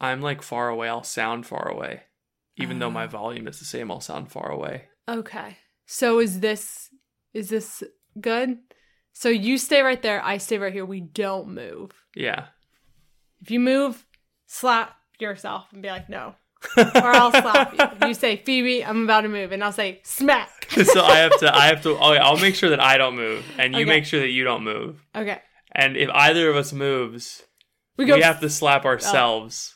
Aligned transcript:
I'm 0.00 0.20
like 0.20 0.42
far 0.42 0.68
away. 0.68 0.88
I'll 0.88 1.02
sound 1.04 1.46
far 1.46 1.68
away. 1.68 2.02
Even 2.56 2.78
though 2.78 2.88
Ah. 2.88 2.90
my 2.90 3.06
volume 3.06 3.48
is 3.48 3.58
the 3.58 3.64
same, 3.64 3.90
I'll 3.90 4.00
sound 4.00 4.30
far 4.30 4.50
away. 4.50 4.84
Okay. 5.08 5.58
So 5.86 6.18
is 6.20 6.40
this 6.40 6.90
is 7.32 7.48
this 7.48 7.82
good? 8.20 8.58
So 9.12 9.28
you 9.28 9.58
stay 9.58 9.82
right 9.82 10.00
there, 10.00 10.22
I 10.24 10.38
stay 10.38 10.58
right 10.58 10.72
here. 10.72 10.84
We 10.86 11.00
don't 11.00 11.48
move. 11.48 11.90
Yeah. 12.14 12.46
If 13.40 13.50
you 13.50 13.60
move, 13.60 14.04
slap 14.46 14.96
yourself 15.18 15.66
and 15.72 15.82
be 15.82 15.88
like, 15.88 16.08
no. 16.08 16.34
or 16.78 16.82
I'll 16.96 17.30
slap 17.30 17.72
you. 17.74 17.78
If 18.00 18.08
you 18.08 18.14
say, 18.14 18.36
Phoebe, 18.38 18.84
I'm 18.84 19.04
about 19.04 19.20
to 19.20 19.28
move, 19.28 19.52
and 19.52 19.62
I'll 19.62 19.70
say, 19.72 20.00
smack. 20.02 20.68
so 20.84 21.04
I 21.04 21.16
have 21.18 21.38
to. 21.40 21.54
I 21.54 21.66
have 21.66 21.82
to. 21.82 21.90
Oh, 21.90 22.14
I'll 22.14 22.38
make 22.38 22.54
sure 22.54 22.70
that 22.70 22.80
I 22.80 22.96
don't 22.96 23.16
move, 23.16 23.44
and 23.58 23.74
you 23.74 23.80
Okay. 23.82 23.90
make 23.90 24.06
sure 24.06 24.20
that 24.20 24.30
you 24.30 24.44
don't 24.44 24.64
move. 24.64 25.04
Okay. 25.14 25.42
And 25.72 25.96
if 25.96 26.08
either 26.10 26.48
of 26.48 26.56
us 26.56 26.72
moves, 26.72 27.42
We 27.98 28.06
go, 28.06 28.14
we, 28.14 28.22
have 28.22 28.40
to 28.40 28.48
slap 28.48 28.84
ourselves 28.86 29.73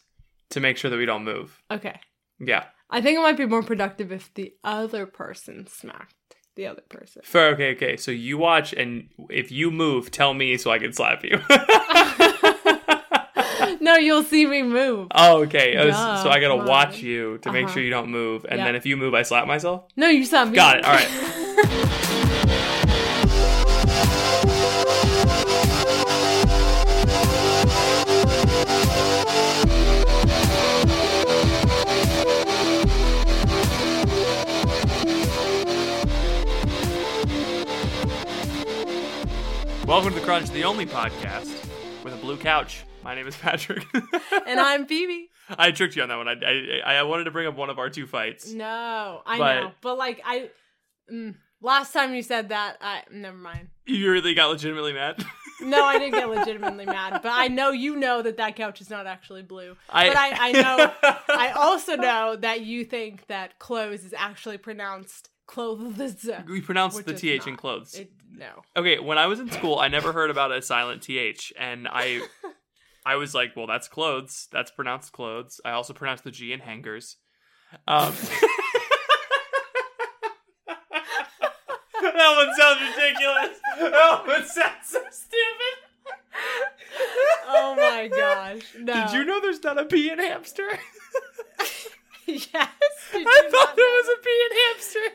to 0.51 0.61
make 0.61 0.77
sure 0.77 0.91
that 0.91 0.97
we 0.97 1.07
don't 1.07 1.25
move. 1.25 1.61
Okay. 1.71 1.99
Yeah. 2.39 2.65
I 2.91 3.01
think 3.01 3.19
it 3.19 3.23
might 3.23 3.37
be 3.37 3.47
more 3.47 3.63
productive 3.63 4.13
if 4.13 4.33
the 4.35 4.55
other 4.65 5.07
person 5.07 5.67
smacked 5.67 6.15
the 6.57 6.67
other 6.67 6.83
person. 6.89 7.23
Fair. 7.25 7.49
Okay. 7.55 7.73
Okay. 7.77 7.97
So 7.97 8.11
you 8.11 8.39
watch, 8.39 8.73
and 8.73 9.09
if 9.31 9.53
you 9.53 9.71
move, 9.71 10.11
tell 10.11 10.35
me 10.35 10.57
so 10.57 10.71
I 10.71 10.79
can 10.79 10.93
slap 10.93 11.25
you. 11.25 11.41
no, 13.81 13.97
you'll 13.97 14.25
see 14.25 14.47
me 14.47 14.63
move. 14.63 15.09
oh, 15.15 15.43
okay. 15.45 15.77
Oh, 15.77 15.89
Duh, 15.91 16.23
so 16.23 16.31
I 16.31 16.41
gotta 16.41 16.57
watch 16.57 17.03
you 17.03 17.39
to 17.39 17.53
make 17.53 17.65
Uh-huh. 17.67 17.75
sure 17.75 17.83
you 17.83 17.91
don't 17.91 18.09
move, 18.11 18.45
and 18.49 18.59
Yeah. 18.59 18.65
then 18.65 18.75
if 18.75 18.87
you 18.87 18.97
move, 18.97 19.15
I 19.15 19.23
slap 19.23 19.47
myself. 19.47 19.85
No, 19.97 20.09
you 20.09 20.25
slap 20.25 20.49
me. 20.49 20.55
Got 20.55 20.79
it. 20.79 20.85
All 20.85 20.95
right. 20.95 22.25
Welcome 39.89 40.13
to 40.13 40.21
the 40.21 40.25
Crunch, 40.25 40.51
the 40.51 40.65
only 40.65 40.85
podcast 40.85 41.49
with 42.05 42.13
a 42.13 42.17
blue 42.19 42.37
couch. 42.37 42.85
My 43.03 43.15
name 43.15 43.27
is 43.27 43.35
Patrick. 43.37 43.87
and 44.47 44.61
I'm 44.61 44.85
Phoebe. 44.87 45.31
I 45.49 45.71
tricked 45.71 45.97
you 45.97 46.03
on 46.03 46.11
that 46.11 46.17
one. 46.17 46.29
I, 46.29 46.81
I 46.85 46.95
I 46.97 47.03
wanted 47.05 47.25
to 47.25 47.31
bring 47.31 47.47
up 47.47 47.57
one 47.57 47.71
of 47.71 47.79
our 47.79 47.89
two 47.89 48.07
fights. 48.07 48.53
No, 48.53 49.23
I 49.25 49.39
But- 49.39 49.55
know, 49.61 49.73
but 49.81 49.97
like 49.97 50.21
I, 50.27 50.51
mm, 51.11 51.35
last 51.63 51.95
time 51.95 52.15
you 52.15 52.21
said 52.23 52.51
that, 52.51 52.77
I 52.83 53.03
never 53.11 53.39
mind. 53.39 53.69
You 53.87 54.13
really 54.13 54.35
got 54.35 54.51
legitimately 54.51 54.93
mad. 54.93 55.25
No, 55.63 55.83
I 55.85 55.99
didn't 55.99 56.13
get 56.15 56.29
legitimately 56.39 56.85
mad, 56.85 57.21
but 57.23 57.33
I 57.33 57.49
know 57.49 57.71
you 57.71 57.97
know 57.97 58.21
that 58.21 58.37
that 58.37 58.57
couch 58.57 58.83
is 58.83 58.91
not 58.91 59.07
actually 59.07 59.43
blue. 59.43 59.75
I- 59.89 60.09
but 60.09 60.17
I, 60.19 60.49
I 60.49 60.53
know, 60.53 60.93
I 61.31 61.51
also 61.53 61.97
know 61.97 62.37
that 62.37 62.61
you 62.61 62.85
think 62.85 63.27
that 63.29 63.59
clothes 63.59 64.05
is 64.05 64.15
actually 64.17 64.59
pronounced 64.59 65.31
clothes. 65.47 66.29
we 66.47 66.61
pronounce 66.61 66.95
which 66.95 67.07
the 67.07 67.15
is 67.15 67.21
th 67.23 67.47
in 67.47 67.53
not. 67.55 67.59
clothes. 67.59 67.95
It, 67.95 68.13
no. 68.31 68.63
Okay, 68.77 68.99
when 68.99 69.19
I 69.19 69.27
was 69.27 69.41
in 69.41 69.51
school, 69.51 69.79
I 69.79 69.89
never 69.89 70.13
heard 70.13 70.31
about 70.31 70.53
a 70.53 70.63
silent 70.63 71.03
th, 71.03 71.53
and 71.59 71.89
I, 71.89 72.21
I 73.05 73.17
was 73.17 73.35
like, 73.35 73.57
well, 73.57 73.67
that's 73.67 73.89
clothes. 73.89 74.49
That's 74.53 74.71
pronounced 74.71 75.13
clothes. 75.13 75.61
I 75.65 75.73
also 75.73 75.93
pronounced 75.93 76.25
the 76.25 76.31
g 76.31 76.53
in 76.53 76.61
hangers. 76.61 77.17
Um, 77.87 78.15
that 82.19 82.37
one 82.37 82.55
sounds 82.57 82.81
ridiculous. 82.81 83.59
That 83.79 84.27
one 84.27 84.47
sounds 84.47 84.87
so 84.87 85.01
stupid. 85.11 85.77
Oh 87.47 87.75
my 87.77 88.09
gosh. 88.09 88.63
No. 88.79 88.93
Did 88.93 89.13
you 89.13 89.25
know 89.25 89.41
there's 89.41 89.63
not 89.63 89.79
a 89.79 89.85
p 89.85 90.11
in 90.11 90.19
hamster? 90.19 90.69
yes. 92.27 92.47
I 92.55 93.49
thought 93.51 93.77
there 93.77 93.87
know 93.87 93.97
was 93.97 94.09
a 94.09 94.19
p 94.23 94.29
in 94.51 94.57
hamster. 94.59 95.07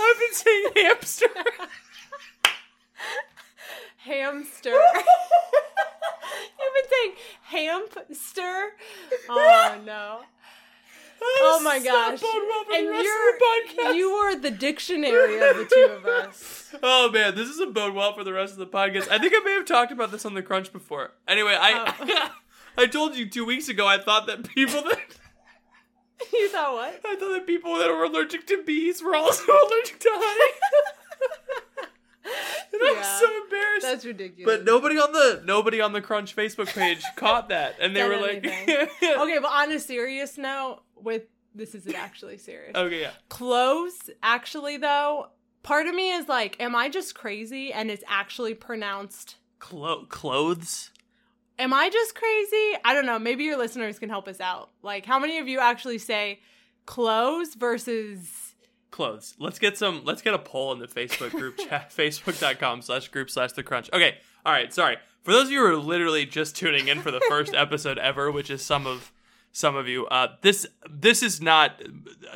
I've 0.00 0.18
been 0.18 0.34
saying 0.34 0.86
hamster. 0.86 1.26
hamster. 3.98 4.70
You've 6.60 6.74
been 6.74 6.90
saying 6.90 7.12
hamster. 7.42 8.70
Oh 9.28 9.78
no. 9.84 10.20
Oh 11.22 11.60
my 11.62 11.78
gosh. 11.78 12.20
And 12.72 13.04
you're 13.04 13.94
you 13.94 14.08
are 14.08 14.36
the 14.36 14.50
dictionary 14.50 15.34
of 15.36 15.56
the 15.56 15.64
two 15.66 15.88
of 15.92 16.06
us. 16.06 16.74
Oh 16.82 17.10
man, 17.10 17.34
this 17.34 17.48
isn't 17.50 17.74
bode 17.74 17.94
well 17.94 18.14
for 18.14 18.24
the 18.24 18.32
rest 18.32 18.52
of 18.54 18.58
the 18.58 18.66
podcast. 18.66 19.08
I 19.10 19.18
think 19.18 19.34
I 19.36 19.40
may 19.44 19.52
have 19.52 19.66
talked 19.66 19.92
about 19.92 20.10
this 20.10 20.24
on 20.24 20.34
the 20.34 20.42
Crunch 20.42 20.72
before. 20.72 21.12
Anyway, 21.28 21.56
I 21.58 21.94
Oh. 22.00 22.30
I 22.78 22.86
told 22.86 23.16
you 23.16 23.28
two 23.28 23.44
weeks 23.44 23.68
ago 23.68 23.86
I 23.86 23.98
thought 23.98 24.26
that 24.28 24.48
people 24.48 24.82
that 24.82 24.98
You 26.32 26.48
thought 26.48 26.72
what? 26.74 27.00
I 27.04 27.16
thought 27.16 27.32
that 27.32 27.46
people 27.46 27.76
that 27.78 27.88
were 27.88 28.04
allergic 28.04 28.46
to 28.48 28.62
bees 28.62 29.02
were 29.02 29.14
also 29.14 29.52
allergic 29.52 29.98
to 30.00 30.08
honey. 30.12 31.88
And 33.00 33.06
I 33.06 33.12
was 33.12 33.20
Yeah. 33.22 33.28
so 33.28 33.44
embarrassed. 33.44 33.82
That's 33.82 34.04
ridiculous. 34.04 34.56
but 34.58 34.64
nobody 34.64 34.96
on 34.98 35.12
the 35.12 35.42
nobody 35.44 35.80
on 35.80 35.92
the 35.92 36.00
Crunch 36.00 36.34
Facebook 36.36 36.68
page 36.74 37.02
caught 37.16 37.48
that, 37.48 37.76
and 37.80 37.94
they 37.94 38.00
Said 38.00 38.08
were 38.08 38.16
like, 38.16 38.46
okay, 39.02 39.38
but 39.40 39.50
on 39.50 39.72
a 39.72 39.78
serious 39.78 40.36
note, 40.38 40.80
with 40.96 41.22
this 41.54 41.74
isn't 41.74 41.94
actually 41.96 42.38
serious. 42.38 42.74
okay, 42.76 43.00
yeah. 43.00 43.10
Clothes, 43.28 44.10
actually, 44.22 44.76
though, 44.76 45.26
part 45.62 45.86
of 45.86 45.94
me 45.94 46.12
is 46.12 46.28
like, 46.28 46.56
am 46.60 46.76
I 46.76 46.88
just 46.88 47.14
crazy 47.14 47.72
and 47.72 47.90
it's 47.90 48.04
actually 48.08 48.54
pronounced? 48.54 49.36
Clo- 49.58 50.04
clothes. 50.06 50.90
Am 51.58 51.74
I 51.74 51.90
just 51.90 52.14
crazy? 52.14 52.78
I 52.84 52.94
don't 52.94 53.04
know. 53.04 53.18
Maybe 53.18 53.44
your 53.44 53.58
listeners 53.58 53.98
can 53.98 54.08
help 54.08 54.28
us 54.28 54.40
out. 54.40 54.70
Like, 54.82 55.04
how 55.04 55.18
many 55.18 55.38
of 55.38 55.48
you 55.48 55.58
actually 55.60 55.98
say 55.98 56.40
clothes 56.86 57.54
versus. 57.54 58.49
Clothes. 58.90 59.34
Let's 59.38 59.58
get 59.58 59.76
some. 59.76 60.02
Let's 60.04 60.22
get 60.22 60.34
a 60.34 60.38
poll 60.38 60.72
in 60.72 60.78
the 60.78 60.88
Facebook 60.88 61.30
group 61.30 61.58
chat. 61.68 61.90
Facebook.com 61.90 62.82
slash 62.82 63.08
group 63.08 63.30
slash 63.30 63.52
the 63.52 63.62
crunch. 63.62 63.90
Okay. 63.92 64.16
All 64.44 64.52
right. 64.52 64.72
Sorry 64.72 64.96
for 65.22 65.32
those 65.32 65.46
of 65.46 65.52
you 65.52 65.60
who 65.60 65.66
are 65.66 65.76
literally 65.76 66.24
just 66.26 66.56
tuning 66.56 66.88
in 66.88 67.00
for 67.00 67.10
the 67.10 67.20
first 67.28 67.54
episode 67.54 67.98
ever, 67.98 68.30
which 68.30 68.50
is 68.50 68.62
some 68.62 68.86
of 68.86 69.12
some 69.52 69.76
of 69.76 69.88
you. 69.88 70.06
Uh, 70.06 70.28
this 70.42 70.66
this 70.88 71.22
is 71.22 71.40
not 71.40 71.80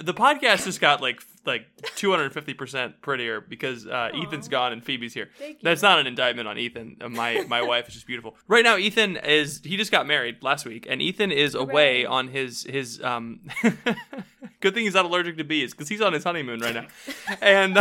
the 0.03 0.15
podcast 0.15 0.65
just 0.65 0.81
got 0.81 1.01
like 1.01 1.21
like 1.47 1.67
250 1.97 2.55
percent 2.55 3.01
prettier 3.03 3.41
because 3.41 3.87
uh, 3.87 4.11
Ethan's 4.15 4.49
gone 4.49 4.73
and 4.73 4.83
Phoebe's 4.83 5.13
here. 5.15 5.29
That's 5.63 5.83
not 5.83 5.99
an 5.99 6.07
indictment 6.07 6.49
on 6.49 6.59
Ethan. 6.59 6.97
Uh, 7.01 7.09
My 7.09 7.45
my 7.49 7.63
wife 7.71 7.89
is 7.89 7.95
just 7.95 8.07
beautiful. 8.07 8.37
Right 8.49 8.65
now, 8.65 8.77
Ethan 8.77 9.17
is 9.19 9.61
he 9.65 9.77
just 9.77 9.93
got 9.93 10.07
married 10.07 10.43
last 10.43 10.65
week, 10.65 10.87
and 10.89 11.01
Ethan 11.03 11.31
is 11.33 11.55
away 11.55 12.05
on 12.07 12.29
his 12.29 12.65
his 12.65 13.03
um. 13.03 13.41
good 14.61 14.73
thing 14.75 14.85
he's 14.85 14.95
not 14.95 15.05
allergic 15.05 15.37
to 15.37 15.45
bees 15.45 15.73
because 15.73 15.89
he's 15.89 16.01
on 16.01 16.13
his 16.15 16.25
honeymoon 16.25 16.61
right 16.61 16.75
now, 16.75 16.87
and 17.43 17.77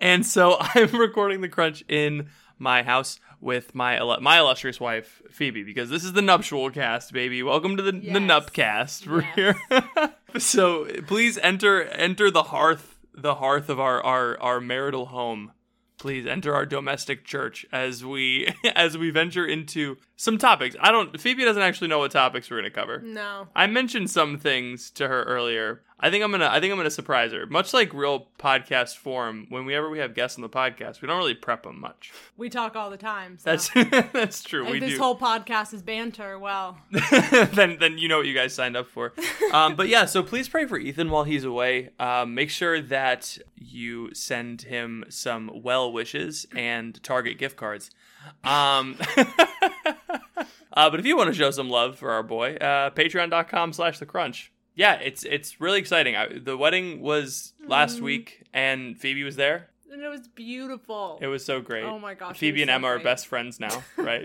and 0.00 0.24
so 0.26 0.56
I'm 0.60 0.92
recording 0.92 1.40
the 1.40 1.48
crunch 1.48 1.84
in 1.88 2.28
my 2.58 2.82
house 2.82 3.18
with 3.40 3.74
my 3.74 3.98
my 4.20 4.38
illustrious 4.38 4.78
wife 4.80 5.22
Phoebe 5.30 5.62
because 5.62 5.88
this 5.90 6.04
is 6.04 6.12
the 6.12 6.22
nuptial 6.22 6.70
cast, 6.70 7.12
baby. 7.12 7.42
Welcome 7.42 7.76
to 7.76 7.82
the 7.82 7.92
the 7.92 7.98
Yes. 8.02 8.16
Nupcast. 8.22 9.06
We're 9.06 9.22
Yes. 9.36 9.56
here. 9.70 10.14
so 10.38 10.84
please 11.06 11.38
enter 11.38 11.82
enter 11.84 12.30
the 12.30 12.44
hearth 12.44 12.98
the 13.14 13.36
hearth 13.36 13.68
of 13.68 13.80
our 13.80 14.02
our 14.04 14.38
our 14.40 14.60
marital 14.60 15.06
home. 15.06 15.52
Please 15.98 16.26
enter 16.26 16.54
our 16.54 16.64
domestic 16.64 17.24
church 17.24 17.66
as 17.72 18.04
we 18.04 18.48
as 18.74 18.96
we 18.96 19.10
venture 19.10 19.46
into 19.46 19.96
some 20.20 20.36
topics. 20.36 20.76
I 20.78 20.92
don't. 20.92 21.18
Phoebe 21.18 21.46
doesn't 21.46 21.62
actually 21.62 21.88
know 21.88 22.00
what 22.00 22.10
topics 22.10 22.50
we're 22.50 22.58
gonna 22.58 22.70
cover. 22.70 23.00
No. 23.00 23.48
I 23.56 23.66
mentioned 23.66 24.10
some 24.10 24.38
things 24.38 24.90
to 24.90 25.08
her 25.08 25.22
earlier. 25.22 25.80
I 25.98 26.10
think 26.10 26.22
I'm 26.22 26.30
gonna. 26.30 26.48
I 26.52 26.60
think 26.60 26.72
I'm 26.72 26.76
gonna 26.78 26.90
surprise 26.90 27.32
her. 27.32 27.46
Much 27.46 27.72
like 27.72 27.94
real 27.94 28.28
podcast 28.38 28.98
form, 28.98 29.46
whenever 29.48 29.88
we 29.88 29.98
have 29.98 30.14
guests 30.14 30.36
on 30.36 30.42
the 30.42 30.50
podcast, 30.50 31.00
we 31.00 31.08
don't 31.08 31.16
really 31.16 31.34
prep 31.34 31.62
them 31.62 31.80
much. 31.80 32.12
We 32.36 32.50
talk 32.50 32.76
all 32.76 32.90
the 32.90 32.98
time. 32.98 33.38
So. 33.38 33.50
That's 33.50 33.70
that's 34.12 34.42
true. 34.42 34.66
if 34.66 34.72
we 34.72 34.78
this 34.78 34.92
do. 34.92 34.98
whole 34.98 35.18
podcast 35.18 35.72
is 35.72 35.80
banter, 35.80 36.38
well, 36.38 36.76
then 37.54 37.78
then 37.80 37.96
you 37.96 38.06
know 38.06 38.18
what 38.18 38.26
you 38.26 38.34
guys 38.34 38.52
signed 38.52 38.76
up 38.76 38.88
for. 38.88 39.14
Um, 39.52 39.74
but 39.74 39.88
yeah, 39.88 40.04
so 40.04 40.22
please 40.22 40.48
pray 40.48 40.64
for 40.66 40.78
Ethan 40.78 41.10
while 41.10 41.24
he's 41.24 41.42
away. 41.42 41.90
Um, 41.98 42.36
make 42.36 42.50
sure 42.50 42.80
that 42.82 43.36
you 43.56 44.14
send 44.14 44.62
him 44.62 45.04
some 45.08 45.50
well 45.64 45.92
wishes 45.92 46.46
and 46.54 47.02
Target 47.02 47.36
gift 47.36 47.56
cards. 47.56 47.90
Um, 48.44 48.96
uh, 50.72 50.90
but 50.90 51.00
if 51.00 51.06
you 51.06 51.16
want 51.16 51.28
to 51.28 51.34
show 51.34 51.50
some 51.50 51.68
love 51.68 51.98
for 51.98 52.10
our 52.10 52.22
boy, 52.22 52.56
uh, 52.56 52.90
patreon.com 52.90 53.72
slash 53.72 53.98
the 53.98 54.06
crunch. 54.06 54.52
Yeah, 54.74 54.94
it's 54.94 55.24
it's 55.24 55.60
really 55.60 55.78
exciting. 55.78 56.16
I, 56.16 56.38
the 56.38 56.56
wedding 56.56 57.00
was 57.00 57.54
last 57.66 58.00
week, 58.00 58.44
and 58.52 58.98
Phoebe 58.98 59.24
was 59.24 59.36
there. 59.36 59.69
Was 60.10 60.28
beautiful. 60.28 61.18
It 61.22 61.26
was 61.28 61.44
so 61.44 61.60
great. 61.60 61.84
Oh 61.84 61.98
my 61.98 62.14
gosh, 62.14 62.36
Phoebe 62.38 62.62
and 62.62 62.68
so 62.68 62.74
Emma 62.74 62.88
are 62.88 62.98
best 62.98 63.26
friends 63.26 63.58
now, 63.60 63.82
right? 63.96 64.24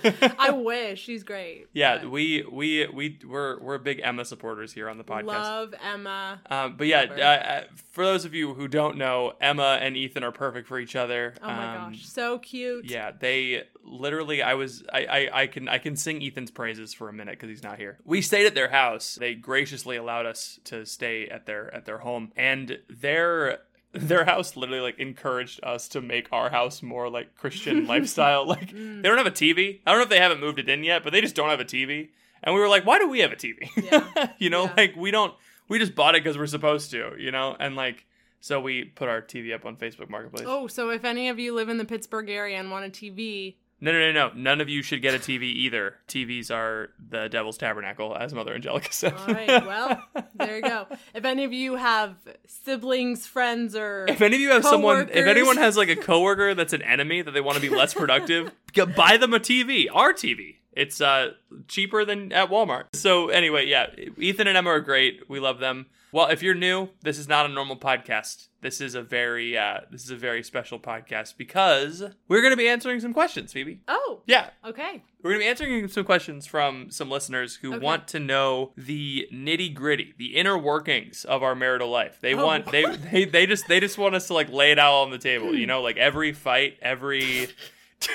I 0.38 0.50
wish 0.50 1.00
she's 1.02 1.22
great. 1.22 1.66
Yeah, 1.72 1.98
but 1.98 2.10
we 2.10 2.44
we 2.50 2.86
we 2.88 3.18
we're 3.26 3.60
we're 3.60 3.78
big 3.78 4.00
Emma 4.02 4.24
supporters 4.24 4.72
here 4.72 4.88
on 4.88 4.98
the 4.98 5.04
podcast. 5.04 5.24
love 5.26 5.74
Emma. 5.82 6.40
Um, 6.50 6.76
but 6.76 6.86
yeah, 6.86 7.02
uh, 7.08 7.22
uh, 7.22 7.64
for 7.92 8.04
those 8.04 8.24
of 8.24 8.34
you 8.34 8.54
who 8.54 8.66
don't 8.68 8.96
know, 8.96 9.34
Emma 9.40 9.78
and 9.80 9.96
Ethan 9.96 10.24
are 10.24 10.32
perfect 10.32 10.66
for 10.68 10.78
each 10.78 10.96
other. 10.96 11.34
Oh 11.42 11.46
my 11.46 11.76
Um, 11.76 11.92
gosh, 11.92 12.06
so 12.06 12.38
cute. 12.38 12.86
Yeah, 12.90 13.12
they 13.18 13.64
literally. 13.84 14.42
I 14.42 14.54
was. 14.54 14.82
I. 14.92 15.06
I, 15.06 15.42
I 15.42 15.46
can. 15.46 15.68
I 15.68 15.78
can 15.78 15.96
sing 15.96 16.22
Ethan's 16.22 16.50
praises 16.50 16.92
for 16.94 17.08
a 17.08 17.12
minute 17.12 17.32
because 17.32 17.48
he's 17.48 17.62
not 17.62 17.78
here. 17.78 17.98
We 18.04 18.22
stayed 18.22 18.46
at 18.46 18.54
their 18.54 18.70
house. 18.70 19.16
They 19.20 19.34
graciously 19.34 19.96
allowed 19.96 20.26
us 20.26 20.58
to 20.64 20.84
stay 20.86 21.28
at 21.28 21.46
their 21.46 21.72
at 21.74 21.84
their 21.84 21.98
home, 21.98 22.32
and 22.36 22.78
their 22.88 23.60
their 24.00 24.24
house 24.24 24.56
literally 24.56 24.80
like 24.80 24.98
encouraged 24.98 25.60
us 25.62 25.88
to 25.88 26.00
make 26.00 26.28
our 26.32 26.50
house 26.50 26.82
more 26.82 27.08
like 27.08 27.36
Christian 27.36 27.86
lifestyle. 27.92 28.46
Like 28.46 28.70
Mm. 28.72 29.02
they 29.02 29.08
don't 29.08 29.18
have 29.18 29.26
a 29.26 29.30
TV. 29.30 29.80
I 29.86 29.90
don't 29.90 29.98
know 29.98 30.04
if 30.04 30.08
they 30.08 30.20
haven't 30.20 30.40
moved 30.40 30.58
it 30.58 30.68
in 30.68 30.84
yet, 30.84 31.02
but 31.04 31.12
they 31.12 31.20
just 31.20 31.34
don't 31.34 31.50
have 31.50 31.60
a 31.60 31.64
TV. 31.64 32.08
And 32.42 32.54
we 32.54 32.60
were 32.60 32.68
like, 32.68 32.84
why 32.86 32.98
do 32.98 33.08
we 33.08 33.20
have 33.20 33.32
a 33.32 33.36
TV? 33.36 33.68
Yeah. 33.90 34.32
you 34.38 34.50
know, 34.50 34.64
Yeah. 34.64 34.74
like 34.76 34.96
we 34.96 35.10
don't. 35.10 35.34
We 35.68 35.78
just 35.80 35.94
bought 35.96 36.14
it 36.14 36.22
because 36.22 36.38
we're 36.38 36.46
supposed 36.46 36.90
to. 36.92 37.12
You 37.18 37.30
know, 37.30 37.56
and 37.58 37.76
like. 37.76 38.06
So 38.40 38.60
we 38.60 38.84
put 38.84 39.08
our 39.08 39.22
TV 39.22 39.52
up 39.54 39.64
on 39.64 39.76
Facebook 39.76 40.08
Marketplace. 40.08 40.44
Oh, 40.46 40.68
so 40.68 40.90
if 40.90 41.04
any 41.04 41.28
of 41.30 41.38
you 41.40 41.52
live 41.54 41.68
in 41.68 41.78
the 41.78 41.84
Pittsburgh 41.84 42.28
area 42.30 42.58
and 42.58 42.70
want 42.70 42.84
a 42.84 42.90
TV, 42.90 43.56
No, 43.78 43.92
no, 43.92 44.10
no, 44.10 44.12
no. 44.12 44.32
None 44.34 44.60
of 44.62 44.68
you 44.70 44.82
should 44.82 45.02
get 45.02 45.14
a 45.14 45.18
TV 45.18 45.42
either. 45.42 45.96
TVs 46.08 46.50
are 46.50 46.90
the 47.10 47.28
devil's 47.28 47.58
tabernacle, 47.58 48.16
as 48.16 48.32
Mother 48.32 48.54
Angelica 48.54 48.90
said. 48.90 49.12
all 49.12 49.26
right, 49.26 49.66
well, 49.66 50.02
there 50.34 50.56
you 50.56 50.62
go. 50.62 50.86
If 51.14 51.24
any 51.26 51.44
of 51.44 51.52
you 51.52 51.76
have 51.76 52.16
siblings, 52.46 53.26
friends, 53.26 53.76
or 53.76 54.06
if 54.08 54.22
any 54.22 54.36
of 54.36 54.40
you 54.40 54.50
have 54.50 54.64
someone, 54.64 55.10
if 55.10 55.26
anyone 55.26 55.58
has 55.58 55.76
like 55.76 55.90
a 55.90 55.96
coworker 55.96 56.54
that's 56.54 56.72
an 56.72 56.82
enemy 56.82 57.20
that 57.20 57.32
they 57.32 57.40
want 57.42 57.56
to 57.56 57.62
be 57.62 57.68
less 57.68 57.92
productive, 57.92 58.50
buy 58.96 59.18
them 59.18 59.34
a 59.34 59.40
TV. 59.40 59.86
Our 59.92 60.12
TV. 60.14 60.56
It's 60.72 61.00
uh 61.00 61.32
cheaper 61.68 62.04
than 62.04 62.32
at 62.32 62.50
Walmart. 62.50 62.84
So 62.94 63.28
anyway, 63.28 63.66
yeah, 63.66 63.86
Ethan 64.18 64.46
and 64.46 64.56
Emma 64.56 64.70
are 64.70 64.80
great. 64.80 65.28
We 65.28 65.40
love 65.40 65.58
them. 65.58 65.86
Well, 66.12 66.28
if 66.28 66.42
you're 66.42 66.54
new, 66.54 66.88
this 67.02 67.18
is 67.18 67.28
not 67.28 67.46
a 67.46 67.48
normal 67.48 67.76
podcast. 67.76 68.48
This 68.62 68.80
is 68.80 68.94
a 68.94 69.02
very 69.02 69.56
uh 69.58 69.80
this 69.90 70.02
is 70.04 70.10
a 70.10 70.16
very 70.16 70.42
special 70.42 70.78
podcast 70.78 71.36
because 71.36 72.02
we're 72.28 72.40
going 72.40 72.52
to 72.52 72.56
be 72.56 72.68
answering 72.68 73.00
some 73.00 73.12
questions, 73.12 73.52
Phoebe. 73.52 73.80
oh, 73.86 74.22
Yeah, 74.26 74.50
okay, 74.64 75.02
We're 75.22 75.30
going 75.32 75.40
to 75.40 75.44
be 75.44 75.48
answering 75.48 75.88
some 75.88 76.04
questions 76.04 76.46
from 76.46 76.90
some 76.90 77.10
listeners 77.10 77.56
who 77.56 77.74
Okay. 77.74 77.84
want 77.84 78.08
to 78.08 78.20
know 78.20 78.72
the 78.76 79.28
nitty 79.32 79.74
gritty, 79.74 80.14
the 80.18 80.36
inner 80.36 80.56
workings 80.56 81.24
of 81.24 81.42
our 81.42 81.54
marital 81.54 81.90
life. 81.90 82.18
They 82.20 82.34
Oh. 82.34 82.44
want 82.46 82.70
they, 82.72 82.84
they 83.12 83.24
they 83.24 83.46
just 83.46 83.68
they 83.68 83.78
just 83.80 83.98
want 83.98 84.14
us 84.14 84.26
to 84.28 84.34
like 84.34 84.50
lay 84.50 84.72
it 84.72 84.78
out 84.78 84.94
on 85.02 85.10
the 85.10 85.18
table. 85.18 85.54
You 85.54 85.66
know, 85.66 85.82
like 85.82 85.96
every 85.96 86.32
fight, 86.32 86.78
every. 86.82 87.48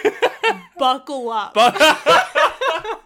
buckle 0.78 1.30
up. 1.30 1.54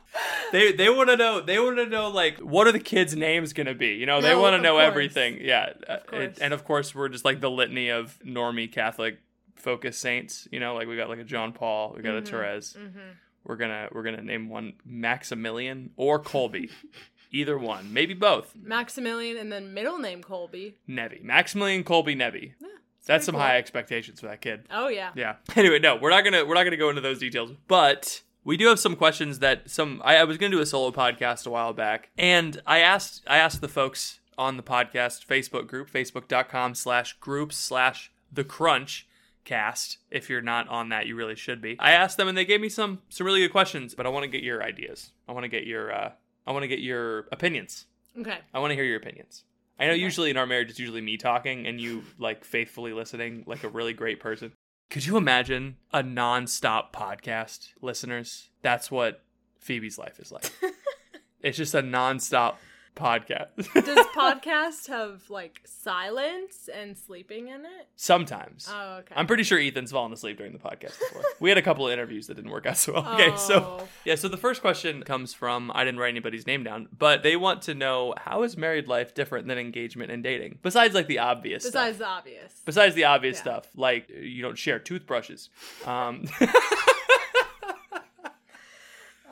they 0.52 0.72
they 0.72 0.90
want 0.90 1.10
to 1.10 1.18
know 1.18 1.42
they 1.42 1.60
want 1.60 1.78
to 1.78 1.86
know 1.88 2.10
like 2.10 2.38
what 2.40 2.68
are 2.68 2.72
the 2.72 2.80
kids' 2.80 3.16
names 3.16 3.54
going 3.54 3.68
to 3.68 3.74
be? 3.76 3.90
You 3.96 4.06
know, 4.06 4.22
they 4.22 4.36
want 4.36 4.56
to 4.56 4.62
know 4.62 4.74
course. 4.76 4.86
everything. 4.88 5.40
Yeah, 5.42 5.74
Uh, 5.88 5.98
course. 6.08 6.24
it- 6.24 6.38
and 6.42 6.54
of 6.54 6.64
course 6.64 6.94
we're 6.96 7.10
just 7.10 7.26
like 7.26 7.42
the 7.42 7.50
litany 7.52 7.90
of 7.90 8.18
normie 8.26 8.72
Catholic 8.72 9.20
focused 9.56 10.00
saints. 10.00 10.48
You 10.52 10.60
know, 10.60 10.76
like 10.76 10.88
we 10.88 10.96
got 10.96 11.10
like 11.10 11.20
a 11.20 11.24
John 11.24 11.52
Paul, 11.54 11.94
we 11.96 12.02
got 12.02 12.12
Mm-hmm. 12.14 12.28
a 12.28 12.30
Therese. 12.30 12.78
We're 13.44 13.58
gonna 13.58 13.90
we're 13.92 14.04
gonna 14.04 14.24
name 14.24 14.50
one 14.50 14.74
Maximilian 14.86 15.92
or 15.98 16.20
Kolbe, 16.22 16.70
either 17.32 17.58
one, 17.58 17.94
maybe 17.94 18.14
both. 18.16 18.56
Maximilian 18.56 19.38
and 19.38 19.52
then 19.52 19.74
middle 19.74 20.00
name 20.00 20.22
Kolbe. 20.24 20.74
Neve, 20.88 21.24
Maximilian 21.24 21.84
Kolbe 21.84 22.18
Neve. 22.18 22.54
That's 23.06 23.06
pretty 23.06 23.24
some 23.26 23.36
cool. 23.36 23.42
high 23.44 23.58
expectations 23.58 24.20
for 24.20 24.26
that 24.28 24.42
kid. 24.42 24.64
Oh 24.72 24.88
yeah. 24.88 25.12
Yeah. 25.16 25.36
Anyway, 25.56 25.78
no, 25.78 25.96
we're 25.96 26.10
not 26.10 26.24
gonna 26.24 26.44
we're 26.44 26.56
not 26.56 26.64
gonna 26.64 26.76
go 26.78 26.90
into 26.90 27.02
those 27.02 27.20
details, 27.20 27.52
but 27.68 28.24
we 28.46 28.56
do 28.56 28.68
have 28.68 28.80
some 28.80 28.96
questions 28.96 29.40
that 29.40 29.70
some 29.70 30.02
I, 30.06 30.18
I 30.18 30.24
was 30.24 30.38
gonna 30.38 30.52
do 30.52 30.62
a 30.62 30.66
solo 30.66 30.92
podcast 30.92 31.46
a 31.46 31.50
while 31.50 31.74
back, 31.74 32.12
and 32.18 32.62
I 32.66 32.80
asked 32.80 33.24
I 33.28 33.38
asked 33.38 33.60
the 33.60 33.68
folks 33.68 34.20
on 34.38 34.56
the 34.56 34.64
podcast 34.64 35.26
Facebook 35.26 35.68
group, 35.68 35.92
facebook.com 35.92 36.76
slash 36.76 37.14
groups 37.20 37.58
slash 37.58 38.12
the 38.32 38.44
crunch 38.44 39.08
cast. 39.44 39.98
If 40.12 40.30
you're 40.30 40.42
not 40.42 40.68
on 40.70 40.90
that, 40.90 41.08
you 41.08 41.16
really 41.16 41.36
should 41.36 41.62
be. 41.62 41.76
I 41.80 41.92
asked 41.92 42.18
them 42.18 42.28
and 42.28 42.38
they 42.38 42.46
gave 42.46 42.62
me 42.62 42.70
some 42.70 43.02
some 43.10 43.26
really 43.26 43.42
good 43.42 43.52
questions, 43.52 43.96
but 43.96 44.06
I 44.06 44.10
want 44.10 44.24
to 44.24 44.30
get 44.30 44.44
your 44.44 44.64
ideas. 44.64 45.12
I 45.28 45.32
want 45.32 45.44
to 45.44 45.50
get 45.50 45.66
your 45.66 45.94
uh 45.94 46.12
I 46.46 46.52
want 46.52 46.64
to 46.64 46.68
get 46.68 46.80
your 46.80 47.28
opinions. 47.32 47.86
Okay. 48.20 48.38
I 48.54 48.60
want 48.60 48.72
to 48.72 48.76
hear 48.76 48.86
your 48.86 48.98
opinions. 48.98 49.44
I 49.78 49.88
know 49.88 49.94
usually 49.94 50.30
in 50.30 50.38
our 50.38 50.46
marriage 50.46 50.70
it's 50.70 50.80
usually 50.80 51.02
me 51.02 51.18
talking 51.18 51.68
and 51.68 51.82
you 51.82 52.04
like 52.18 52.46
faithfully 52.46 52.94
listening 52.94 53.44
like 53.48 53.64
a 53.64 53.70
really 53.70 53.94
great 53.94 54.20
person. 54.20 54.54
Could 54.90 55.06
you 55.06 55.18
imagine 55.18 55.78
a 55.92 56.04
non-stop 56.04 56.96
podcast, 56.96 57.70
listeners? 57.82 58.50
That's 58.62 58.90
what 58.90 59.24
Phoebe's 59.60 59.98
life 59.98 60.20
is 60.20 60.32
like. 60.32 60.52
it's 61.42 61.58
just 61.58 61.74
a 61.74 61.82
non-stop 61.82 62.60
podcast. 62.96 63.48
Does 63.86 64.06
podcast 64.16 64.88
have 64.88 65.30
like 65.30 65.62
silence 65.66 66.70
and 66.74 66.98
sleeping 66.98 67.50
in 67.50 67.62
it? 67.66 67.88
Sometimes. 67.96 68.70
Oh, 68.72 68.98
okay. 69.00 69.14
I'm 69.16 69.28
pretty 69.28 69.44
sure 69.44 69.60
Ethan's 69.60 69.92
fallen 69.92 70.12
asleep 70.14 70.38
during 70.38 70.54
the 70.54 70.60
podcast 70.60 70.98
before. 71.00 71.22
we 71.40 71.50
had 71.50 71.58
a 71.58 71.62
couple 71.62 71.86
of 71.86 71.94
interviews 71.94 72.28
that 72.28 72.36
didn't 72.36 72.52
work 72.52 72.66
out 72.66 72.78
so 72.78 72.94
well. 72.94 73.14
Okay, 73.14 73.36
so 73.38 73.80
Oh. 73.82 73.88
yeah, 74.06 74.16
so 74.16 74.28
the 74.28 74.38
first 74.38 74.62
question 74.62 75.04
comes 75.04 75.34
from 75.34 75.72
I 75.76 75.84
didn't 75.84 76.00
write 76.00 76.10
anybody's 76.10 76.48
name 76.48 76.64
down, 76.64 76.88
but 76.98 77.24
they 77.24 77.36
want 77.36 77.62
to 77.64 77.74
know 77.76 78.14
how 78.18 78.44
is 78.44 78.56
married 78.58 78.88
life 78.88 79.14
different 79.14 79.48
than 79.48 79.58
engagement 79.58 80.12
and 80.12 80.24
dating? 80.24 80.60
Besides 80.62 80.94
like 80.94 81.08
the 81.08 81.20
obvious 81.20 81.64
stuff. 81.64 81.74
Besides 81.74 81.98
the 82.00 82.06
obvious. 82.08 82.62
Besides 82.66 82.96
the 82.96 83.04
obvious 83.06 83.38
Yeah. 83.38 83.42
stuff, 83.42 83.68
like 83.76 84.10
you 84.10 84.42
don't 84.42 84.58
share 84.58 84.80
toothbrushes. 84.80 85.50
Um, 85.86 86.26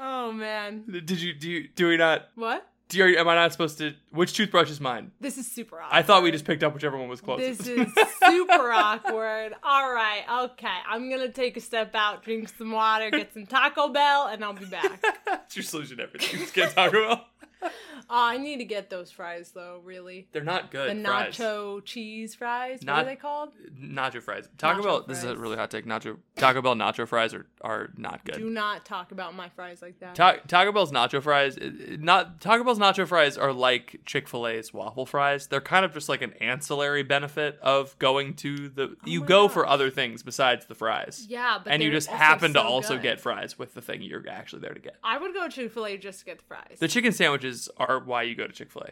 Oh 0.05 0.31
man. 0.31 0.83
did 1.05 1.21
you 1.21 1.33
do? 1.33 1.49
You, 1.49 1.67
do 1.75 1.87
we 1.87 1.97
not? 1.97 2.27
What? 2.35 2.67
Am 2.95 3.27
I 3.27 3.35
not 3.35 3.51
supposed 3.51 3.77
to? 3.79 3.93
Which 4.11 4.33
toothbrush 4.33 4.69
is 4.69 4.79
mine? 4.79 5.11
This 5.19 5.37
is 5.37 5.49
super 5.51 5.79
awkward. 5.81 5.95
I 5.97 6.01
thought 6.01 6.23
we 6.23 6.31
just 6.31 6.45
picked 6.45 6.63
up 6.63 6.73
whichever 6.73 6.97
one 6.97 7.09
was 7.09 7.21
closest. 7.21 7.63
This 7.63 7.67
is 7.67 7.93
super 8.25 8.71
awkward. 8.73 9.53
All 9.63 9.91
right, 9.91 10.23
okay. 10.45 10.77
I'm 10.87 11.09
gonna 11.09 11.29
take 11.29 11.57
a 11.57 11.61
step 11.61 11.95
out, 11.95 12.23
drink 12.23 12.49
some 12.57 12.71
water, 12.71 13.09
get 13.11 13.33
some 13.33 13.45
Taco 13.45 13.89
Bell, 13.89 14.27
and 14.27 14.43
I'll 14.43 14.53
be 14.53 14.65
back. 14.65 15.03
That's 15.25 15.55
your 15.55 15.63
solution 15.63 15.97
to 15.97 16.03
everything. 16.03 16.39
Just 16.39 16.53
get 16.53 16.73
Taco 16.75 17.07
Bell. 17.07 17.25
Oh, 18.09 18.25
I 18.27 18.37
need 18.37 18.57
to 18.57 18.65
get 18.65 18.89
those 18.89 19.11
fries 19.11 19.51
though. 19.55 19.79
Really, 19.83 20.27
They're 20.33 20.43
not 20.43 20.71
good. 20.71 20.95
the 20.97 21.03
fries. 21.03 21.37
nacho 21.37 21.83
cheese 21.85 22.35
fries. 22.35 22.79
what 22.83 22.89
are 22.99 23.05
they 23.05 23.15
called? 23.15 23.49
nacho 23.79 24.21
fries. 24.21 24.49
Taco 24.57 24.81
Nacho 24.81 24.83
Bell. 24.83 25.03
This 25.07 25.19
is 25.19 25.23
a 25.23 25.35
really 25.37 25.55
hot 25.55 25.71
take. 25.71 25.85
Nacho 25.85 26.17
Taco 26.35 26.61
Bell 26.61 26.75
nacho 26.75 27.07
fries 27.07 27.33
are, 27.33 27.45
are 27.61 27.91
not 27.97 28.25
good. 28.25 28.35
Do 28.35 28.49
not 28.49 28.83
talk 28.85 29.11
about 29.13 29.35
my 29.35 29.47
fries 29.49 29.81
like 29.81 29.99
that. 29.99 30.15
Ta- 30.15 30.37
Taco 30.47 30.71
Bell's 30.73 30.91
nacho 30.91 31.23
fries, 31.23 31.57
not 31.99 32.41
Taco 32.41 32.63
Bell's 32.65 32.77
nacho 32.79 33.07
fries 33.07 33.37
are 33.37 33.53
like 33.53 34.01
Chick 34.05 34.27
Fil 34.27 34.47
A's 34.47 34.73
waffle 34.73 35.05
fries. 35.05 35.47
They're 35.47 35.61
kind 35.61 35.85
of 35.85 35.93
just 35.93 36.09
like 36.09 36.21
an 36.21 36.33
ancillary 36.41 37.03
benefit 37.03 37.57
of 37.61 37.97
going 37.99 38.33
to 38.35 38.69
the. 38.69 38.83
Oh 38.83 38.95
you 39.05 39.19
Oh 39.19 39.21
my 39.23 39.27
go 39.27 39.47
gosh. 39.47 39.53
for 39.53 39.65
other 39.67 39.89
things 39.89 40.23
besides 40.23 40.65
the 40.65 40.75
fries. 40.75 41.25
yeah, 41.29 41.59
but 41.63 41.71
and 41.71 41.81
you 41.81 41.89
just 41.91 42.09
happen 42.09 42.53
to 42.53 42.61
also 42.61 42.95
good. 42.95 43.03
get 43.03 43.19
fries 43.21 43.57
with 43.57 43.73
the 43.73 43.81
thing 43.81 44.01
you're 44.01 44.27
actually 44.29 44.61
there 44.61 44.73
to 44.73 44.79
get. 44.79 44.97
I 45.03 45.17
would 45.17 45.33
go 45.33 45.47
to 45.47 45.49
Chick 45.49 45.71
Fil 45.71 45.85
A 45.85 45.97
just 45.97 46.19
to 46.19 46.25
get 46.25 46.39
the 46.39 46.43
fries. 46.45 46.77
The 46.79 46.87
chicken 46.87 47.11
sandwiches 47.13 47.52
are 47.77 47.99
why 47.99 48.23
you 48.23 48.35
go 48.35 48.47
to 48.47 48.53
Chick 48.53 48.71
Fil 48.71 48.83
A, 48.83 48.91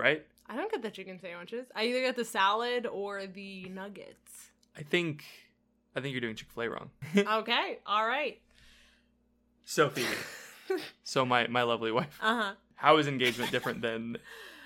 right? 0.00 0.24
I 0.46 0.56
don't 0.56 0.70
get 0.70 0.82
the 0.82 0.90
chicken 0.90 1.18
sandwiches. 1.20 1.66
I 1.74 1.84
either 1.84 2.00
get 2.00 2.16
the 2.16 2.24
salad 2.24 2.86
or 2.86 3.26
the 3.26 3.68
nuggets. 3.68 4.50
I 4.76 4.82
think, 4.82 5.24
I 5.94 6.00
think 6.00 6.12
you're 6.12 6.20
doing 6.20 6.36
Chick 6.36 6.48
Fil 6.50 6.64
A 6.64 6.70
wrong. 6.70 6.90
okay, 7.16 7.78
all 7.86 8.06
right. 8.06 8.40
so 9.64 9.88
Phoebe, 9.90 10.06
so 11.04 11.24
my 11.24 11.46
my 11.48 11.62
lovely 11.62 11.92
wife, 11.92 12.18
Uh 12.22 12.42
huh. 12.42 12.52
how 12.76 12.96
is 12.98 13.06
engagement 13.06 13.50
different 13.50 13.82
than 13.82 14.16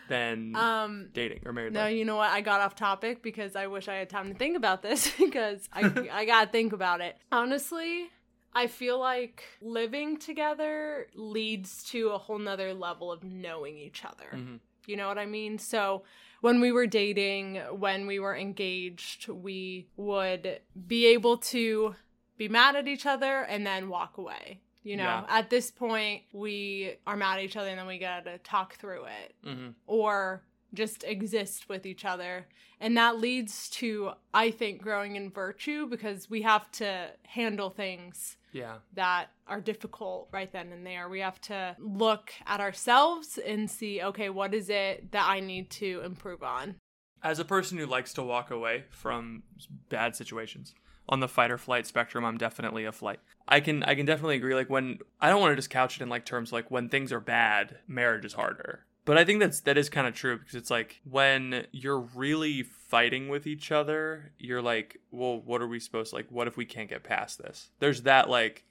than 0.08 0.54
Um, 0.56 1.08
dating 1.14 1.40
or 1.46 1.52
married 1.52 1.72
No, 1.72 1.80
life? 1.84 1.94
you 1.96 2.04
know 2.04 2.16
what? 2.16 2.30
I 2.30 2.40
got 2.40 2.60
off 2.60 2.74
topic 2.74 3.22
because 3.22 3.56
I 3.56 3.66
wish 3.68 3.88
I 3.88 3.94
had 3.94 4.10
time 4.10 4.28
to 4.32 4.34
think 4.34 4.56
about 4.56 4.82
this 4.82 5.10
because 5.18 5.68
I 5.72 5.90
I 6.12 6.24
gotta 6.26 6.50
think 6.50 6.72
about 6.72 7.00
it. 7.00 7.16
Honestly, 7.30 8.08
I 8.54 8.66
feel 8.66 8.98
like 8.98 9.44
living 9.60 10.18
together 10.18 11.06
leads 11.14 11.84
to 11.90 12.10
a 12.10 12.18
whole 12.18 12.38
nother 12.38 12.74
level 12.74 13.10
of 13.10 13.24
knowing 13.24 13.78
each 13.78 14.04
other. 14.04 14.30
Mhm. 14.34 14.60
You 14.86 14.96
know 14.96 15.08
what 15.08 15.18
I 15.18 15.26
mean? 15.26 15.58
So 15.58 16.02
when 16.40 16.60
we 16.60 16.72
were 16.72 16.86
dating, 16.86 17.56
when 17.78 18.06
we 18.06 18.18
were 18.18 18.36
engaged, 18.36 19.28
we 19.28 19.86
would 19.96 20.60
be 20.86 21.06
able 21.06 21.38
to 21.38 21.94
be 22.36 22.48
mad 22.48 22.74
at 22.76 22.88
each 22.88 23.06
other 23.06 23.42
and 23.42 23.66
then 23.66 23.88
walk 23.88 24.18
away. 24.18 24.60
You 24.82 24.96
know, 24.96 25.04
Yeah. 25.04 25.26
at 25.28 25.48
this 25.48 25.70
point, 25.70 26.24
we 26.32 26.96
are 27.06 27.16
mad 27.16 27.38
at 27.38 27.44
each 27.44 27.56
other 27.56 27.68
and 27.70 27.78
then 27.78 27.86
we 27.86 27.98
gotta 27.98 28.38
talk 28.38 28.74
through 28.74 29.04
it 29.04 29.34
hmm 29.44 29.70
or 29.86 30.42
just 30.74 31.04
exist 31.04 31.68
with 31.68 31.84
each 31.86 32.04
other. 32.04 32.48
And 32.80 32.96
that 32.96 33.18
leads 33.18 33.68
to, 33.70 34.12
I 34.34 34.50
think, 34.50 34.82
growing 34.82 35.16
in 35.16 35.30
virtue 35.30 35.86
because 35.86 36.28
we 36.30 36.42
have 36.42 36.70
to 36.72 37.12
handle 37.26 37.70
things 37.70 38.36
Yeah. 38.52 38.76
that 38.94 39.28
are 39.46 39.60
difficult 39.60 40.28
right 40.32 40.52
then 40.52 40.72
and 40.72 40.86
there. 40.86 41.08
We 41.08 41.20
have 41.20 41.40
to 41.42 41.76
look 41.78 42.32
at 42.46 42.60
ourselves 42.60 43.38
and 43.38 43.70
see, 43.70 44.02
okay, 44.02 44.28
what 44.30 44.54
is 44.54 44.68
it 44.68 45.12
that 45.12 45.26
I 45.26 45.40
need 45.40 45.70
to 45.70 46.02
improve 46.04 46.42
on? 46.42 46.76
As 47.22 47.38
a 47.38 47.44
person 47.44 47.78
who 47.78 47.86
likes 47.86 48.12
to 48.14 48.22
walk 48.22 48.50
away 48.50 48.84
from 48.90 49.44
bad 49.88 50.16
situations 50.16 50.74
on 51.08 51.20
the 51.20 51.28
fight 51.28 51.50
or 51.50 51.58
flight 51.58 51.86
spectrum, 51.86 52.24
I'm 52.24 52.36
definitely 52.38 52.84
a 52.84 52.92
flight. 52.92 53.20
I 53.46 53.60
can 53.60 53.82
I 53.84 53.94
can 53.94 54.06
definitely 54.06 54.36
agree. 54.36 54.54
Like 54.54 54.70
when 54.70 54.98
I 55.20 55.30
don't 55.30 55.40
want 55.40 55.52
to 55.52 55.56
just 55.56 55.70
couch 55.70 55.96
it 55.96 56.02
in 56.02 56.08
like 56.08 56.24
terms 56.24 56.52
like 56.52 56.70
when 56.70 56.88
things 56.88 57.12
are 57.12 57.20
bad, 57.20 57.78
marriage 57.86 58.24
is 58.24 58.34
harder. 58.34 58.86
But 59.04 59.18
I 59.18 59.24
think 59.24 59.40
that's 59.40 59.60
that 59.60 59.78
is 59.78 59.88
kind 59.88 60.06
of 60.06 60.14
true 60.14 60.38
because 60.38 60.54
it's 60.54 60.70
like 60.70 61.00
when 61.04 61.66
you're 61.72 61.98
really 62.00 62.62
fighting 62.92 63.30
with 63.30 63.46
each 63.46 63.72
other, 63.72 64.32
you're 64.38 64.60
like, 64.60 64.98
well, 65.10 65.40
what 65.40 65.62
are 65.62 65.66
we 65.66 65.80
supposed 65.80 66.10
to 66.10 66.16
like? 66.16 66.26
What 66.28 66.46
if 66.46 66.58
we 66.58 66.66
can't 66.66 66.90
get 66.90 67.02
past 67.02 67.38
this? 67.38 67.70
There's 67.78 68.02
that 68.02 68.28
like, 68.28 68.66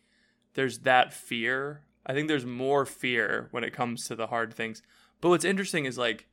there's 0.54 0.78
that 0.82 1.12
fear. 1.12 1.82
I 2.06 2.13
think 2.13 2.28
there's 2.28 2.46
more 2.46 2.86
fear 2.86 3.48
when 3.50 3.63
it 3.63 3.74
comes 3.74 4.08
to 4.08 4.16
the 4.16 4.28
hard 4.28 4.54
things. 4.54 4.84
But 5.22 5.30
what's 5.30 5.44
interesting 5.44 5.86
is 5.86 5.98
like 5.98 6.28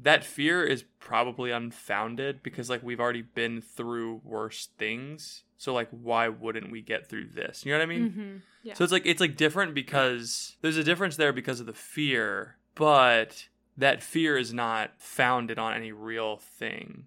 that 0.00 0.24
fear 0.24 0.64
is 0.64 0.82
probably 0.98 1.52
unfounded 1.52 2.42
because 2.42 2.68
like 2.68 2.82
we've 2.82 2.98
already 2.98 3.22
been 3.22 3.60
through 3.60 4.20
worse 4.24 4.70
things. 4.76 5.44
So 5.58 5.72
like 5.72 5.90
why 5.92 6.28
wouldn't 6.28 6.72
we 6.72 6.82
get 6.82 7.08
through 7.08 7.26
this? 7.26 7.64
You 7.64 7.70
know 7.70 7.78
what 7.78 7.84
I 7.84 7.86
mean? 7.86 8.10
Mm-hmm. 8.10 8.36
Yeah. 8.64 8.74
So 8.74 8.82
it's 8.82 8.92
like 8.92 9.06
it's 9.06 9.20
like 9.20 9.36
different 9.36 9.76
because 9.76 10.56
there's 10.60 10.76
a 10.76 10.82
difference 10.82 11.14
there 11.14 11.32
because 11.32 11.60
of 11.60 11.66
the 11.66 11.72
fear, 11.72 12.56
but 12.74 13.46
that 13.78 14.02
fear 14.02 14.36
is 14.36 14.52
not 14.52 14.90
founded 14.98 15.58
on 15.58 15.72
any 15.72 15.92
real 15.92 16.36
thing. 16.36 17.06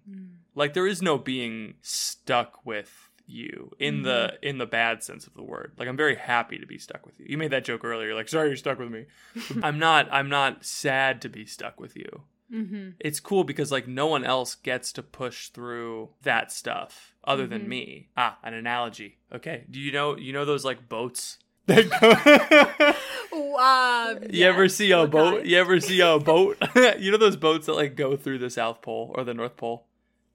Like 0.54 0.74
there 0.74 0.86
is 0.86 1.00
no 1.00 1.16
being 1.18 1.74
stuck 1.82 2.66
with 2.66 3.08
you 3.26 3.70
in 3.78 4.02
the 4.02 4.36
in 4.42 4.58
the 4.58 4.66
bad 4.66 5.02
sense 5.02 5.26
of 5.26 5.34
the 5.34 5.42
word. 5.44 5.72
Like 5.78 5.88
I'm 5.88 5.96
very 5.96 6.16
happy 6.16 6.58
to 6.58 6.66
be 6.66 6.76
stuck 6.78 7.06
with 7.06 7.18
you. 7.20 7.26
You 7.28 7.38
made 7.38 7.52
that 7.52 7.64
joke 7.64 7.84
earlier 7.84 8.14
like 8.14 8.28
sorry 8.28 8.48
you're 8.48 8.56
stuck 8.56 8.78
with 8.78 8.90
me. 8.90 9.06
I'm 9.62 9.78
not 9.78 10.08
I'm 10.10 10.28
not 10.28 10.64
sad 10.64 11.22
to 11.22 11.28
be 11.28 11.46
stuck 11.46 11.78
with 11.80 11.96
you 11.96 12.22
Mm-hmm. 12.52 12.90
it's 13.00 13.18
cool 13.18 13.44
because 13.44 13.72
like 13.72 13.88
no 13.88 14.06
one 14.06 14.24
else 14.26 14.56
gets 14.56 14.92
to 14.92 15.02
push 15.02 15.48
through 15.48 16.10
that 16.20 16.52
stuff 16.52 17.14
other 17.24 17.46
than 17.46 17.66
me. 17.66 18.10
Ah, 18.14 18.36
an 18.44 18.52
analogy. 18.52 19.16
Okay. 19.34 19.64
Do 19.70 19.80
you 19.80 19.90
know 19.90 20.18
you 20.18 20.34
know 20.34 20.44
those 20.44 20.62
like 20.62 20.86
boats 20.86 21.38
that 21.66 22.96
go 23.30 23.38
Um, 23.58 24.18
You 24.30 24.46
ever 24.46 24.68
see 24.68 24.90
a 24.92 25.06
boat? 25.06 25.44
You 25.44 25.58
ever 25.58 25.78
see 25.80 26.00
a 26.00 26.18
boat? 26.18 26.56
you 26.98 27.10
know 27.10 27.16
those 27.18 27.36
boats 27.36 27.66
that 27.66 27.74
like 27.74 27.96
go 27.96 28.16
through 28.16 28.38
the 28.38 28.50
South 28.50 28.82
Pole 28.82 29.12
or 29.16 29.24
the 29.24 29.34
North 29.34 29.56
Pole? 29.56 29.86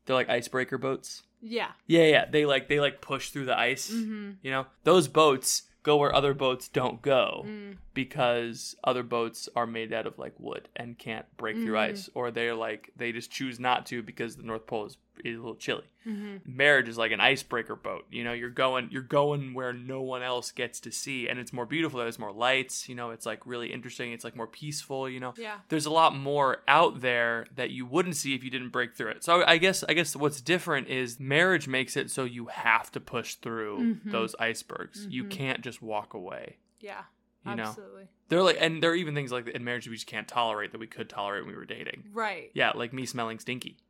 They're 0.06 0.16
like 0.16 0.30
icebreaker 0.30 0.78
boats. 0.78 1.24
Yeah. 1.42 1.72
Yeah, 1.86 2.06
yeah. 2.06 2.26
They 2.30 2.46
like 2.46 2.68
they 2.70 2.80
like 2.80 3.02
push 3.02 3.30
through 3.30 3.46
the 3.46 3.58
ice. 3.58 3.92
Mm-hmm. 3.92 4.32
You 4.42 4.52
know, 4.52 4.66
those 4.84 5.08
boats 5.08 5.64
go 5.84 5.98
where 5.98 6.14
other 6.14 6.34
boats 6.34 6.68
don't 6.68 7.02
go 7.02 7.44
Mm. 7.48 7.78
Because 7.98 8.76
other 8.84 9.02
boats 9.04 9.50
are 9.56 9.66
made 9.68 9.92
out 9.92 10.06
of 10.08 10.18
like 10.20 10.34
wood 10.40 10.70
and 10.76 10.98
can't 10.98 11.26
break 11.36 11.56
through 11.58 11.74
Mm-hmm. 11.74 11.92
ice, 11.94 12.10
or 12.14 12.30
they're 12.32 12.56
like 12.56 12.92
they 12.96 13.12
just 13.12 13.32
choose 13.32 13.60
not 13.60 13.86
to 13.88 14.02
because 14.04 14.36
the 14.38 14.44
North 14.44 14.66
Pole 14.68 14.86
is, 14.86 14.98
is 15.26 15.36
a 15.36 15.40
little 15.40 15.56
chilly. 15.56 15.84
Mm-hmm. 16.08 16.38
Marriage 16.46 16.88
is 16.88 16.98
like 16.98 17.12
an 17.12 17.20
icebreaker 17.20 17.76
boat. 17.76 18.06
You 18.12 18.24
know, 18.24 18.32
you're 18.34 18.50
going 18.52 18.90
you're 18.92 19.02
going 19.02 19.54
where 19.56 19.74
no 19.74 20.02
one 20.04 20.22
else 20.24 20.52
gets 20.52 20.80
to 20.82 20.92
see, 20.92 21.28
and 21.28 21.40
it's 21.40 21.52
more 21.52 21.66
beautiful. 21.66 22.00
There's 22.00 22.20
more 22.20 22.32
lights. 22.32 22.88
You 22.88 22.94
know, 22.96 23.10
it's 23.10 23.26
like 23.26 23.46
really 23.46 23.74
interesting. 23.74 24.12
It's 24.14 24.24
like 24.24 24.36
more 24.36 24.48
peaceful. 24.48 25.10
You 25.10 25.20
know, 25.20 25.34
Yeah. 25.38 25.58
there's 25.70 25.88
a 25.88 25.92
lot 25.92 26.16
more 26.16 26.62
out 26.68 27.02
there 27.02 27.48
that 27.56 27.72
you 27.72 27.86
wouldn't 27.88 28.16
see 28.16 28.36
if 28.36 28.44
you 28.44 28.52
didn't 28.52 28.70
break 28.70 28.96
through 28.96 29.10
it. 29.10 29.24
So 29.24 29.44
I 29.46 29.58
guess 29.58 29.84
I 29.90 29.94
guess 29.94 30.16
what's 30.16 30.40
different 30.40 30.88
is 30.88 31.20
marriage 31.20 31.68
makes 31.68 31.98
it 31.98 32.10
so 32.12 32.24
you 32.24 32.46
have 32.46 32.92
to 32.92 33.00
push 33.00 33.36
through 33.36 33.78
Mm-hmm. 33.80 34.12
those 34.12 34.36
icebergs. 34.40 35.08
You 35.10 35.24
can't 35.26 35.62
just 35.62 35.82
walk 35.82 36.14
away. 36.14 36.58
Yeah. 36.80 37.02
You 37.46 37.56
know. 37.56 37.64
Absolutely. 37.64 38.08
They're 38.30 38.44
like, 38.44 38.58
and 38.60 38.84
there 38.84 38.92
are 38.92 38.96
even 38.96 39.16
things 39.16 39.32
like 39.32 39.48
in 39.48 39.64
marriage 39.64 39.88
we 39.88 39.96
just 39.96 40.08
can't 40.08 40.28
tolerate 40.28 40.72
that 40.74 40.80
we 40.80 40.88
could 40.88 41.10
tolerate 41.10 41.46
when 41.46 41.54
we 41.54 41.58
were 41.58 41.66
dating. 41.66 42.04
Right. 42.14 42.52
Yeah, 42.54 42.72
like 42.76 42.92
me 42.94 43.06
smelling 43.06 43.40
stinky. 43.40 43.78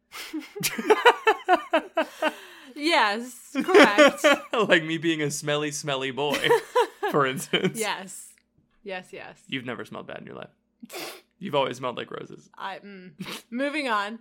Yes. 2.77 3.55
Correct. 3.55 4.25
like 4.53 4.83
me 4.83 4.97
being 4.97 5.21
a 5.21 5.31
smelly, 5.31 5.71
smelly 5.71 6.11
boy, 6.11 6.37
for 7.11 7.25
instance. 7.25 7.77
yes. 7.77 8.33
Yes. 8.83 9.07
Yes. 9.11 9.41
You've 9.47 9.65
never 9.65 9.83
smelled 9.83 10.07
bad 10.07 10.19
in 10.19 10.25
your 10.25 10.35
life. 10.35 10.55
You've 11.39 11.55
always 11.55 11.77
smelled 11.77 11.97
like 11.97 12.11
roses. 12.11 12.49
I 12.57 12.79
mm. 12.79 13.11
moving 13.49 13.89
on. 13.89 14.19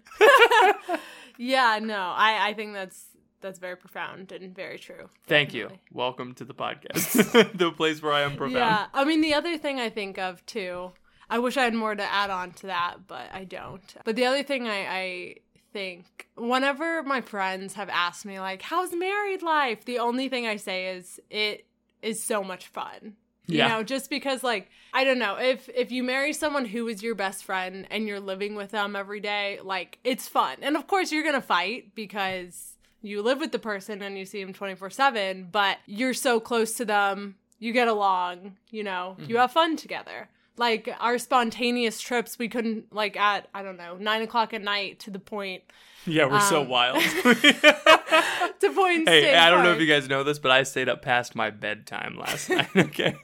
yeah, 1.38 1.78
no, 1.82 1.98
I 1.98 2.48
I 2.48 2.54
think 2.54 2.72
that's 2.72 3.04
that's 3.40 3.58
very 3.58 3.76
profound 3.76 4.32
and 4.32 4.54
very 4.54 4.78
true. 4.78 5.08
Thank 5.26 5.54
you. 5.54 5.70
Welcome 5.92 6.34
to 6.34 6.44
the 6.44 6.54
podcast, 6.54 7.52
the 7.58 7.70
place 7.72 8.02
where 8.02 8.12
I 8.12 8.22
am 8.22 8.36
profound. 8.36 8.54
Yeah, 8.56 8.86
I 8.92 9.04
mean 9.04 9.20
the 9.20 9.34
other 9.34 9.58
thing 9.58 9.78
I 9.80 9.90
think 9.90 10.18
of 10.18 10.44
too. 10.46 10.92
I 11.28 11.38
wish 11.40 11.56
I 11.56 11.64
had 11.64 11.74
more 11.74 11.94
to 11.94 12.02
add 12.02 12.30
on 12.30 12.52
to 12.52 12.66
that, 12.68 12.98
but 13.08 13.28
I 13.32 13.44
don't. 13.44 13.82
But 14.04 14.14
the 14.16 14.26
other 14.26 14.42
thing 14.44 14.68
I, 14.68 14.86
I 14.86 15.34
think 15.72 16.28
whenever 16.36 17.02
my 17.02 17.20
friends 17.20 17.74
have 17.74 17.88
asked 17.88 18.24
me 18.24 18.38
like, 18.40 18.62
"How's 18.62 18.92
married 18.94 19.42
life?" 19.42 19.84
the 19.84 19.98
only 19.98 20.28
thing 20.28 20.46
I 20.46 20.56
say 20.56 20.88
is 20.96 21.20
it 21.30 21.66
is 22.02 22.22
so 22.22 22.42
much 22.44 22.66
fun. 22.68 23.16
You 23.48 23.58
Yeah. 23.58 23.68
know, 23.68 23.82
just 23.82 24.08
because 24.10 24.42
like 24.42 24.70
I 24.92 25.04
don't 25.04 25.18
know, 25.18 25.36
if 25.36 25.68
if 25.74 25.90
you 25.92 26.02
marry 26.02 26.32
someone 26.32 26.64
who 26.64 26.88
is 26.88 27.02
your 27.02 27.14
best 27.14 27.44
friend 27.44 27.86
and 27.90 28.06
you're 28.08 28.20
living 28.20 28.54
with 28.54 28.70
them 28.70 28.96
every 28.96 29.20
day, 29.20 29.58
like 29.62 29.98
it's 30.04 30.26
fun. 30.28 30.58
And 30.62 30.76
of 30.76 30.86
course 30.86 31.12
you're 31.12 31.22
going 31.22 31.34
to 31.34 31.40
fight 31.40 31.94
because 31.94 32.75
you 33.02 33.22
live 33.22 33.40
with 33.40 33.52
the 33.52 33.58
person 33.58 34.02
and 34.02 34.18
you 34.18 34.24
see 34.24 34.42
them 34.42 34.54
24/7, 34.54 35.50
but 35.50 35.78
you're 35.86 36.14
so 36.14 36.40
close 36.40 36.74
to 36.74 36.84
them, 36.84 37.36
you 37.58 37.72
get 37.72 37.88
along, 37.88 38.56
you 38.70 38.82
know, 38.82 39.16
you 39.18 39.26
mm-hmm. 39.26 39.36
have 39.36 39.52
fun 39.52 39.76
together. 39.76 40.28
Like 40.58 40.88
our 41.00 41.18
spontaneous 41.18 42.00
trips, 42.00 42.38
we 42.38 42.48
couldn't 42.48 42.92
like 42.94 43.16
at 43.16 43.48
I 43.54 43.62
don't 43.62 43.76
know 43.76 43.96
nine 43.98 44.22
o'clock 44.22 44.54
at 44.54 44.62
night 44.62 45.00
to 45.00 45.10
the 45.10 45.18
point 45.18 45.62
Yeah, 46.06 46.26
we're 46.26 46.40
so 46.40 46.62
Um, 46.62 46.68
wild. 46.68 47.02
to 48.60 48.72
point. 48.74 49.08
hey, 49.08 49.34
I 49.36 49.50
don't 49.50 49.64
know 49.64 49.72
if 49.72 49.80
you 49.80 49.86
guys 49.86 50.08
know 50.08 50.22
this, 50.24 50.38
but 50.38 50.50
I 50.50 50.62
stayed 50.62 50.88
up 50.88 51.02
past 51.02 51.34
my 51.34 51.50
bedtime 51.50 52.16
last 52.18 52.48
night. 52.50 52.68
Okay. 52.76 53.16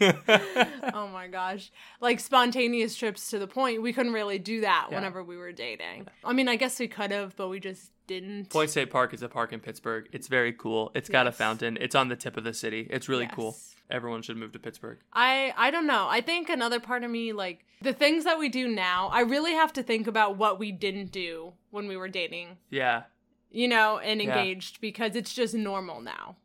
oh 0.94 1.08
my 1.08 1.26
gosh 1.28 1.70
like 2.00 2.20
spontaneous 2.20 2.96
trips 2.96 3.30
to 3.30 3.38
the 3.38 3.46
point 3.46 3.80
we 3.82 3.92
couldn't 3.92 4.12
really 4.12 4.38
do 4.38 4.60
that 4.62 4.88
Yeah. 4.90 4.96
whenever 4.96 5.22
we 5.22 5.36
were 5.36 5.52
dating 5.52 6.06
i 6.24 6.32
mean 6.32 6.48
i 6.48 6.56
guess 6.56 6.78
we 6.80 6.88
could 6.88 7.10
have 7.12 7.36
but 7.36 7.48
we 7.48 7.60
just 7.60 7.90
didn't 8.08 8.50
Point 8.50 8.68
State 8.70 8.90
Park 8.90 9.14
is 9.14 9.22
a 9.22 9.28
park 9.28 9.52
in 9.52 9.60
Pittsburgh. 9.60 10.08
It's 10.12 10.26
very 10.26 10.52
cool. 10.52 10.90
It's 10.92 11.08
got 11.08 11.28
a 11.28 11.32
fountain. 11.32 11.78
It's 11.80 11.94
on 11.94 12.08
the 12.08 12.16
tip 12.16 12.36
of 12.36 12.42
the 12.42 12.52
city. 12.52 12.88
It's 12.90 13.08
really 13.08 13.28
cool. 13.28 13.56
Everyone 13.92 14.22
should 14.22 14.36
move 14.38 14.52
to 14.52 14.58
Pittsburgh. 14.58 14.98
i 15.12 15.52
i 15.56 15.70
don't 15.70 15.86
know 15.86 16.06
i 16.08 16.20
think 16.20 16.48
another 16.48 16.80
part 16.80 17.04
of 17.04 17.10
me 17.10 17.32
like 17.32 17.64
the 17.82 17.92
things 17.92 18.24
that 18.24 18.38
we 18.38 18.48
do 18.48 18.66
now 18.66 19.08
i 19.12 19.20
really 19.20 19.52
have 19.52 19.72
to 19.74 19.82
think 19.82 20.06
about 20.06 20.36
what 20.38 20.58
we 20.58 20.72
didn't 20.72 21.12
do 21.12 21.52
when 21.70 21.86
we 21.86 21.96
were 21.96 22.08
dating 22.08 22.56
Yeah. 22.70 23.02
you 23.50 23.68
know 23.68 23.98
and 23.98 24.20
Yeah. 24.20 24.28
engaged 24.38 24.80
because 24.80 25.14
it's 25.14 25.34
just 25.34 25.54
normal 25.54 26.00
now 26.00 26.36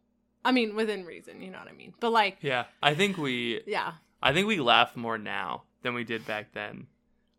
i 0.43 0.51
mean 0.51 0.75
within 0.75 1.05
reason 1.05 1.41
you 1.41 1.49
know 1.49 1.59
what 1.59 1.69
i 1.69 1.73
mean 1.73 1.93
but 1.99 2.11
like 2.11 2.37
Yeah. 2.41 2.65
I 2.83 2.93
think 2.93 3.17
we 3.17 3.61
yeah 3.65 3.93
I 4.21 4.33
think 4.33 4.47
we 4.47 4.59
laugh 4.59 4.95
more 4.95 5.17
now 5.17 5.63
than 5.83 5.93
we 5.93 6.03
did 6.03 6.25
back 6.25 6.51
then. 6.53 6.87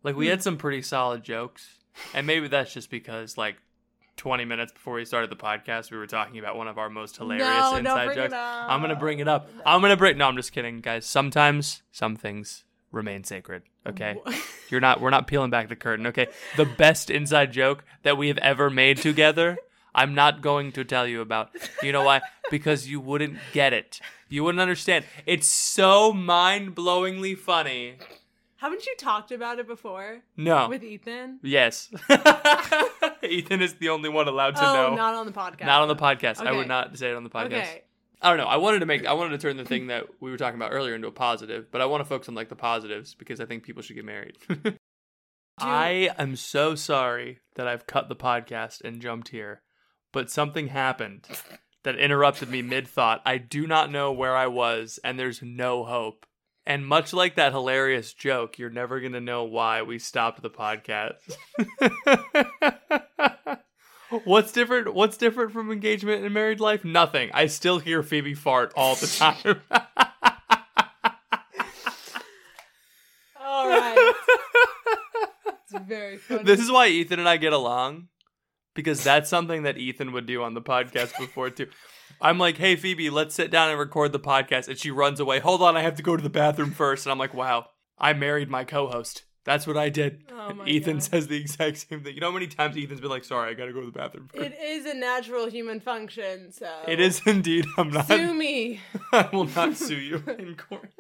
Like 0.05 0.15
we 0.17 0.27
Hmm. 0.27 0.31
had 0.31 0.43
some 0.45 0.57
pretty 0.59 0.81
solid 0.83 1.25
jokes. 1.25 1.81
And 2.15 2.25
maybe 2.25 2.47
that's 2.47 2.73
just 2.73 2.89
because 2.89 3.37
like 3.37 3.57
20 4.19 4.45
minutes 4.45 4.73
before 4.73 4.95
we 4.95 5.05
started 5.05 5.31
the 5.31 5.37
podcast, 5.37 5.91
we 5.91 5.97
were 5.97 6.07
talking 6.07 6.39
about 6.39 6.57
one 6.57 6.69
of 6.69 6.77
our 6.77 6.91
most 6.91 7.17
hilarious 7.17 7.47
No, 7.47 7.77
inside 7.77 8.15
jokes. 8.15 8.35
I'm 8.35 8.81
going 8.81 8.91
to 8.91 8.97
bring 8.97 9.21
it 9.21 9.29
up. 9.29 9.49
I'm 9.65 9.81
going 9.81 9.91
to 9.91 9.97
bring 9.97 10.19
No, 10.19 10.27
I'm 10.27 10.37
just 10.37 10.53
kidding, 10.53 10.81
guys. 10.81 11.07
Sometimes 11.07 11.83
some 11.93 12.17
things 12.17 12.65
remain 12.93 13.25
sacred, 13.25 13.63
okay? 13.87 14.17
You're 14.69 14.81
not 14.81 15.01
we're 15.01 15.11
not 15.11 15.27
peeling 15.27 15.51
back 15.51 15.69
the 15.69 15.77
curtain, 15.77 16.09
okay? 16.09 16.27
The 16.57 16.65
best 16.67 17.11
inside 17.11 17.53
joke 17.53 17.85
that 18.03 18.19
we 18.19 18.29
have 18.29 18.39
ever 18.39 18.69
made 18.71 18.99
together, 18.99 19.57
I'm 19.95 20.15
not 20.15 20.43
going 20.43 20.73
to 20.73 20.85
tell 20.85 21.07
you 21.07 21.21
about. 21.21 21.51
You 21.83 21.93
know 21.93 22.03
why? 22.05 22.21
Because 22.51 22.89
you 22.89 23.01
wouldn't 23.01 23.39
get 23.53 23.73
it. 23.73 24.01
You 24.29 24.45
wouldn't 24.45 24.61
understand. 24.61 25.05
It's 25.27 25.47
so 25.47 26.13
mind-blowingly 26.13 27.37
funny. 27.39 27.97
haven't 28.57 28.85
you 28.87 28.95
talked 28.99 29.33
about 29.33 29.59
it 29.59 29.67
before 29.67 30.21
No. 30.37 30.69
with 30.69 30.83
ethan 30.83 31.39
yes. 31.43 31.89
Ethan 33.33 33.63
is 33.63 33.75
the 33.75 33.91
only 33.91 34.09
one 34.09 34.29
allowed 34.29 34.57
to 34.57 34.69
oh 34.69 34.73
know. 34.73 34.95
not 34.95 35.15
on 35.15 35.27
the 35.27 35.33
podcast 35.33 35.67
Not 35.67 35.83
on 35.83 35.89
the 35.89 35.97
podcast. 35.97 36.47
I 36.47 36.53
would 36.53 36.69
not 36.69 36.97
say 36.99 37.11
it 37.11 37.17
on 37.17 37.25
the 37.25 37.31
podcast. 37.31 37.47
Okay. 37.47 37.83
I 38.21 38.31
don't 38.31 38.39
know. 38.39 38.47
I 38.47 38.57
wanted 38.57 38.81
to 38.81 38.87
make 38.87 39.07
I 39.07 39.13
wanted 39.13 39.31
to 39.31 39.39
turn 39.39 39.57
the 39.57 39.65
thing 39.65 39.89
that 39.89 40.07
we 40.21 40.31
were 40.31 40.37
talking 40.37 40.59
about 40.59 40.73
earlier 40.73 40.95
into 40.95 41.07
a 41.07 41.13
positive, 41.13 41.71
but 41.71 41.81
I 41.81 41.87
want 41.87 42.01
to 42.01 42.05
focus 42.05 42.29
on 42.29 42.35
like 42.35 42.49
the 42.49 42.57
positives 42.57 43.15
because 43.15 43.41
I 43.41 43.47
think 43.47 43.63
people 43.63 43.83
should 43.83 43.97
get 43.97 44.05
married. 44.05 44.37
I 45.61 46.11
am 46.19 46.37
so 46.37 46.75
sorry 46.75 47.41
that 47.57 47.67
I've 47.67 47.87
cut 47.87 48.09
the 48.09 48.17
podcast 48.17 48.83
and 48.83 49.01
jumped 49.01 49.29
here, 49.29 49.63
but 50.13 50.31
something 50.31 50.69
happened 50.69 51.27
that 51.85 51.99
interrupted 51.99 52.49
me 52.49 52.63
mid 52.63 52.89
thought. 52.89 53.23
I 53.25 53.39
do 53.39 53.67
not 53.67 53.91
know 53.91 54.13
where 54.13 54.37
I 54.37 54.47
was, 54.47 54.99
and 55.03 55.19
there's 55.19 55.43
no 55.43 55.85
hope. 55.85 56.27
And 56.69 56.87
much 56.87 57.15
like 57.15 57.37
that 57.37 57.53
hilarious 57.53 58.13
joke, 58.13 58.59
you're 58.59 58.69
never 58.69 59.01
going 59.01 59.15
to 59.15 59.23
know 59.23 59.45
why 59.45 59.81
we 59.81 59.99
stopped 59.99 60.43
the 60.43 60.51
podcast. 60.51 61.15
What's 64.25 64.53
different? 64.53 64.93
What's 64.93 65.17
different 65.17 65.53
from 65.53 65.73
engagement 65.73 66.27
and 66.27 66.35
married 66.35 66.61
life? 66.61 66.85
Nothing. 66.85 67.31
I 67.33 67.47
still 67.47 67.79
hear 67.79 68.03
Phoebe 68.03 68.35
fart 68.35 68.75
all 68.77 68.97
the 68.97 69.07
time. 69.07 69.63
All 73.41 73.67
right. 73.67 74.13
it's 75.47 75.87
very 75.87 76.19
funny. 76.19 76.43
this 76.43 76.61
is 76.61 76.71
why 76.71 76.89
Ethan 76.89 77.19
and 77.19 77.29
I 77.29 77.39
get 77.39 77.55
along 77.55 78.09
because 78.75 79.03
that's 79.03 79.31
something 79.31 79.63
that 79.63 79.79
Ethan 79.79 80.13
would 80.13 80.27
do 80.27 80.43
on 80.43 80.53
the 80.53 80.61
podcast 80.61 81.19
before 81.19 81.49
too. 81.49 81.69
I'm 82.21 82.39
like, 82.39 82.57
"Hey 82.59 82.77
Phoebe, 82.77 83.11
let's 83.11 83.35
sit 83.35 83.51
down 83.51 83.71
and 83.71 83.79
record 83.79 84.13
the 84.13 84.21
podcast." 84.21 84.69
And 84.69 84.79
she 84.79 84.91
runs 84.91 85.21
away. 85.21 85.39
"Hold 85.41 85.63
on, 85.63 85.77
I 85.77 85.83
have 85.83 85.95
to 85.97 86.03
go 86.03 86.17
to 86.17 86.23
the 86.23 86.31
bathroom 86.31 86.71
first. 86.73 87.07
And 87.07 87.13
I'm 87.13 87.19
like, 87.19 87.35
"Wow, 87.35 87.67
I 87.99 88.13
married 88.13 88.49
my 88.51 88.65
co-host. 88.65 89.25
That's 89.45 89.67
what 89.67 89.77
I 89.77 89.89
did." 89.89 90.25
Oh 90.31 90.65
Ethan 90.67 90.95
God. 90.97 91.03
says 91.03 91.27
the 91.29 91.37
exact 91.41 91.79
same 91.79 92.03
thing. 92.03 92.15
You 92.15 92.21
know 92.21 92.29
how 92.29 92.35
many 92.35 92.47
times 92.49 92.77
Ethan's 92.77 93.01
been 93.01 93.11
like, 93.11 93.25
"Sorry, 93.25 93.51
I 93.51 93.55
got 93.55 93.67
to 93.67 93.73
go 93.73 93.81
to 93.81 93.87
the 93.87 93.93
bathroom." 93.93 94.29
First. 94.35 94.45
It 94.47 94.59
is 94.63 94.85
a 94.87 94.95
natural 94.95 95.49
human 95.49 95.81
function, 95.81 96.53
so 96.53 96.71
it 96.87 97.01
is 97.01 97.21
indeed. 97.27 97.67
I'm 97.79 97.91
not 97.91 98.07
Sue 98.09 98.35
me. 98.35 98.81
I 99.13 99.29
will 99.33 99.47
not 99.47 99.77
sue 99.77 99.97
you 99.97 100.17
in 100.39 100.57
court. 100.57 100.91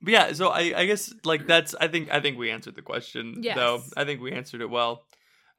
but 0.00 0.12
yeah, 0.12 0.32
so 0.32 0.48
I, 0.48 0.72
I 0.76 0.86
guess 0.86 1.12
like 1.24 1.46
that's 1.46 1.74
I 1.80 1.88
think 1.88 2.10
I 2.10 2.20
think 2.20 2.38
we 2.38 2.50
answered 2.50 2.74
the 2.74 2.82
question 2.82 3.36
Yes. 3.40 3.56
though. 3.56 3.82
I 3.96 4.04
think 4.04 4.20
we 4.20 4.32
answered 4.32 4.60
it 4.60 4.70
well. 4.70 5.04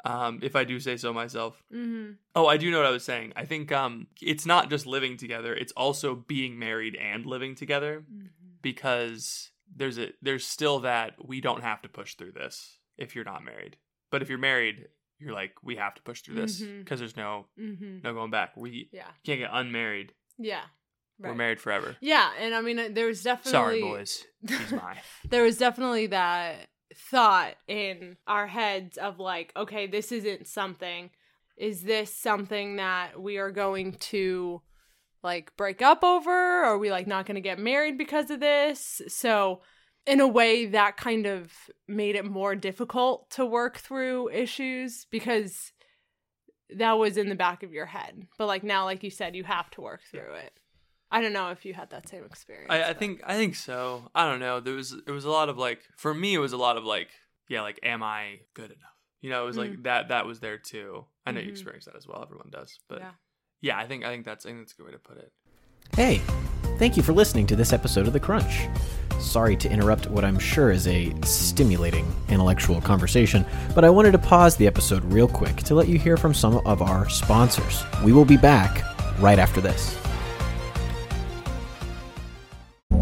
Um, 0.05 0.39
if 0.43 0.55
I 0.55 0.63
do 0.65 0.79
say 0.79 0.97
so 0.97 1.13
myself. 1.13 1.63
hmm 1.71 2.11
Oh, 2.35 2.47
I 2.47 2.57
do 2.57 2.71
know 2.71 2.77
what 2.77 2.87
I 2.87 2.91
was 2.91 3.03
saying. 3.05 3.31
I 3.35 3.45
think 3.45 3.71
um 3.71 4.07
it's 4.21 4.45
not 4.45 4.69
just 4.69 4.85
living 4.85 5.17
together, 5.17 5.53
it's 5.53 5.71
also 5.73 6.15
being 6.15 6.57
married 6.59 6.95
and 6.95 7.25
living 7.25 7.55
together 7.55 8.03
because 8.61 9.51
there's 9.75 9.97
a 9.99 10.09
there's 10.21 10.45
still 10.45 10.79
that 10.79 11.13
we 11.25 11.41
don't 11.41 11.61
have 11.61 11.81
to 11.83 11.89
push 11.89 12.15
through 12.15 12.31
this 12.33 12.79
if 12.97 13.15
you're 13.15 13.25
not 13.25 13.43
married. 13.43 13.77
But 14.11 14.21
if 14.21 14.29
you're 14.29 14.37
married, 14.37 14.87
you're 15.19 15.33
like 15.33 15.53
we 15.63 15.75
have 15.77 15.93
to 15.95 16.01
push 16.01 16.21
through 16.21 16.35
this 16.35 16.61
because 16.79 16.99
there's 16.99 17.17
no 17.17 17.47
hmm 17.57 17.99
no 18.03 18.13
going 18.13 18.31
back. 18.31 18.57
We 18.57 18.89
Yeah. 18.91 19.07
can't 19.25 19.39
get 19.39 19.49
unmarried. 19.53 20.13
Yeah. 20.37 20.63
We're 21.19 21.35
married 21.35 21.61
forever. 21.61 21.95
Yeah, 22.01 22.31
and 22.37 22.53
I 22.53 22.61
mean, 22.61 22.77
uh, 22.79 22.89
there 22.91 23.05
was 23.07 23.23
definitely 23.23 23.51
Sorry, 23.51 23.81
boys. 23.81 24.25
He's 24.45 24.73
mine. 24.73 24.97
there 25.29 25.43
was 25.43 25.57
definitely 25.57 26.07
that 26.07 26.67
thought 26.95 27.55
in 27.67 28.17
our 28.27 28.47
heads 28.47 28.97
of 28.97 29.19
like, 29.19 29.51
okay, 29.55 29.87
this 29.87 30.11
isn't 30.11 30.47
something. 30.47 31.09
Is 31.57 31.83
this 31.83 32.13
something 32.15 32.77
that 32.77 33.21
we 33.21 33.37
are 33.37 33.51
going 33.51 33.93
to 33.93 34.61
like 35.23 35.55
break 35.55 35.81
up 35.81 36.03
over? 36.03 36.31
Are 36.31 36.77
we 36.77 36.91
like 36.91 37.07
not 37.07 37.25
going 37.25 37.35
to 37.35 37.41
get 37.41 37.59
married 37.59 37.97
because 37.97 38.29
of 38.29 38.39
this? 38.39 39.01
So, 39.07 39.61
in 40.05 40.19
a 40.19 40.27
way, 40.27 40.65
that 40.65 40.97
kind 40.97 41.25
of 41.25 41.53
made 41.87 42.15
it 42.15 42.25
more 42.25 42.55
difficult 42.55 43.29
to 43.31 43.45
work 43.45 43.77
through 43.77 44.29
issues 44.31 45.05
because 45.09 45.71
that 46.75 46.93
was 46.93 47.17
in 47.17 47.29
the 47.29 47.35
back 47.35 47.63
of 47.63 47.71
your 47.71 47.85
head. 47.85 48.27
But 48.37 48.47
like 48.47 48.63
now, 48.63 48.85
like 48.85 49.03
you 49.03 49.09
said, 49.09 49.35
you 49.35 49.43
have 49.45 49.69
to 49.71 49.81
work 49.81 50.01
through 50.11 50.33
it. 50.33 50.53
I 51.13 51.21
don't 51.21 51.31
know 51.31 51.49
if 51.51 51.63
you 51.63 51.73
had 51.73 51.91
that 51.91 52.09
same 52.09 52.25
experience. 52.25 52.67
I, 52.69 52.89
I 52.89 52.93
think 52.93 53.21
I 53.25 53.35
think 53.35 53.55
so. 53.55 54.09
I 54.15 54.29
don't 54.29 54.39
know. 54.39 54.59
There 54.59 54.73
was 54.73 54.93
it 55.07 55.11
was 55.11 55.25
a 55.25 55.29
lot 55.31 55.47
of 55.47 55.57
like 55.57 55.79
for 55.95 56.13
me 56.13 56.33
it 56.33 56.39
was 56.39 56.51
a 56.53 56.57
lot 56.57 56.75
of 56.75 56.83
like 56.83 57.09
yeah 57.47 57.61
like 57.61 57.79
am 57.83 58.01
I 58.03 58.39
good 58.55 58.71
enough? 58.71 58.97
You 59.21 59.29
know 59.29 59.43
it 59.43 59.45
was 59.45 59.57
like 59.57 59.83
that 59.83 60.09
that 60.09 60.25
was 60.25 60.39
there 60.41 60.57
too. 60.57 61.05
I 61.25 61.31
know 61.31 61.39
you 61.39 61.47
Mhm. 61.47 61.51
experience 61.51 61.85
that 61.85 61.95
as 61.95 62.05
well. 62.07 62.21
Everyone 62.21 62.49
does, 62.51 62.79
but 62.89 62.99
Yeah. 62.99 63.11
yeah, 63.61 63.77
I 63.77 63.85
think 63.87 64.03
I 64.03 64.09
think 64.09 64.25
that's 64.25 64.45
I 64.45 64.49
think 64.49 64.59
that's 64.61 64.73
a 64.73 64.75
good 64.75 64.87
way 64.87 64.91
to 64.91 64.97
put 64.99 65.17
it. 65.17 65.31
Hey, 65.95 66.19
thank 66.79 66.97
you 66.97 67.03
for 67.03 67.13
listening 67.13 67.45
to 67.47 67.55
this 67.55 67.71
episode 67.71 68.07
of 68.07 68.13
The 68.13 68.19
Crunch. 68.19 68.67
Sorry 69.19 69.55
to 69.57 69.69
interrupt 69.71 70.07
what 70.09 70.25
I'm 70.25 70.39
sure 70.39 70.71
is 70.71 70.87
a 70.87 71.13
stimulating 71.23 72.05
intellectual 72.27 72.81
conversation, 72.81 73.45
but 73.75 73.85
I 73.85 73.89
wanted 73.89 74.11
to 74.13 74.17
pause 74.17 74.57
the 74.57 74.65
episode 74.67 75.05
real 75.05 75.27
quick 75.27 75.57
to 75.57 75.75
let 75.75 75.87
you 75.87 75.97
hear 75.99 76.17
from 76.17 76.33
some 76.33 76.57
of 76.65 76.81
our 76.81 77.07
sponsors. 77.07 77.83
We 78.03 78.11
will 78.11 78.25
be 78.25 78.35
back 78.37 78.83
right 79.19 79.39
after 79.39 79.61
this. 79.61 79.95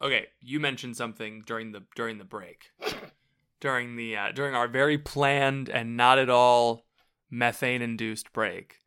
Okay, 0.00 0.26
you 0.40 0.60
mentioned 0.60 0.96
something 0.96 1.42
during 1.44 1.72
the 1.72 1.82
during 1.96 2.18
the 2.18 2.24
break, 2.24 2.70
during 3.60 3.96
the 3.96 4.16
uh, 4.16 4.32
during 4.32 4.54
our 4.54 4.68
very 4.68 4.96
planned 4.96 5.68
and 5.68 5.96
not 5.96 6.18
at 6.18 6.30
all 6.30 6.86
methane 7.30 7.82
induced 7.82 8.32
break. 8.32 8.77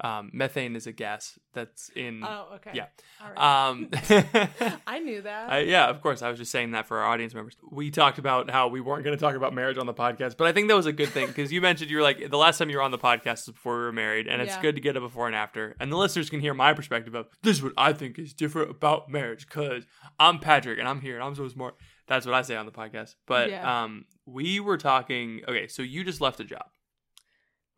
Um, 0.00 0.30
methane 0.32 0.76
is 0.76 0.86
a 0.86 0.92
gas 0.92 1.38
that's 1.54 1.88
in. 1.96 2.22
Oh, 2.22 2.50
okay. 2.56 2.70
Yeah. 2.74 2.86
All 3.20 3.30
right. 3.32 3.68
Um, 3.68 3.88
I 4.86 5.00
knew 5.00 5.22
that. 5.22 5.50
I, 5.50 5.58
yeah, 5.60 5.88
of 5.88 6.00
course. 6.00 6.22
I 6.22 6.28
was 6.30 6.38
just 6.38 6.52
saying 6.52 6.70
that 6.70 6.86
for 6.86 6.98
our 6.98 7.06
audience 7.06 7.34
members. 7.34 7.56
We 7.72 7.90
talked 7.90 8.18
about 8.18 8.48
how 8.48 8.68
we 8.68 8.80
weren't 8.80 9.02
going 9.02 9.16
to 9.16 9.20
talk 9.20 9.34
about 9.34 9.52
marriage 9.54 9.76
on 9.76 9.86
the 9.86 9.94
podcast, 9.94 10.36
but 10.36 10.46
I 10.46 10.52
think 10.52 10.68
that 10.68 10.76
was 10.76 10.86
a 10.86 10.92
good 10.92 11.08
thing 11.08 11.26
because 11.26 11.50
you 11.52 11.60
mentioned 11.60 11.90
you 11.90 11.96
were 11.96 12.02
like 12.02 12.30
the 12.30 12.36
last 12.38 12.58
time 12.58 12.70
you 12.70 12.76
were 12.76 12.82
on 12.82 12.92
the 12.92 12.98
podcast 12.98 13.46
was 13.46 13.54
before 13.54 13.74
we 13.76 13.82
were 13.84 13.92
married, 13.92 14.28
and 14.28 14.40
it's 14.40 14.54
Yeah. 14.54 14.62
good 14.62 14.74
to 14.76 14.80
get 14.80 14.96
a 14.96 15.00
before 15.00 15.26
and 15.26 15.34
after, 15.34 15.74
and 15.80 15.90
the 15.92 15.96
listeners 15.96 16.30
can 16.30 16.38
hear 16.40 16.54
my 16.54 16.74
perspective 16.74 17.14
of 17.16 17.26
this 17.42 17.56
is 17.56 17.62
what 17.64 17.72
I 17.76 17.92
think 17.92 18.18
is 18.20 18.32
different 18.34 18.70
about 18.70 19.10
marriage 19.10 19.46
because 19.48 19.84
I'm 20.20 20.38
Patrick 20.38 20.78
and 20.78 20.86
I'm 20.86 21.00
here 21.00 21.16
and 21.16 21.24
I'm 21.24 21.34
so 21.34 21.48
smart. 21.48 21.74
That's 22.06 22.24
what 22.24 22.34
I 22.36 22.42
say 22.42 22.54
on 22.56 22.66
the 22.66 22.72
podcast. 22.72 23.16
But 23.26 23.50
Yeah. 23.50 23.82
um, 23.84 24.04
we 24.26 24.60
were 24.60 24.78
talking. 24.78 25.42
Okay, 25.48 25.66
so 25.66 25.82
you 25.82 26.04
just 26.04 26.20
left 26.20 26.38
a 26.40 26.44
job, 26.44 26.66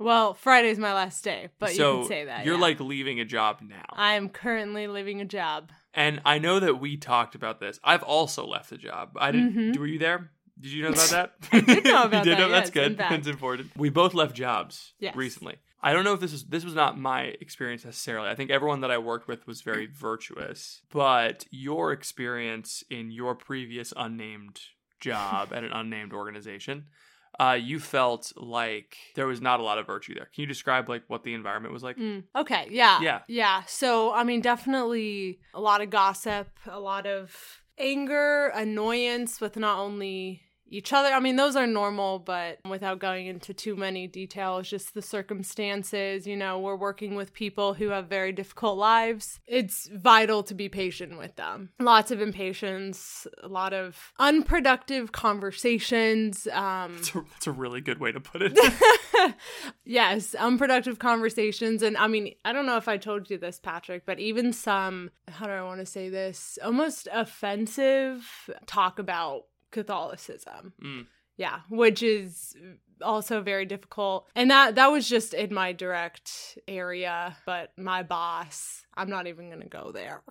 well, 0.01 0.35
Friday's 0.35 0.79
my 0.79 0.93
last 0.95 1.23
day, 1.23 1.49
but 1.59 1.71
so 1.71 1.93
you 1.93 1.99
can 2.01 2.09
say 2.09 2.25
that. 2.25 2.45
you're 2.45 2.57
yeah. 2.57 2.61
like 2.61 2.81
leaving 2.81 3.21
a 3.21 3.25
job 3.25 3.59
now. 3.63 3.85
I 3.91 4.15
am 4.15 4.29
currently 4.29 4.87
leaving 4.89 5.21
a 5.21 5.25
job. 5.25 5.71
And 5.95 6.21
I 6.25 6.39
know 6.39 6.59
that 6.59 6.81
we 6.81 6.97
talked 6.97 7.35
about 7.35 7.61
this. 7.61 7.79
I've 7.85 8.03
also 8.03 8.47
left 8.47 8.73
a 8.73 8.79
job. 8.79 9.11
I 9.19 9.31
didn't. 9.31 9.55
Mhm. 9.55 9.77
Were 9.79 9.87
you 9.87 9.99
there? 9.99 10.31
Did 10.59 10.73
you 10.73 10.83
know 10.83 10.91
about 10.91 11.09
that? 11.11 11.35
I 11.53 11.61
did 11.61 11.85
know 11.85 12.03
about 12.05 12.25
you 12.25 12.31
did 12.33 12.39
that, 12.39 12.43
Know? 12.47 12.49
That's 12.51 12.71
good. 12.71 12.97
That's 12.99 13.27
important. 13.27 13.71
We 13.77 13.91
both 13.91 14.15
left 14.15 14.35
jobs 14.35 14.93
Yes. 14.99 15.15
recently. 15.15 15.57
I 15.83 15.93
don't 15.95 16.05
know 16.05 16.13
if 16.13 16.21
this 16.21 16.33
is 16.35 16.45
this 16.45 16.65
was 16.65 16.75
not 16.75 16.99
my 16.99 17.23
experience 17.41 17.85
necessarily. 17.85 18.29
I 18.29 18.35
think 18.35 18.51
everyone 18.51 18.83
that 18.83 18.91
I 18.91 18.99
worked 18.99 19.27
with 19.29 19.47
was 19.47 19.63
very 19.63 19.87
virtuous. 19.87 20.83
But 20.93 21.47
your 21.51 21.93
experience 21.93 22.85
in 22.91 23.11
your 23.11 23.35
previous 23.35 23.93
unnamed 23.97 24.61
job 25.01 25.53
at 25.55 25.65
an 25.65 25.73
unnamed 25.73 26.13
organization, 26.13 26.87
uh, 27.41 27.55
you 27.55 27.81
felt 27.81 28.33
like 28.37 28.97
there 29.15 29.27
was 29.27 29.41
not 29.41 29.61
a 29.61 29.63
lot 29.63 29.79
of 29.79 29.87
virtue 29.87 30.15
there. 30.15 30.27
Can 30.27 30.43
you 30.43 30.47
describe 30.47 30.89
like 30.91 31.05
what 31.09 31.25
the 31.25 31.33
environment 31.33 31.73
was 31.73 31.83
like? 31.83 31.97
Mm, 31.97 32.25
Okay, 32.37 32.67
yeah. 32.71 33.01
Yeah. 33.01 33.21
Yeah. 33.29 33.63
So, 33.67 34.13
I 34.13 34.25
mean, 34.25 34.43
definitely 34.43 35.41
a 35.55 35.61
lot 35.61 35.81
of 35.81 35.89
gossip, 35.89 36.49
a 36.67 36.79
lot 36.79 37.07
of 37.07 37.35
anger, 37.79 38.49
annoyance 38.49 39.41
with 39.41 39.57
not 39.57 39.79
only 39.79 40.43
each 40.71 40.93
other. 40.93 41.09
I 41.09 41.21
mean, 41.21 41.37
those 41.37 41.57
are 41.57 41.67
normal, 41.67 42.21
but 42.21 42.61
without 42.69 43.01
going 43.01 43.27
into 43.27 43.53
too 43.53 43.77
many 43.77 44.07
details, 44.07 44.69
just 44.71 44.95
the 44.95 45.03
circumstances. 45.03 46.27
You 46.27 46.37
know, 46.37 46.59
we're 46.59 46.77
working 46.77 47.17
with 47.17 47.35
people 47.35 47.75
who 47.75 47.89
have 47.89 48.07
very 48.07 48.33
difficult 48.33 48.79
lives. 48.79 49.41
It's 49.47 49.89
vital 49.93 50.43
to 50.45 50.55
be 50.55 50.69
patient 50.69 51.19
with 51.19 51.37
them. 51.37 51.71
Lots 51.81 52.11
of 52.11 52.21
impatience, 52.21 53.27
a 53.43 53.49
lot 53.49 53.73
of 53.73 54.13
unproductive 54.19 55.13
conversations. 55.13 56.47
Um, 56.53 56.95
That's 56.97 57.15
a, 57.15 57.25
that's 57.33 57.47
a 57.47 57.53
really 57.53 57.81
good 57.81 57.99
way 57.99 58.13
to 58.13 58.21
put 58.21 58.43
it. 58.43 58.57
yes, 59.85 60.35
unproductive 60.35 60.99
conversations. 60.99 61.83
And 61.83 61.97
I 61.97 62.07
mean, 62.07 62.35
I 62.45 62.53
don't 62.53 62.67
know 62.67 62.77
if 62.77 62.89
I 62.89 62.97
told 62.97 63.29
you 63.31 63.39
this, 63.39 63.59
Patrick, 63.59 64.07
but 64.07 64.21
even 64.21 64.53
some, 64.53 65.11
how 65.29 65.47
do 65.47 65.53
I 65.53 65.63
want 65.63 65.81
to 65.81 65.87
say 65.87 66.09
this? 66.09 66.59
Almost 66.63 67.09
offensive 67.13 68.49
talk 68.67 68.99
about 68.99 69.45
Catholicism. 69.71 70.73
Mm. 70.83 71.07
Yeah, 71.37 71.61
which 71.71 72.03
is 72.03 72.55
also 73.03 73.41
very 73.41 73.65
difficult. 73.65 74.29
And 74.35 74.51
that 74.51 74.75
that 74.75 74.89
was 74.89 75.09
just 75.09 75.33
in 75.33 75.55
my 75.55 75.73
direct 75.73 76.59
area, 76.69 77.37
but 77.47 77.73
my 77.79 78.03
boss, 78.03 78.85
I'm 78.95 79.09
not 79.09 79.27
even 79.27 79.49
going 79.49 79.63
to 79.63 79.69
go 79.69 79.91
there. 79.93 80.23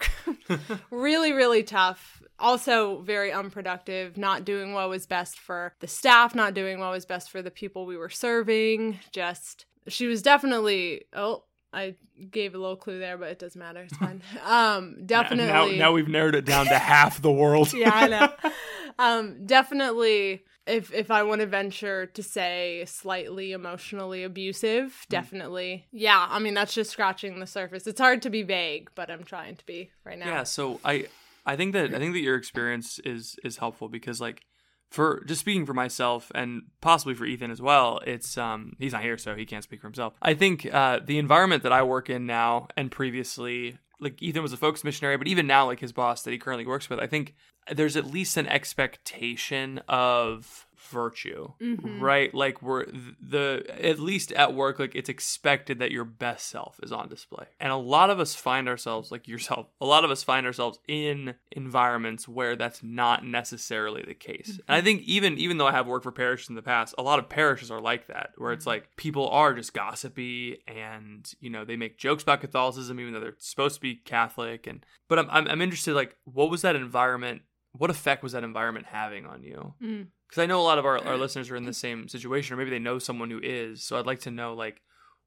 really 0.91 1.33
really 1.33 1.63
tough. 1.63 2.21
Also 2.37 3.01
very 3.01 3.31
unproductive, 3.31 4.17
not 4.17 4.45
doing 4.45 4.73
what 4.73 4.89
was 4.89 5.07
best 5.07 5.39
for 5.39 5.73
the 5.79 5.87
staff, 5.87 6.35
not 6.35 6.53
doing 6.53 6.79
what 6.79 6.91
was 6.91 7.05
best 7.05 7.31
for 7.31 7.41
the 7.41 7.51
people 7.51 7.85
we 7.85 7.97
were 7.97 8.09
serving. 8.09 8.99
Just 9.11 9.65
she 9.87 10.05
was 10.05 10.21
definitely 10.21 11.05
oh 11.13 11.43
I 11.71 11.95
gave 12.31 12.55
a 12.55 12.57
little 12.57 12.75
clue 12.75 12.99
there, 12.99 13.17
but 13.17 13.29
it 13.29 13.39
doesn't 13.39 13.59
matter. 13.59 13.81
It's 13.81 13.95
fine. 13.97 14.21
Um, 14.45 15.05
definitely. 15.05 15.77
Now, 15.77 15.87
now 15.87 15.91
we've 15.93 16.07
narrowed 16.07 16.35
it 16.35 16.45
down 16.45 16.65
to 16.67 16.77
half 16.77 17.21
the 17.21 17.31
world. 17.31 17.73
yeah, 17.73 17.91
I 17.93 18.07
know. 18.07 18.33
Um, 18.97 19.45
definitely. 19.45 20.43
If 20.67 20.93
if 20.93 21.09
I 21.09 21.23
want 21.23 21.39
to 21.39 21.47
venture 21.47 22.05
to 22.07 22.21
say 22.21 22.83
slightly 22.85 23.53
emotionally 23.53 24.23
abusive, 24.23 25.05
definitely. 25.09 25.87
Yeah, 25.93 26.27
I 26.29 26.39
mean 26.39 26.53
that's 26.53 26.73
just 26.73 26.91
scratching 26.91 27.39
the 27.39 27.47
surface. 27.47 27.87
It's 27.87 27.99
hard 28.01 28.21
to 28.23 28.29
be 28.29 28.43
vague, 28.43 28.91
but 28.95 29.09
I'm 29.09 29.23
trying 29.23 29.55
to 29.55 29.65
be 29.65 29.89
right 30.03 30.19
now. 30.19 30.25
Yeah, 30.27 30.43
so 30.43 30.81
I 30.83 31.07
I 31.45 31.55
think 31.55 31.73
that 31.73 31.93
I 31.95 31.97
think 31.97 32.13
that 32.13 32.19
your 32.19 32.35
experience 32.35 32.99
is 32.99 33.37
is 33.43 33.57
helpful 33.57 33.87
because 33.87 34.19
like 34.19 34.41
for 34.89 35.23
just 35.25 35.41
speaking 35.41 35.65
for 35.65 35.73
myself 35.73 36.31
and 36.33 36.63
possibly 36.81 37.13
for 37.13 37.25
Ethan 37.25 37.51
as 37.51 37.61
well, 37.61 38.01
it's 38.05 38.37
um 38.37 38.73
he's 38.79 38.93
not 38.93 39.03
here 39.03 39.17
so 39.17 39.35
he 39.35 39.45
can't 39.45 39.63
speak 39.63 39.81
for 39.81 39.87
himself. 39.87 40.13
I 40.21 40.33
think 40.33 40.65
uh 40.71 40.99
the 41.03 41.19
environment 41.19 41.63
that 41.63 41.71
I 41.71 41.83
work 41.83 42.09
in 42.09 42.25
now 42.25 42.67
and 42.75 42.91
previously 42.91 43.77
like 43.99 44.21
Ethan 44.21 44.41
was 44.41 44.53
a 44.53 44.57
focus 44.57 44.83
missionary, 44.83 45.17
but 45.17 45.27
even 45.27 45.45
now 45.45 45.65
like 45.65 45.79
his 45.79 45.91
boss 45.91 46.23
that 46.23 46.31
he 46.31 46.37
currently 46.37 46.65
works 46.65 46.89
with, 46.89 46.99
I 46.99 47.07
think 47.07 47.35
there's 47.71 47.97
at 47.97 48.05
least 48.05 48.37
an 48.37 48.47
expectation 48.47 49.81
of 49.87 50.65
virtue 50.91 51.51
Mhm. 51.61 51.99
right? 52.01 52.33
Like 52.33 52.61
we're 52.61 52.85
the 53.21 53.65
at 53.69 53.99
least 53.99 54.31
at 54.31 54.53
work 54.53 54.79
like 54.79 54.95
it's 54.95 55.09
expected 55.09 55.79
that 55.79 55.91
your 55.91 56.05
best 56.05 56.47
self 56.47 56.79
is 56.81 56.91
on 56.91 57.09
display. 57.09 57.45
And 57.59 57.71
a 57.71 57.75
lot 57.75 58.09
of 58.09 58.19
us 58.19 58.35
find 58.35 58.67
ourselves 58.67 59.11
like 59.11 59.27
yourself 59.27 59.67
a 59.81 59.85
lot 59.85 60.03
of 60.03 60.11
us 60.11 60.23
find 60.23 60.45
ourselves 60.45 60.79
in 60.87 61.35
environments 61.51 62.27
where 62.27 62.55
that's 62.55 62.81
not 62.83 63.25
necessarily 63.25 64.03
the 64.03 64.13
case. 64.13 64.59
And 64.67 64.75
i 64.75 64.81
think 64.81 65.01
even 65.03 65.37
even 65.37 65.57
though 65.57 65.67
i 65.67 65.71
have 65.71 65.87
worked 65.87 66.03
for 66.03 66.11
parishes 66.11 66.49
in 66.49 66.55
the 66.55 66.61
past 66.61 66.95
a 66.97 67.03
lot 67.03 67.19
of 67.19 67.29
parishes 67.29 67.69
are 67.71 67.81
like 67.81 68.07
that 68.07 68.31
where 68.37 68.53
it's 68.53 68.65
like 68.65 68.95
people 68.95 69.27
are 69.29 69.53
just 69.53 69.73
gossipy 69.73 70.63
and 70.67 71.33
you 71.39 71.49
know 71.49 71.65
they 71.65 71.75
make 71.75 71.97
jokes 71.97 72.23
about 72.23 72.41
catholicism 72.41 72.99
even 72.99 73.13
though 73.13 73.19
they're 73.19 73.35
supposed 73.37 73.75
to 73.75 73.81
be 73.81 73.95
catholic. 73.95 74.67
And 74.67 74.85
but 75.07 75.19
i'm 75.19 75.29
i'm, 75.29 75.47
I'm 75.47 75.61
interested 75.61 75.93
like 75.93 76.15
what 76.25 76.49
was 76.49 76.61
that 76.61 76.75
environment 76.75 77.41
what 77.73 77.89
effect 77.91 78.23
was 78.23 78.31
that 78.31 78.43
environment 78.43 78.87
having 78.87 79.27
on 79.27 79.43
you? 79.43 79.73
Mm. 79.81 80.07
Because 80.29 80.43
I 80.43 80.45
know 80.45 80.61
a 80.61 80.63
lot 80.63 80.77
of 80.77 80.85
our, 80.85 81.03
our 81.05 81.17
listeners 81.17 81.49
are 81.49 81.55
in 81.55 81.65
the 81.65 81.73
same 81.73 82.07
situation, 82.07 82.53
or 82.53 82.57
maybe 82.57 82.69
they 82.69 82.79
know 82.79 82.99
someone 82.99 83.31
who 83.31 83.39
is. 83.41 83.83
So 83.83 83.97
I'd 83.97 84.05
like 84.05 84.21
to 84.21 84.31
know 84.31 84.53
like 84.53 84.81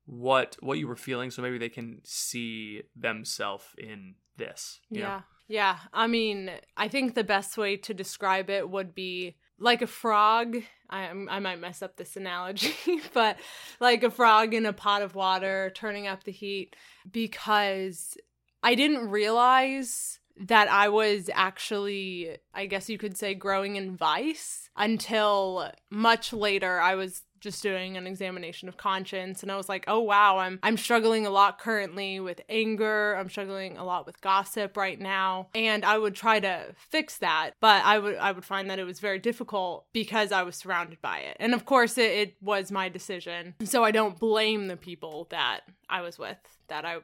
what 0.07 0.57
what 0.61 0.79
you 0.79 0.87
were 0.87 0.97
feeling, 0.97 1.31
so 1.31 1.43
maybe 1.43 1.59
they 1.59 1.69
can 1.69 2.01
see 2.05 2.83
themselves 2.95 3.65
in 3.77 4.15
this. 4.37 4.81
you 4.91 5.01
know? 5.01 5.07
Yeah. 5.07 5.21
Yeah. 5.49 5.79
I 5.93 6.07
mean, 6.07 6.51
I 6.77 6.89
think 6.89 7.15
the 7.15 7.25
best 7.25 7.59
way 7.59 7.77
to 7.79 7.93
describe 7.93 8.49
it 8.49 8.71
would 8.71 8.95
be 8.95 9.37
like 9.59 9.83
a 9.83 9.87
frog. 9.87 10.57
I, 10.89 11.09
I 11.29 11.41
might 11.41 11.61
mess 11.61 11.83
up 11.83 11.97
this 11.97 12.17
analogy, 12.17 12.75
but 13.13 13.39
like 13.81 14.03
a 14.03 14.11
frog 14.11 14.55
in 14.55 14.67
a 14.67 14.73
pot 14.73 15.03
of 15.03 15.15
water, 15.15 15.73
turning 15.75 16.07
up 16.07 16.25
the 16.25 16.33
heat, 16.33 16.77
because 17.11 18.17
I 18.63 18.75
didn't 18.75 19.11
realize 19.11 20.21
that 20.43 20.71
I 20.71 20.89
was 20.89 21.31
actually, 21.33 22.37
I 22.55 22.67
guess 22.67 22.89
you 22.89 22.99
could 22.99 23.17
say, 23.17 23.35
growing 23.35 23.77
in 23.77 23.97
vice 23.97 24.69
until 24.77 25.71
much 25.91 26.33
later. 26.33 26.81
I 26.81 26.95
was 26.95 27.23
just 27.43 27.63
doing 27.63 27.97
an 27.97 28.07
examination 28.07 28.69
of 28.69 28.77
conscience 28.77 29.43
and 29.43 29.51
I 29.51 29.57
was 29.57 29.69
like, 29.69 29.85
"Oh 29.89 30.01
wow, 30.01 30.39
I'm 30.39 30.61
I'm 30.63 30.77
struggling 30.77 31.27
a 31.27 31.31
lot 31.31 31.59
currently 31.59 32.21
with 32.21 32.41
anger. 32.49 33.17
I'm 33.17 33.29
struggling 33.29 33.77
a 33.77 33.85
lot 33.85 34.07
with 34.07 34.21
gossip 34.21 34.77
right 34.77 34.99
now." 34.99 35.49
And 35.55 35.85
I 35.85 35.99
would 35.99 36.15
try 36.15 36.41
to 36.41 36.75
fix 36.91 37.19
that, 37.19 37.53
but 37.61 37.85
I 37.85 37.99
would 37.99 38.17
I 38.17 38.33
would 38.33 38.45
find 38.45 38.71
that 38.71 38.79
it 38.79 38.85
was 38.85 39.01
very 39.01 39.19
difficult 39.19 39.87
because 39.93 40.33
I 40.33 40.45
was 40.45 40.57
surrounded 40.57 41.03
by 41.03 41.19
it. 41.19 41.37
And 41.41 41.53
of 41.53 41.67
course, 41.67 41.99
it, 41.99 42.11
it 42.13 42.37
was 42.41 42.71
my 42.71 42.89
decision. 42.89 43.55
So 43.65 43.83
I 43.85 43.91
don't 43.91 44.19
blame 44.19 44.69
the 44.69 44.77
people 44.77 45.27
that 45.31 45.61
I 45.89 46.01
was 46.01 46.19
with 46.19 46.39
that 46.69 46.85
I 46.85 46.99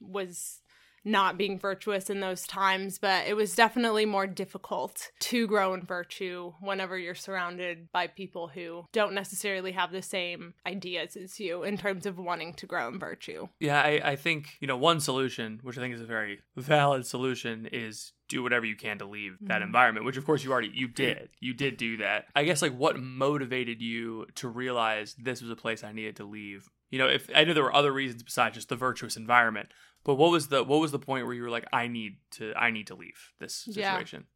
was 0.00 0.61
not 1.04 1.36
being 1.38 1.58
virtuous 1.58 2.08
in 2.10 2.20
those 2.20 2.46
times, 2.46 2.98
but 2.98 3.26
it 3.26 3.34
was 3.34 3.54
definitely 3.54 4.06
more 4.06 4.26
difficult 4.26 5.10
to 5.20 5.46
grow 5.46 5.74
in 5.74 5.82
virtue 5.82 6.52
whenever 6.60 6.96
you're 6.98 7.14
surrounded 7.14 7.90
by 7.92 8.06
people 8.06 8.48
who 8.48 8.84
don't 8.92 9.14
necessarily 9.14 9.72
have 9.72 9.90
the 9.92 10.02
same 10.02 10.54
ideas 10.66 11.16
as 11.16 11.40
you 11.40 11.62
in 11.64 11.76
terms 11.76 12.06
of 12.06 12.18
wanting 12.18 12.54
to 12.54 12.66
grow 12.66 12.88
in 12.88 12.98
virtue. 12.98 13.48
Yeah, 13.60 13.80
I, 13.80 14.00
I 14.12 14.16
think 14.16 14.56
you 14.60 14.66
know 14.68 14.76
one 14.76 15.00
solution, 15.00 15.60
which 15.62 15.76
I 15.78 15.80
think 15.80 15.94
is 15.94 16.00
a 16.00 16.06
very 16.06 16.40
valid 16.56 17.06
solution, 17.06 17.68
is 17.72 18.12
do 18.28 18.42
whatever 18.42 18.64
you 18.64 18.76
can 18.76 18.98
to 18.98 19.04
leave 19.04 19.36
that 19.42 19.60
Mhm. 19.60 19.66
environment. 19.66 20.06
Which 20.06 20.16
of 20.16 20.24
course 20.24 20.42
you 20.44 20.52
already 20.52 20.70
you 20.72 20.88
did. 20.88 21.28
You 21.40 21.52
did 21.52 21.76
do 21.76 21.98
that. 21.98 22.26
I 22.34 22.44
guess 22.44 22.62
like 22.62 22.72
what 22.72 22.98
motivated 22.98 23.82
you 23.82 24.26
to 24.36 24.48
realize 24.48 25.14
this 25.18 25.42
was 25.42 25.50
a 25.50 25.56
place 25.56 25.84
I 25.84 25.92
needed 25.92 26.16
to 26.16 26.24
leave. 26.24 26.70
You 26.90 26.98
know, 26.98 27.08
if 27.08 27.28
I 27.34 27.44
know 27.44 27.54
there 27.54 27.62
were 27.62 27.74
other 27.74 27.92
reasons 27.92 28.22
besides 28.22 28.54
just 28.54 28.68
the 28.68 28.76
virtuous 28.76 29.16
environment, 29.16 29.70
but 30.04 30.16
what 30.16 30.30
was 30.30 30.48
the 30.48 30.64
what 30.64 30.80
was 30.80 30.92
the 30.92 30.98
point 30.98 31.26
where 31.26 31.34
you 31.34 31.42
were 31.42 31.50
like, 31.50 31.66
I 31.72 31.88
need 31.88 32.16
to 32.32 32.52
I 32.56 32.70
need 32.70 32.88
to 32.88 32.94
leave 32.94 33.32
this 33.38 33.64
Yeah. 33.66 33.92
situation? 33.92 34.26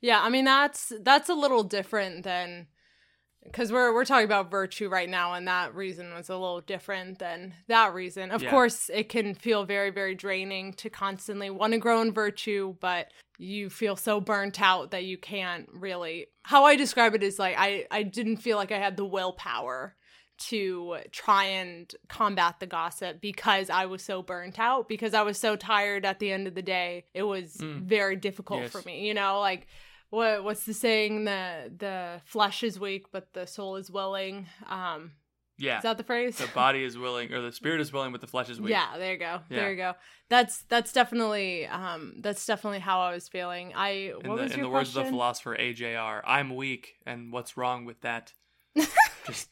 Yeah, 0.00 0.20
I 0.22 0.28
mean 0.30 0.44
that's 0.44 0.92
that's 1.02 1.28
a 1.28 1.34
little 1.34 1.62
different 1.62 2.24
than 2.24 2.68
because 3.44 3.72
we're 3.72 3.92
we're 3.94 4.04
talking 4.04 4.24
about 4.26 4.50
virtue 4.50 4.88
right 4.88 5.08
now, 5.08 5.34
and 5.34 5.48
that 5.48 5.74
reason 5.74 6.12
was 6.14 6.28
a 6.28 6.34
little 6.34 6.60
different 6.60 7.18
than 7.18 7.54
that 7.68 7.94
reason. 7.94 8.30
Of 8.30 8.42
Yeah. 8.42 8.50
course, 8.50 8.90
it 8.90 9.08
can 9.08 9.34
feel 9.34 9.64
very 9.64 9.90
very 9.90 10.14
draining 10.14 10.72
to 10.74 10.90
constantly 10.90 11.50
want 11.50 11.72
to 11.72 11.78
grow 11.78 12.00
in 12.02 12.12
virtue, 12.12 12.76
but 12.80 13.08
you 13.38 13.70
feel 13.70 13.96
so 13.96 14.20
burnt 14.20 14.60
out 14.60 14.90
that 14.90 15.04
you 15.04 15.16
can't 15.16 15.68
really. 15.72 16.26
How 16.42 16.64
I 16.64 16.76
describe 16.76 17.14
it 17.14 17.22
is 17.22 17.38
like 17.38 17.56
I 17.58 17.86
I 17.90 18.02
didn't 18.02 18.38
feel 18.38 18.56
like 18.56 18.72
I 18.72 18.78
had 18.78 18.96
the 18.96 19.04
willpower 19.06 19.96
to 20.40 20.96
try 21.12 21.44
and 21.44 21.94
combat 22.08 22.60
the 22.60 22.66
gossip 22.66 23.20
because 23.20 23.70
I 23.70 23.86
was 23.86 24.02
so 24.02 24.22
burnt 24.22 24.58
out 24.58 24.88
because 24.88 25.14
I 25.14 25.22
was 25.22 25.38
so 25.38 25.54
tired 25.56 26.04
at 26.04 26.18
the 26.18 26.32
end 26.32 26.46
of 26.46 26.54
the 26.54 26.62
day. 26.62 27.04
It 27.14 27.22
was 27.22 27.56
Mm. 27.58 27.82
very 27.82 28.16
difficult 28.16 28.62
Yes. 28.62 28.72
for 28.72 28.82
me, 28.82 29.06
you 29.06 29.14
know, 29.14 29.38
like 29.40 29.66
what 30.10 30.42
what's 30.42 30.64
the 30.64 30.74
saying 30.74 31.24
the 31.24 31.72
the 31.76 32.20
flesh 32.24 32.62
is 32.64 32.80
weak 32.80 33.12
but 33.12 33.32
the 33.32 33.46
soul 33.46 33.76
is 33.76 33.90
willing. 33.90 34.46
Um 34.66 35.12
Yeah. 35.58 35.76
is 35.76 35.82
that 35.84 35.98
the 35.98 36.04
phrase? 36.04 36.38
the 36.38 36.46
body 36.48 36.82
is 36.84 36.96
willing 36.96 37.32
or 37.32 37.40
the 37.42 37.52
spirit 37.52 37.80
is 37.80 37.92
willing 37.92 38.10
but 38.12 38.20
the 38.22 38.26
flesh 38.26 38.48
is 38.48 38.60
weak. 38.60 38.70
Yeah, 38.70 38.96
there 38.98 39.12
you 39.12 39.18
go. 39.18 39.40
Yeah. 39.50 39.56
There 39.56 39.70
you 39.70 39.76
go. 39.76 39.94
That's 40.30 40.62
that's 40.62 40.92
definitely 40.92 41.66
um 41.66 42.14
that's 42.20 42.44
definitely 42.46 42.80
how 42.80 43.00
I 43.02 43.12
was 43.12 43.28
feeling. 43.28 43.72
I 43.74 43.88
In 44.20 44.22
the, 44.22 44.30
was 44.30 44.52
in 44.52 44.60
the 44.62 44.68
words 44.70 44.96
of 44.96 45.04
the 45.04 45.10
philosopher 45.10 45.54
AJR, 45.56 46.22
I'm 46.24 46.56
weak, 46.56 46.94
and 47.06 47.30
what's 47.32 47.56
wrong 47.56 47.84
with 47.84 48.00
that? 48.00 48.32
Just. 49.26 49.50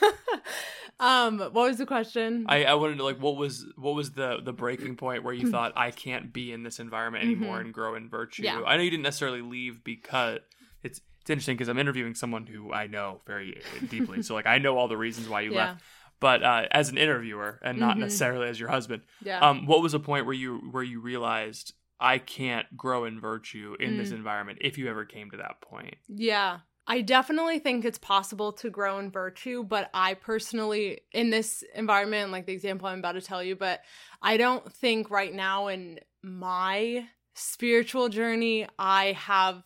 um 1.00 1.38
what 1.38 1.52
was 1.54 1.78
the 1.78 1.86
question? 1.86 2.44
I, 2.48 2.64
I 2.64 2.74
wanted 2.74 2.98
to 2.98 3.04
like 3.04 3.18
what 3.20 3.36
was 3.36 3.66
what 3.76 3.94
was 3.94 4.12
the 4.12 4.38
the 4.44 4.52
breaking 4.52 4.96
point 4.96 5.24
where 5.24 5.34
you 5.34 5.50
thought 5.50 5.72
I 5.76 5.90
can't 5.90 6.32
be 6.32 6.52
in 6.52 6.62
this 6.62 6.78
environment 6.78 7.24
anymore 7.24 7.60
and 7.60 7.72
grow 7.72 7.94
in 7.94 8.08
virtue. 8.08 8.42
Mm-hmm. 8.44 8.58
Yeah. 8.60 8.64
I 8.66 8.76
know 8.76 8.82
you 8.82 8.90
didn't 8.90 9.04
necessarily 9.04 9.42
leave 9.42 9.82
because 9.84 10.40
it's 10.82 11.00
it's 11.22 11.30
interesting 11.30 11.56
because 11.56 11.68
I'm 11.68 11.78
interviewing 11.78 12.14
someone 12.14 12.46
who 12.46 12.72
I 12.72 12.86
know 12.86 13.20
very 13.26 13.60
deeply, 13.88 14.22
so 14.26 14.34
like 14.34 14.46
I 14.46 14.58
know 14.58 14.76
all 14.78 14.88
the 14.88 14.96
reasons 14.96 15.28
why 15.28 15.42
you 15.42 15.52
Yeah. 15.52 15.70
left. 15.70 15.82
But 16.18 16.42
uh, 16.42 16.66
as 16.70 16.90
an 16.90 16.98
interviewer 16.98 17.58
and 17.62 17.78
not 17.78 17.96
Mhm. 17.96 18.00
necessarily 18.00 18.46
as 18.48 18.60
your 18.60 18.68
husband, 18.68 19.02
yeah. 19.22 19.38
um, 19.40 19.64
what 19.66 19.80
was 19.80 19.94
a 19.94 19.98
point 19.98 20.26
where 20.26 20.34
you 20.34 20.58
where 20.70 20.82
you 20.82 21.00
realized 21.00 21.72
I 21.98 22.18
can't 22.18 22.66
grow 22.76 23.04
in 23.06 23.18
virtue 23.20 23.74
in 23.80 23.96
this 23.96 24.10
Mm. 24.10 24.16
environment 24.16 24.58
if 24.60 24.76
you 24.76 24.88
ever 24.88 25.06
came 25.06 25.30
to 25.30 25.38
that 25.38 25.62
point? 25.62 25.94
Yeah. 26.08 26.58
I 26.86 27.02
definitely 27.02 27.58
think 27.60 27.84
it's 27.84 27.98
possible 27.98 28.52
to 28.54 28.70
grow 28.70 28.98
in 28.98 29.10
virtue, 29.10 29.62
but 29.62 29.90
I 29.94 30.14
personally, 30.14 31.02
in 31.12 31.30
this 31.30 31.62
environment, 31.74 32.32
like 32.32 32.46
the 32.46 32.52
example 32.52 32.88
I'm 32.88 32.98
about 32.98 33.12
to 33.12 33.20
tell 33.20 33.42
you, 33.42 33.54
but 33.54 33.80
I 34.20 34.36
don't 34.36 34.72
think 34.72 35.10
right 35.10 35.32
now 35.32 35.68
in 35.68 36.00
my 36.22 37.06
spiritual 37.34 38.08
journey, 38.08 38.66
I 38.78 39.12
have 39.12 39.62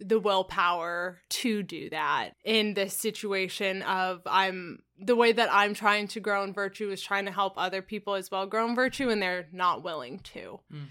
the 0.00 0.20
willpower 0.20 1.18
to 1.28 1.62
do 1.62 1.90
that 1.90 2.30
in 2.44 2.74
this 2.74 2.94
situation 2.94 3.82
of 3.82 4.22
I'm 4.26 4.80
the 4.96 5.16
way 5.16 5.32
that 5.32 5.48
I'm 5.52 5.74
trying 5.74 6.08
to 6.08 6.20
grow 6.20 6.44
in 6.44 6.52
virtue 6.52 6.90
is 6.90 7.02
trying 7.02 7.24
to 7.24 7.32
help 7.32 7.54
other 7.56 7.82
people 7.82 8.14
as 8.14 8.30
well 8.30 8.46
grow 8.46 8.68
in 8.68 8.74
virtue 8.74 9.08
and 9.08 9.20
they're 9.20 9.48
not 9.52 9.82
willing 9.82 10.20
to. 10.20 10.60
Mm. 10.72 10.86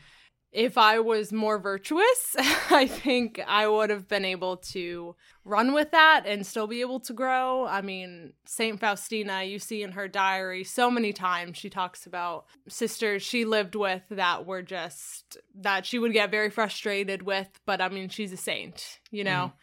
If 0.58 0.76
I 0.76 1.00
was 1.00 1.32
more 1.32 1.60
virtuous, 1.60 2.36
I 2.72 2.88
think 2.88 3.40
I 3.48 3.68
would 3.68 3.92
have 3.92 4.08
been 4.08 4.26
able 4.26 4.58
to 4.58 5.16
run 5.46 5.72
with 5.72 5.92
that 5.92 6.24
and 6.26 6.44
still 6.48 6.66
be 6.66 6.82
able 6.82 7.00
to 7.02 7.14
grow. 7.14 7.68
I 7.68 7.82
mean, 7.82 8.34
Saint 8.46 8.80
Faustina, 8.80 9.44
you 9.44 9.60
see 9.60 9.84
in 9.84 9.92
her 9.92 10.08
diary 10.08 10.64
so 10.64 10.90
many 10.90 11.14
times 11.14 11.58
she 11.58 11.70
talks 11.70 12.08
about 12.08 12.46
sisters 12.68 13.22
she 13.22 13.46
lived 13.46 13.76
with 13.76 14.02
that 14.10 14.48
were 14.48 14.64
just 14.64 15.38
that 15.54 15.86
she 15.86 16.00
would 16.00 16.12
get 16.12 16.32
very 16.32 16.50
frustrated 16.50 17.22
with, 17.22 17.50
but 17.68 17.80
I 17.80 17.90
mean, 17.90 18.10
she's 18.10 18.34
a 18.34 18.38
saint, 18.38 19.00
you 19.12 19.24
know. 19.24 19.54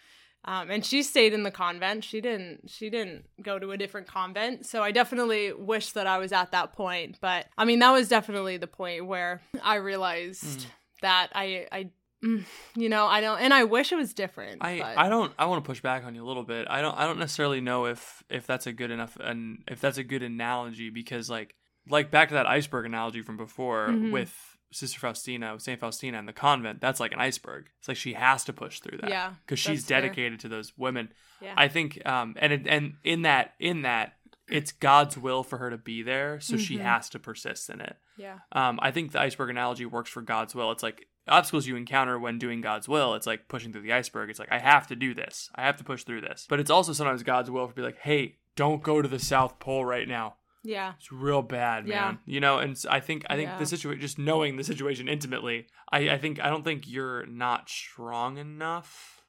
Um, 0.47 0.71
and 0.71 0.85
she 0.85 1.03
stayed 1.03 1.33
in 1.33 1.43
the 1.43 1.51
convent. 1.51 2.05
She 2.05 2.21
didn't. 2.21 2.71
She 2.71 2.91
didn't 2.91 3.25
go 3.43 3.59
to 3.59 3.71
a 3.71 3.79
different 3.79 4.07
convent. 4.07 4.67
So 4.67 4.83
I 4.83 4.93
definitely 4.93 5.53
wish 5.55 5.93
that 5.93 6.07
I 6.07 6.19
was 6.19 6.33
at 6.33 6.53
that 6.53 6.75
point. 6.75 7.17
But 7.21 7.47
I 7.57 7.65
mean, 7.65 7.79
that 7.79 7.93
was 7.93 8.09
definitely 8.09 8.59
the 8.59 8.67
point 8.67 9.07
where 9.07 9.41
I 9.63 9.77
realized 9.77 10.61
Mm. 10.61 10.67
That 11.05 11.29
I, 11.35 11.67
I, 11.73 11.91
mm, 12.25 12.45
you 12.75 12.89
know, 12.89 13.07
I 13.07 13.21
don't. 13.21 13.39
And 13.41 13.55
I 13.55 13.65
wish 13.65 13.93
it 13.93 13.97
was 13.97 14.13
different. 14.15 14.63
I, 14.65 14.79
but- 14.81 14.99
I 14.99 15.09
don't 15.09 15.33
I 15.39 15.47
want 15.47 15.65
to 15.65 15.67
push 15.69 15.81
back 15.81 16.05
on 16.05 16.15
you 16.15 16.25
a 16.25 16.27
little 16.29 16.43
bit. 16.45 16.67
I 16.69 16.81
don't 16.83 16.97
I 16.99 17.07
don't 17.07 17.19
necessarily 17.19 17.61
know 17.61 17.87
if 17.87 18.23
if 18.29 18.47
that's 18.47 18.67
a 18.67 18.73
good 18.73 18.91
enough 18.91 19.17
and 19.21 19.63
if 19.69 19.81
that's 19.81 19.99
a 19.99 20.05
good 20.05 20.23
analogy 20.23 20.91
because 20.91 21.31
like 21.31 21.55
like 21.89 22.11
back 22.11 22.29
to 22.29 22.35
that 22.35 22.47
iceberg 22.47 22.87
analogy 22.87 23.23
from 23.23 23.37
before 23.37 23.89
Mhm. 23.89 24.11
with 24.13 24.35
Sister 24.73 24.99
Faustina, 24.99 25.61
Saint 25.61 25.79
Faustina 25.79 26.19
and 26.19 26.27
the 26.27 26.33
convent. 26.33 26.81
That's 26.81 26.99
like 26.99 27.13
an 27.13 27.21
iceberg. 27.21 27.67
It's 27.79 27.87
like 27.87 27.97
she 27.97 28.15
has 28.15 28.43
to 28.45 28.53
push 28.53 28.81
through 28.81 28.99
that. 29.03 29.11
Yeah, 29.11 29.35
because 29.47 29.61
she's 29.61 29.83
that's 29.83 29.89
fair. 29.89 30.01
dedicated 30.01 30.41
to 30.41 30.49
those 30.49 30.73
women. 30.77 31.11
Yeah. 31.41 31.55
I 31.57 31.69
think 31.69 32.05
um 32.07 32.35
and 32.39 32.67
and 32.67 32.95
in 33.05 33.23
that 33.23 33.53
in 33.61 33.83
that 33.83 34.15
it's 34.49 34.73
God's 34.73 35.17
will 35.17 35.43
for 35.43 35.59
her 35.59 35.71
to 35.71 35.79
be 35.79 36.03
there, 36.03 36.39
so 36.41 36.57
she 36.57 36.77
Mhm. 36.77 36.83
has 36.83 37.09
to 37.11 37.19
persist 37.19 37.71
in 37.71 37.81
it. 37.81 37.97
yeah. 38.17 38.39
Um, 38.53 38.79
I 38.83 38.91
think 38.91 39.13
the 39.13 39.21
iceberg 39.21 39.51
analogy 39.51 39.87
works 39.87 40.11
for 40.11 40.23
God's 40.23 40.55
will. 40.55 40.71
It's 40.71 40.83
like 40.83 41.07
obstacles 41.27 41.67
you 41.67 41.75
encounter 41.77 42.19
when 42.19 42.39
doing 42.39 42.61
God's 42.61 42.89
will. 42.89 43.15
It's 43.15 43.27
like 43.27 43.49
pushing 43.49 43.73
through 43.73 43.83
the 43.83 43.93
iceberg. 43.93 44.29
It's 44.31 44.39
like 44.39 44.53
I 44.53 44.59
have 44.61 44.87
to 44.89 44.97
do 44.97 45.15
this. 45.15 45.51
I 45.55 45.63
have 45.63 45.77
to 45.79 45.85
push 45.85 46.05
through 46.05 46.21
this. 46.21 46.47
But 46.49 46.61
it's 46.61 46.71
also 46.71 46.93
sometimes 46.93 47.23
God's 47.23 47.51
will 47.51 47.67
for 47.67 47.73
be 47.75 47.83
like, 47.83 47.99
hey, 47.99 48.37
don't 48.57 48.83
go 48.83 49.01
to 49.03 49.09
the 49.09 49.19
South 49.19 49.59
Pole 49.59 49.85
right 49.85 50.07
now. 50.07 50.37
Yeah. 50.63 50.93
It's 50.99 51.11
real 51.11 51.43
bad, 51.43 51.87
man. 51.87 52.19
Yeah. 52.27 52.35
You 52.35 52.41
know, 52.41 52.59
and 52.59 52.77
I 52.89 53.01
think 53.01 53.25
I 53.29 53.37
think 53.37 53.49
Yeah. 53.51 53.59
the 53.59 53.67
situation, 53.67 54.01
just 54.01 54.19
knowing 54.19 54.57
the 54.57 54.65
situation 54.65 55.09
intimately, 55.09 55.67
I, 55.91 56.11
I 56.11 56.19
think 56.19 56.39
I 56.41 56.49
don't 56.51 56.63
think 56.63 56.85
you're 56.87 57.27
not 57.27 57.69
strong 57.69 58.37
enough. 58.39 59.24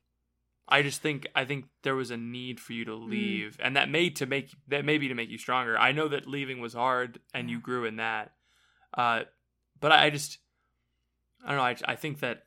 I 0.67 0.81
just 0.81 1.01
think 1.01 1.27
I 1.35 1.45
think 1.45 1.65
there 1.83 1.95
was 1.95 2.09
a 2.11 2.17
need 2.17 2.59
for 2.59 2.73
you 2.73 2.85
to 2.85 2.91
Mm. 2.91 3.07
leave, 3.09 3.59
and 3.61 3.75
that 3.75 3.89
may 3.89 4.09
to 4.11 4.25
make 4.25 4.49
that 4.67 4.83
maybe 4.85 5.07
to 5.07 5.13
make 5.13 5.29
you 5.29 5.37
stronger. 5.37 5.77
I 5.77 5.91
know 5.91 6.07
that 6.07 6.27
leaving 6.27 6.59
was 6.59 6.73
hard, 6.73 7.19
and 7.33 7.49
you 7.49 7.59
grew 7.59 7.85
in 7.85 7.97
that. 7.97 8.33
Uh, 8.93 9.23
but 9.79 9.91
I, 9.91 10.05
I 10.05 10.09
just 10.09 10.39
I 11.43 11.49
don't 11.49 11.57
know. 11.57 11.63
I 11.63 11.75
I 11.93 11.95
think 11.95 12.19
that 12.21 12.45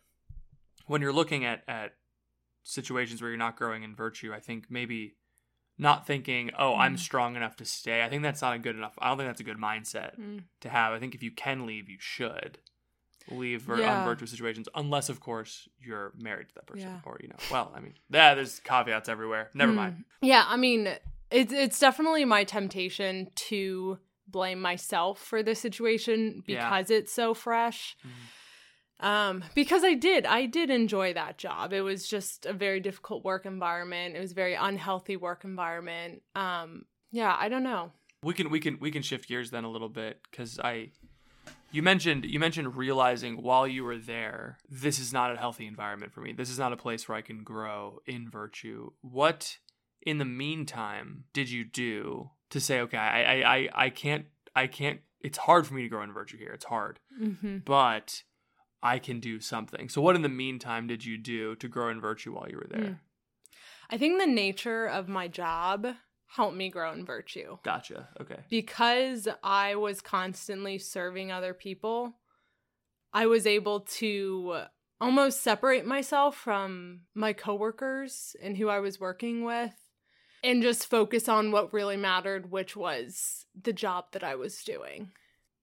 when 0.87 1.00
you're 1.02 1.12
looking 1.12 1.44
at 1.44 1.62
at 1.68 1.94
situations 2.64 3.20
where 3.22 3.31
you're 3.31 3.38
not 3.38 3.57
growing 3.57 3.83
in 3.83 3.94
virtue, 3.94 4.33
I 4.35 4.40
think 4.40 4.66
maybe 4.70 5.16
not 5.78 6.07
thinking, 6.07 6.50
"Oh, 6.59 6.74
I'm 6.74 6.96
Mm. 6.96 6.98
strong 6.98 7.37
enough 7.37 7.54
to 7.57 7.64
stay." 7.64 8.02
I 8.02 8.09
think 8.09 8.22
that's 8.24 8.42
not 8.42 8.54
a 8.57 8.59
good 8.59 8.74
enough. 8.74 8.94
I 8.98 9.09
don't 9.09 9.18
think 9.18 9.28
that's 9.28 9.40
a 9.40 9.44
good 9.44 9.59
mindset 9.59 10.18
Mm. 10.18 10.44
to 10.61 10.68
have. 10.68 10.92
I 10.92 10.98
think 10.98 11.14
if 11.14 11.22
you 11.22 11.31
can 11.31 11.66
leave, 11.66 11.88
you 11.88 11.98
should 12.00 12.59
leave 13.30 13.62
vir- 13.62 13.80
Yeah. 13.80 13.98
unvirtuous 14.00 14.30
situations, 14.30 14.68
unless 14.74 15.08
of 15.08 15.20
course 15.20 15.68
you're 15.80 16.12
married 16.16 16.48
to 16.48 16.54
that 16.56 16.66
person, 16.66 16.88
Yeah. 16.88 17.00
or 17.04 17.18
you 17.22 17.28
know. 17.28 17.36
Well, 17.50 17.72
I 17.74 17.80
mean, 17.80 17.94
yeah, 18.10 18.34
there's 18.34 18.60
caveats 18.60 19.08
everywhere. 19.08 19.50
Never 19.54 19.72
Mm. 19.72 19.76
mind. 19.76 20.04
Yeah, 20.22 20.44
I 20.46 20.56
mean, 20.56 20.88
it's 21.30 21.52
it's 21.52 21.78
definitely 21.78 22.24
my 22.24 22.44
temptation 22.44 23.30
to 23.48 23.98
blame 24.26 24.60
myself 24.60 25.18
for 25.22 25.42
the 25.42 25.54
situation 25.54 26.42
Yeah. 26.46 26.68
because 26.68 26.90
it's 26.90 27.12
so 27.12 27.32
fresh. 27.34 27.96
Mhm. 28.04 28.10
Um, 29.00 29.44
because 29.54 29.84
I 29.84 29.94
did, 29.94 30.26
I 30.26 30.46
did 30.46 30.70
enjoy 30.70 31.12
that 31.14 31.38
job. 31.38 31.72
It 31.72 31.82
was 31.82 32.08
just 32.08 32.46
a 32.46 32.52
very 32.52 32.80
difficult 32.80 33.24
work 33.24 33.46
environment. 33.46 34.16
It 34.16 34.20
was 34.20 34.32
a 34.32 34.34
very 34.34 34.54
unhealthy 34.54 35.16
work 35.16 35.44
environment. 35.44 36.22
Um, 36.34 36.84
yeah, 37.12 37.36
I 37.38 37.48
don't 37.48 37.62
know. 37.62 37.92
We 38.24 38.34
can 38.34 38.50
we 38.50 38.58
can 38.58 38.80
we 38.80 38.90
can 38.90 39.02
shift 39.02 39.28
gears 39.28 39.50
then 39.52 39.62
a 39.62 39.70
little 39.70 39.88
bit 39.88 40.20
because 40.28 40.58
I. 40.58 40.90
You 41.70 41.83
mentioned 41.83 42.24
you 42.24 42.40
mentioned 42.40 42.76
realizing 42.76 43.42
while 43.42 43.66
you 43.66 43.85
were 43.85 43.98
there, 43.98 44.59
this 44.68 44.98
is 44.98 45.12
not 45.12 45.33
a 45.33 45.37
healthy 45.37 45.66
environment 45.66 46.12
for 46.12 46.20
me. 46.20 46.33
This 46.33 46.50
is 46.50 46.59
not 46.59 46.72
a 46.72 46.76
place 46.76 47.09
where 47.09 47.18
I 47.18 47.22
can 47.22 47.42
grow 47.42 48.00
in 48.07 48.31
virtue. 48.31 48.92
What 49.02 49.59
in 50.02 50.18
the 50.18 50.24
meantime 50.24 51.24
did 51.33 51.50
you 51.50 51.64
do 51.64 52.31
to 52.50 52.61
say, 52.61 52.81
okay, 52.81 52.96
I 52.96 53.42
I, 53.42 53.68
I, 53.74 53.90
can't 53.90 54.26
I 54.57 54.66
can't 54.66 55.00
it's 55.20 55.38
hard 55.38 55.66
for 55.66 55.74
me 55.74 55.83
to 55.83 55.88
grow 55.88 56.02
in 56.02 56.12
virtue 56.12 56.38
here. 56.38 56.52
It's 56.52 56.64
hard. 56.64 57.00
Mm-hmm. 57.20 57.59
but 57.64 58.22
I 58.83 58.98
can 58.98 59.20
do 59.20 59.40
something. 59.40 59.88
So, 59.88 60.00
what 60.00 60.16
in 60.16 60.22
the 60.22 60.28
meantime 60.28 60.87
did 60.87 61.04
you 61.04 61.18
do 61.18 61.57
to 61.57 61.68
grow 61.68 61.90
in 61.90 62.00
virtue 62.00 62.35
while 62.35 62.48
you 62.48 62.57
were 62.57 62.68
there? 62.68 62.90
Mm. 62.90 62.98
I 63.90 63.98
think 63.98 64.20
the 64.20 64.26
nature 64.26 64.87
of 64.87 65.09
my 65.09 65.28
job 65.28 65.87
helped 66.28 66.56
me 66.56 66.70
grow 66.70 66.92
in 66.92 67.04
virtue. 67.04 67.58
Gotcha. 67.64 68.08
Okay. 68.20 68.40
because 68.48 69.28
I 69.42 69.74
was 69.74 70.00
constantly 70.00 70.78
serving 70.78 71.32
other 71.32 71.54
people, 71.54 72.14
I 73.12 73.26
was 73.26 73.46
able 73.46 73.80
to 73.80 74.62
almost 75.00 75.42
separate 75.42 75.86
myself 75.86 76.36
from 76.36 77.00
my 77.14 77.32
coworkers 77.32 78.36
and 78.42 78.56
who 78.56 78.68
I 78.68 78.80
was 78.80 79.00
working 79.00 79.44
with 79.44 79.74
and 80.42 80.62
just 80.62 80.88
focus 80.88 81.28
on 81.28 81.50
what 81.50 81.72
really 81.72 81.96
mattered, 81.96 82.50
which 82.50 82.76
was 82.76 83.46
the 83.60 83.72
job 83.72 84.06
that 84.12 84.24
I 84.24 84.34
was 84.34 84.62
doing. 84.62 85.10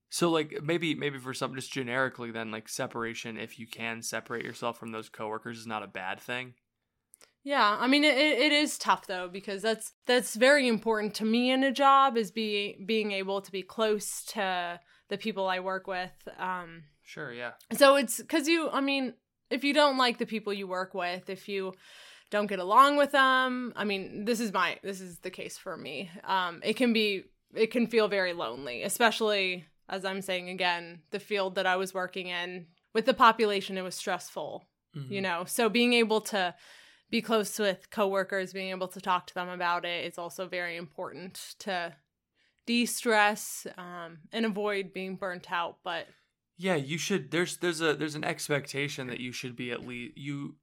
So, 0.08 0.30
like 0.30 0.62
maybe 0.62 0.94
maybe 0.94 1.18
for 1.18 1.34
some 1.34 1.54
just 1.54 1.72
generically, 1.72 2.30
then 2.30 2.50
like 2.50 2.68
separation, 2.68 3.36
if 3.36 3.58
you 3.58 3.66
can 3.66 4.02
separate 4.02 4.44
yourself 4.44 4.78
from 4.78 4.92
those 4.92 5.08
coworkers, 5.08 5.58
is 5.58 5.66
not 5.66 5.82
a 5.82 5.88
bad 5.88 6.20
thing. 6.20 6.54
Yeah, 7.46 7.76
I 7.78 7.86
mean 7.86 8.02
it, 8.02 8.16
it 8.16 8.50
is 8.52 8.76
tough 8.76 9.06
though 9.06 9.28
because 9.28 9.62
that's 9.62 9.92
that's 10.04 10.34
very 10.34 10.66
important 10.66 11.14
to 11.14 11.24
me 11.24 11.52
in 11.52 11.62
a 11.62 11.70
job 11.70 12.16
is 12.16 12.32
being 12.32 12.84
being 12.86 13.12
able 13.12 13.40
to 13.40 13.52
be 13.52 13.62
close 13.62 14.24
to 14.34 14.80
the 15.08 15.16
people 15.16 15.46
I 15.46 15.60
work 15.60 15.86
with. 15.86 16.16
Um 16.38 16.82
Sure. 17.04 17.32
Yeah. 17.32 17.52
So 17.72 17.94
it's 17.94 18.16
because 18.16 18.48
you, 18.48 18.68
I 18.68 18.80
mean, 18.80 19.14
if 19.48 19.62
you 19.62 19.72
don't 19.72 19.96
like 19.96 20.18
the 20.18 20.26
people 20.26 20.52
you 20.52 20.66
work 20.66 20.92
with, 20.92 21.30
if 21.30 21.48
you 21.48 21.72
don't 22.30 22.48
get 22.48 22.58
along 22.58 22.96
with 22.96 23.12
them, 23.12 23.72
I 23.76 23.84
mean, 23.84 24.24
this 24.24 24.40
is 24.40 24.52
my, 24.52 24.78
this 24.82 25.00
is 25.00 25.20
the 25.20 25.30
case 25.30 25.56
for 25.56 25.76
me. 25.76 26.10
Um, 26.24 26.60
it 26.64 26.74
can 26.74 26.92
be, 26.92 27.26
it 27.54 27.70
can 27.70 27.86
feel 27.86 28.08
very 28.08 28.32
lonely, 28.32 28.82
especially 28.82 29.66
as 29.88 30.04
I'm 30.04 30.20
saying 30.20 30.48
again, 30.48 31.02
the 31.12 31.20
field 31.20 31.54
that 31.54 31.66
I 31.66 31.76
was 31.76 31.94
working 31.94 32.26
in 32.26 32.66
with 32.92 33.06
the 33.06 33.14
population, 33.14 33.78
it 33.78 33.82
was 33.82 33.94
stressful, 33.94 34.64
Mhm. 34.96 35.08
you 35.08 35.20
know? 35.20 35.44
So 35.46 35.68
being 35.68 35.92
able 35.92 36.22
to 36.22 36.56
be 37.10 37.22
close 37.22 37.58
with 37.58 37.90
coworkers, 37.90 38.52
being 38.52 38.70
able 38.70 38.88
to 38.88 39.00
talk 39.00 39.26
to 39.28 39.34
them 39.34 39.48
about 39.48 39.84
it 39.84 40.04
is 40.04 40.18
also 40.18 40.48
very 40.48 40.76
important 40.76 41.54
to 41.60 41.94
de-stress 42.66 43.66
um, 43.78 44.18
and 44.32 44.44
avoid 44.44 44.92
being 44.92 45.16
burnt 45.16 45.50
out. 45.52 45.78
But 45.84 46.08
Yeah, 46.56 46.74
you 46.76 46.98
should. 46.98 47.30
There's 47.30 47.58
there's 47.58 47.80
a 47.80 47.94
there's 47.94 48.14
an 48.16 48.24
expectation 48.24 49.06
that 49.08 49.20
you 49.20 49.32
should 49.32 49.56
be 49.56 49.70
at 49.70 49.86
least 49.86 50.16
you. 50.18 50.56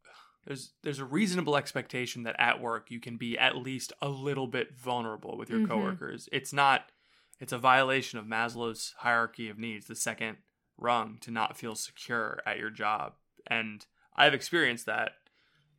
There's 0.45 0.73
there's 0.84 0.99
a 0.99 1.06
reasonable 1.06 1.56
expectation 1.56 2.23
that 2.23 2.36
at 2.38 2.60
work 2.60 2.91
you 2.91 2.99
can 2.99 3.15
be 3.17 3.38
at 3.38 3.56
least 3.56 3.93
a 4.01 4.10
little 4.10 4.47
bit 4.47 4.75
vulnerable 4.77 5.38
with 5.38 5.49
your 5.49 5.62
Mhm. 5.62 5.69
coworkers. 5.69 6.27
It's 6.32 6.51
not. 6.51 6.91
It's 7.39 7.53
a 7.53 7.58
violation 7.58 8.19
of 8.19 8.25
Maslow's 8.25 8.93
hierarchy 8.99 9.49
of 9.49 9.58
needs, 9.58 9.88
the 9.88 9.95
second 9.95 10.38
rung, 10.77 11.17
to 11.21 11.32
not 11.32 11.58
feel 11.58 11.75
secure 11.75 12.41
at 12.45 12.58
your 12.58 12.69
job. 12.69 13.15
And 13.47 13.86
I've 14.15 14.34
experienced 14.34 14.86
that 14.86 15.13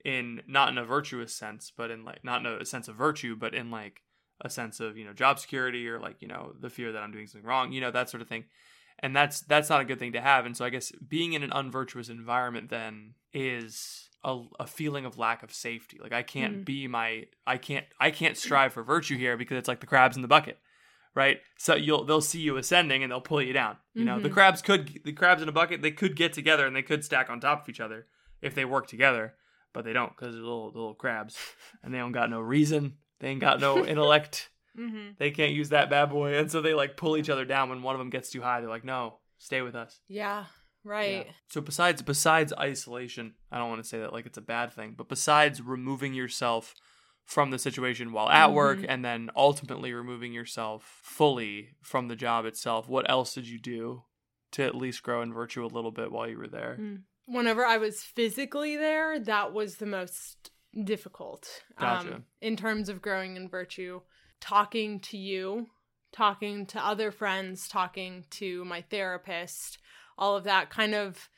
in 0.04 0.42
not 0.46 0.68
in 0.68 0.78
a 0.78 0.84
virtuous 0.84 1.34
sense, 1.34 1.72
but 1.76 1.90
in 1.90 2.04
like 2.04 2.22
not 2.24 2.40
in 2.40 2.46
a 2.46 2.64
sense 2.64 2.88
of 2.88 2.96
virtue, 2.96 3.36
but 3.36 3.54
in 3.54 3.70
like 3.70 4.02
a 4.40 4.50
sense 4.50 4.80
of 4.80 4.96
you 4.96 5.04
know 5.04 5.12
job 5.12 5.38
security 5.38 5.88
or 5.88 5.98
like 5.98 6.20
you 6.20 6.28
know 6.28 6.52
the 6.60 6.70
fear 6.70 6.92
that 6.92 7.02
I'm 7.02 7.12
doing 7.12 7.26
something 7.26 7.48
wrong, 7.48 7.72
you 7.72 7.80
know 7.80 7.90
that 7.90 8.10
sort 8.10 8.20
of 8.20 8.28
thing. 8.28 8.44
And 9.00 9.14
that's 9.14 9.40
that's 9.40 9.68
not 9.70 9.80
a 9.80 9.84
good 9.84 9.98
thing 9.98 10.12
to 10.12 10.20
have. 10.20 10.46
And 10.46 10.56
so 10.56 10.64
i 10.64 10.70
guess 10.70 10.92
being 10.92 11.32
in 11.32 11.42
an 11.42 11.50
unvirtuous 11.52 12.08
environment 12.08 12.68
then 12.70 13.14
is 13.32 14.08
a, 14.22 14.42
a 14.60 14.66
feeling 14.66 15.04
of 15.04 15.18
lack 15.18 15.42
of 15.42 15.52
safety. 15.52 15.98
Like 16.02 16.12
i 16.12 16.22
can't 16.22 16.58
Mhm. 16.60 16.64
be 16.64 16.86
my 16.88 17.26
i 17.46 17.56
can't 17.58 17.86
i 17.98 18.10
can't 18.10 18.36
strive 18.36 18.72
for 18.72 18.82
virtue 18.82 19.16
here 19.16 19.36
because 19.36 19.56
it's 19.58 19.68
like 19.68 19.80
the 19.80 19.86
crabs 19.86 20.16
in 20.16 20.22
the 20.22 20.28
bucket 20.28 20.58
right? 21.16 21.38
So 21.58 21.76
you'll 21.76 22.04
they'll 22.04 22.20
see 22.20 22.40
you 22.40 22.56
ascending 22.56 23.04
and 23.04 23.12
they'll 23.12 23.20
pull 23.20 23.40
you 23.40 23.52
down. 23.52 23.76
You 23.94 24.04
know 24.04 24.18
the 24.20 24.28
Mhm. 24.28 24.32
crabs 24.32 24.62
could 24.62 25.00
the 25.04 25.12
crabs 25.12 25.42
in 25.42 25.48
a 25.48 25.52
bucket 25.52 25.80
they 25.80 25.92
could 25.92 26.16
get 26.16 26.32
together 26.32 26.66
and 26.66 26.74
they 26.74 26.82
could 26.82 27.04
stack 27.04 27.30
on 27.30 27.38
top 27.40 27.62
of 27.62 27.68
each 27.68 27.78
other 27.80 28.06
if 28.42 28.54
they 28.54 28.64
work 28.64 28.86
together 28.88 29.34
but 29.74 29.84
they 29.84 29.92
don't 29.92 30.16
because 30.16 30.32
they're 30.34 30.42
little 30.42 30.68
little 30.68 30.94
crabs 30.94 31.36
and 31.82 31.92
they 31.92 31.98
don't 31.98 32.12
got 32.12 32.30
no 32.30 32.40
reason 32.40 32.94
they 33.20 33.28
ain't 33.28 33.40
got 33.40 33.60
no 33.60 33.84
intellect 33.92 34.48
mm-hmm. 34.78 35.10
they 35.18 35.30
can't 35.30 35.52
use 35.52 35.68
that 35.68 35.90
bad 35.90 36.08
boy 36.08 36.38
and 36.38 36.50
so 36.50 36.62
they 36.62 36.72
like 36.72 36.96
pull 36.96 37.16
each 37.18 37.28
other 37.28 37.44
down 37.44 37.68
when 37.68 37.82
one 37.82 37.94
of 37.94 37.98
them 37.98 38.08
gets 38.10 38.30
too 38.30 38.40
high 38.40 38.60
they're 38.60 38.70
like 38.70 38.84
no 38.84 39.18
stay 39.38 39.60
with 39.60 39.74
us 39.74 40.00
yeah, 40.08 40.44
right. 40.84 41.26
Yeah. 41.26 41.32
so 41.48 41.60
besides 41.60 42.00
besides 42.00 42.52
isolation 42.58 43.34
i 43.52 43.58
don't 43.58 43.68
want 43.68 43.82
to 43.82 43.88
say 43.88 43.98
that 43.98 44.12
like 44.12 44.24
it's 44.26 44.38
a 44.38 44.42
bad 44.42 44.72
thing 44.72 44.94
but 44.96 45.08
besides 45.08 45.60
removing 45.60 46.14
yourself 46.14 46.74
from 47.24 47.50
the 47.50 47.58
situation 47.58 48.12
while 48.12 48.28
at 48.28 48.52
work 48.52 48.78
Mhm. 48.80 48.86
and 48.88 49.04
then 49.04 49.30
ultimately 49.34 49.92
removing 49.94 50.32
yourself 50.32 51.00
fully 51.02 51.70
from 51.82 52.08
the 52.08 52.16
job 52.16 52.44
itself 52.44 52.88
what 52.88 53.08
else 53.08 53.34
did 53.34 53.48
you 53.48 53.58
do 53.58 54.02
to 54.52 54.62
at 54.62 54.74
least 54.74 55.02
grow 55.02 55.22
in 55.22 55.32
virtue 55.32 55.64
a 55.64 55.66
little 55.66 55.90
bit 55.90 56.12
while 56.12 56.28
you 56.28 56.36
were 56.38 56.46
there 56.48 56.76
Mm. 56.78 57.02
Whenever 57.26 57.64
I 57.64 57.78
was 57.78 58.02
physically 58.02 58.76
there, 58.76 59.18
that 59.18 59.52
was 59.52 59.76
the 59.76 59.86
most 59.86 60.50
difficult. 60.84 61.62
Gotcha. 61.78 62.14
Um, 62.14 62.24
in 62.40 62.56
terms 62.56 62.88
of 62.88 63.00
growing 63.00 63.36
in 63.36 63.48
virtue, 63.48 64.00
talking 64.40 65.00
to 65.00 65.16
you, 65.16 65.68
talking 66.12 66.66
to 66.66 66.84
other 66.84 67.10
friends, 67.10 67.68
talking 67.68 68.24
to 68.30 68.64
my 68.64 68.82
therapist, 68.82 69.78
all 70.18 70.36
of 70.36 70.44
that 70.44 70.70
kind 70.70 70.94
of 70.94 71.28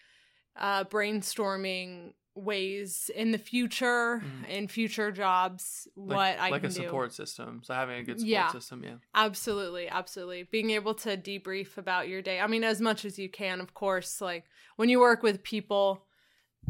uh, 0.57 0.85
brainstorming 0.85 2.13
ways 2.37 3.11
in 3.17 3.33
the 3.33 3.39
future, 3.39 4.23
in 4.49 4.69
future 4.69 5.11
jobs. 5.11 5.89
Like, 5.97 6.17
what 6.17 6.39
I 6.39 6.51
like 6.51 6.65
a 6.65 6.69
do. 6.69 6.73
support 6.73 7.13
system. 7.13 7.63
So 7.65 7.75
having 7.75 7.99
a 7.99 8.03
good 8.05 8.19
support 8.21 8.29
Yeah. 8.29 8.51
system, 8.53 8.85
yeah. 8.85 8.97
Absolutely, 9.15 9.89
absolutely. 9.89 10.45
Being 10.45 10.71
able 10.71 10.95
to 10.97 11.17
debrief 11.17 11.79
about 11.79 12.09
your 12.09 12.21
day. 12.23 12.39
I 12.41 12.47
mean, 12.47 12.63
as 12.63 12.81
much 12.81 13.05
as 13.05 13.19
you 13.19 13.29
can, 13.31 13.61
of 13.61 13.75
course. 13.75 14.21
Like 14.21 14.45
when 14.77 14.89
you 14.89 15.01
work 15.01 15.23
with 15.23 15.43
people, 15.43 16.05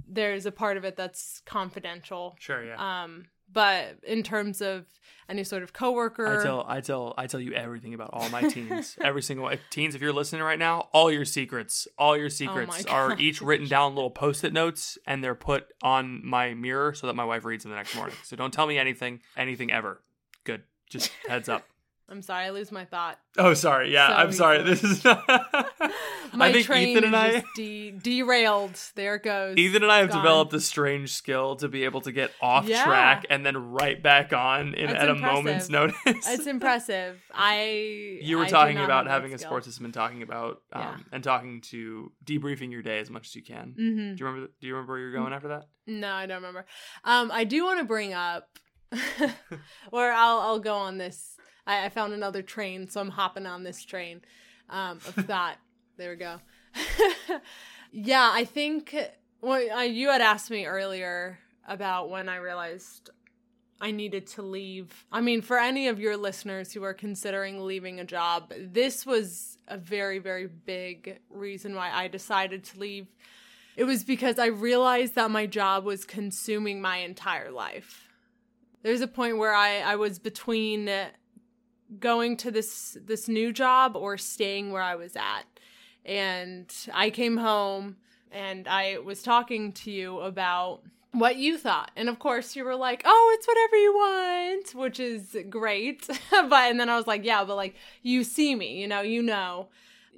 there's 0.08 0.46
a 0.46 0.52
part 0.52 0.76
of 0.76 0.84
it 0.84 0.96
that's 0.96 1.42
confidential. 1.44 2.36
Sure, 2.38 2.64
yeah. 2.64 3.02
Um, 3.04 3.26
but 3.52 3.98
in 4.06 4.22
terms 4.22 4.60
of 4.60 4.86
any 5.28 5.44
sort 5.44 5.62
of 5.62 5.72
coworker, 5.72 6.26
I 6.26 6.42
tell 6.42 6.64
I 6.66 6.80
tell 6.80 7.14
I 7.16 7.26
tell 7.26 7.40
you 7.40 7.52
everything 7.52 7.94
about 7.94 8.10
all 8.12 8.28
my 8.30 8.42
teens. 8.42 8.96
Every 9.02 9.22
single 9.22 9.44
one. 9.44 9.58
Teens, 9.70 9.94
if 9.94 10.00
you're 10.00 10.12
listening 10.12 10.42
right 10.42 10.58
now, 10.58 10.88
all 10.92 11.10
your 11.10 11.24
secrets, 11.24 11.88
all 11.98 12.16
your 12.16 12.26
oh 12.26 12.28
secrets 12.28 12.84
Oh 12.88 12.92
are 12.92 13.18
each 13.18 13.40
written 13.40 13.68
down 13.68 13.94
little 13.94 14.10
post-it 14.10 14.52
notes 14.52 14.98
and 15.06 15.22
they're 15.22 15.34
put 15.34 15.66
on 15.82 16.24
my 16.24 16.54
mirror 16.54 16.94
so 16.94 17.06
that 17.06 17.14
my 17.14 17.24
wife 17.24 17.44
reads 17.44 17.64
them 17.64 17.70
the 17.70 17.76
next 17.76 17.94
morning. 17.96 18.16
So 18.22 18.36
don't 18.36 18.52
tell 18.52 18.66
me 18.66 18.78
anything, 18.78 19.20
anything 19.36 19.72
ever. 19.72 20.02
Good. 20.44 20.62
Just 20.88 21.10
heads 21.28 21.48
up. 21.48 21.64
I'm 22.08 22.22
sorry, 22.22 22.44
I 22.46 22.50
lose 22.50 22.70
my 22.70 22.84
thought. 22.84 23.18
Oh, 23.36 23.52
sorry. 23.54 23.92
Yeah, 23.92 24.08
So 24.10 24.14
I'm 24.14 24.32
sorry. 24.32 24.62
This 24.62 24.84
is 24.84 25.02
not... 25.04 25.24
My 26.32 26.46
I 26.48 26.52
think 26.52 26.66
train 26.66 26.88
Ethan 26.88 27.04
and 27.04 27.16
I 27.16 27.32
just 27.40 27.46
de- 27.56 27.90
derailed. 27.92 28.78
There 28.94 29.16
it 29.16 29.22
goes. 29.24 29.56
Ethan 29.56 29.82
and 29.82 29.90
I 29.90 29.98
have 29.98 30.10
Gone. 30.10 30.18
developed 30.22 30.52
a 30.54 30.60
strange 30.60 31.12
skill 31.14 31.56
to 31.56 31.68
be 31.68 31.82
able 31.84 32.00
to 32.02 32.12
get 32.12 32.30
off 32.40 32.68
Yeah. 32.68 32.84
track 32.84 33.26
and 33.30 33.44
then 33.44 33.56
right 33.72 34.00
back 34.00 34.32
on 34.32 34.74
in, 34.74 34.86
That's 34.90 35.02
at 35.02 35.08
a 35.08 35.14
moment's 35.16 35.68
notice. 35.68 35.96
It's 36.06 36.46
impressive. 36.46 37.20
I 37.34 38.18
you 38.22 38.38
were 38.38 38.44
I 38.44 38.48
talking 38.48 38.78
about 38.78 39.06
having 39.08 39.32
a 39.34 39.38
sports 39.38 39.66
system 39.66 39.84
and 39.84 39.94
talking 39.94 40.22
about 40.22 40.62
um, 40.72 40.82
Yeah. 40.82 40.96
and 41.12 41.24
talking 41.24 41.60
to 41.72 42.12
debriefing 42.24 42.70
your 42.70 42.82
day 42.82 43.00
as 43.00 43.10
much 43.10 43.26
as 43.28 43.34
you 43.34 43.42
can. 43.42 43.74
Mhm. 43.78 44.16
Do 44.16 44.20
you 44.20 44.26
remember? 44.26 44.50
Do 44.60 44.66
you 44.66 44.74
remember 44.74 44.92
where 44.92 45.00
you're 45.00 45.12
going 45.12 45.32
after 45.32 45.48
that? 45.48 45.64
No, 45.86 46.12
I 46.12 46.26
don't 46.26 46.36
remember. 46.36 46.66
Um, 47.04 47.30
I 47.32 47.44
do 47.44 47.64
want 47.64 47.78
to 47.80 47.84
bring 47.84 48.12
up, 48.12 48.48
or 49.92 50.10
I'll 50.10 50.38
I'll 50.40 50.60
go 50.60 50.74
on 50.74 50.98
this. 50.98 51.35
I, 51.66 51.86
I 51.86 51.88
found 51.88 52.12
another 52.12 52.42
train, 52.42 52.88
so 52.88 53.00
I'm 53.00 53.10
hopping 53.10 53.46
on 53.46 53.64
this 53.64 53.84
train 53.84 54.22
um, 54.70 54.98
of 55.06 55.14
thought. 55.26 55.56
there 55.96 56.10
we 56.10 56.16
go. 56.16 56.40
yeah, 57.92 58.30
I 58.32 58.44
think 58.44 58.94
well, 59.40 59.62
I, 59.74 59.84
you 59.84 60.08
had 60.08 60.20
asked 60.20 60.50
me 60.50 60.66
earlier 60.66 61.38
about 61.68 62.10
when 62.10 62.28
I 62.28 62.36
realized 62.36 63.10
I 63.80 63.90
needed 63.90 64.26
to 64.28 64.42
leave. 64.42 65.04
I 65.12 65.20
mean, 65.20 65.42
for 65.42 65.58
any 65.58 65.88
of 65.88 66.00
your 66.00 66.16
listeners 66.16 66.72
who 66.72 66.82
are 66.82 66.94
considering 66.94 67.64
leaving 67.64 68.00
a 68.00 68.04
job, 68.04 68.52
this 68.58 69.04
was 69.04 69.58
a 69.68 69.76
very, 69.76 70.18
very 70.18 70.46
big 70.46 71.20
reason 71.30 71.74
why 71.74 71.90
I 71.92 72.08
decided 72.08 72.64
to 72.64 72.78
leave. 72.78 73.06
It 73.76 73.84
was 73.84 74.04
because 74.04 74.38
I 74.38 74.46
realized 74.46 75.16
that 75.16 75.30
my 75.30 75.44
job 75.44 75.84
was 75.84 76.06
consuming 76.06 76.80
my 76.80 76.98
entire 76.98 77.50
life. 77.50 78.08
There's 78.82 79.02
a 79.02 79.06
point 79.06 79.36
where 79.36 79.54
I, 79.54 79.80
I 79.80 79.96
was 79.96 80.18
between 80.18 80.88
going 82.00 82.36
to 82.38 82.50
this 82.50 82.96
this 83.04 83.28
new 83.28 83.52
job 83.52 83.96
or 83.96 84.18
staying 84.18 84.72
where 84.72 84.82
I 84.82 84.94
was 84.94 85.16
at. 85.16 85.44
And 86.04 86.72
I 86.92 87.10
came 87.10 87.36
home 87.36 87.96
and 88.30 88.68
I 88.68 88.98
was 88.98 89.22
talking 89.22 89.72
to 89.72 89.90
you 89.90 90.20
about 90.20 90.82
what 91.12 91.36
you 91.36 91.56
thought. 91.58 91.90
And 91.96 92.08
of 92.08 92.18
course 92.18 92.54
you 92.54 92.64
were 92.64 92.76
like, 92.76 93.02
"Oh, 93.04 93.36
it's 93.36 93.46
whatever 93.46 93.76
you 93.76 93.94
want," 93.94 94.74
which 94.74 95.00
is 95.00 95.36
great. 95.48 96.06
but 96.30 96.70
and 96.70 96.78
then 96.78 96.88
I 96.88 96.96
was 96.96 97.06
like, 97.06 97.24
"Yeah, 97.24 97.44
but 97.44 97.56
like 97.56 97.74
you 98.02 98.24
see 98.24 98.54
me, 98.54 98.80
you 98.80 98.86
know, 98.86 99.00
you 99.00 99.22
know. 99.22 99.68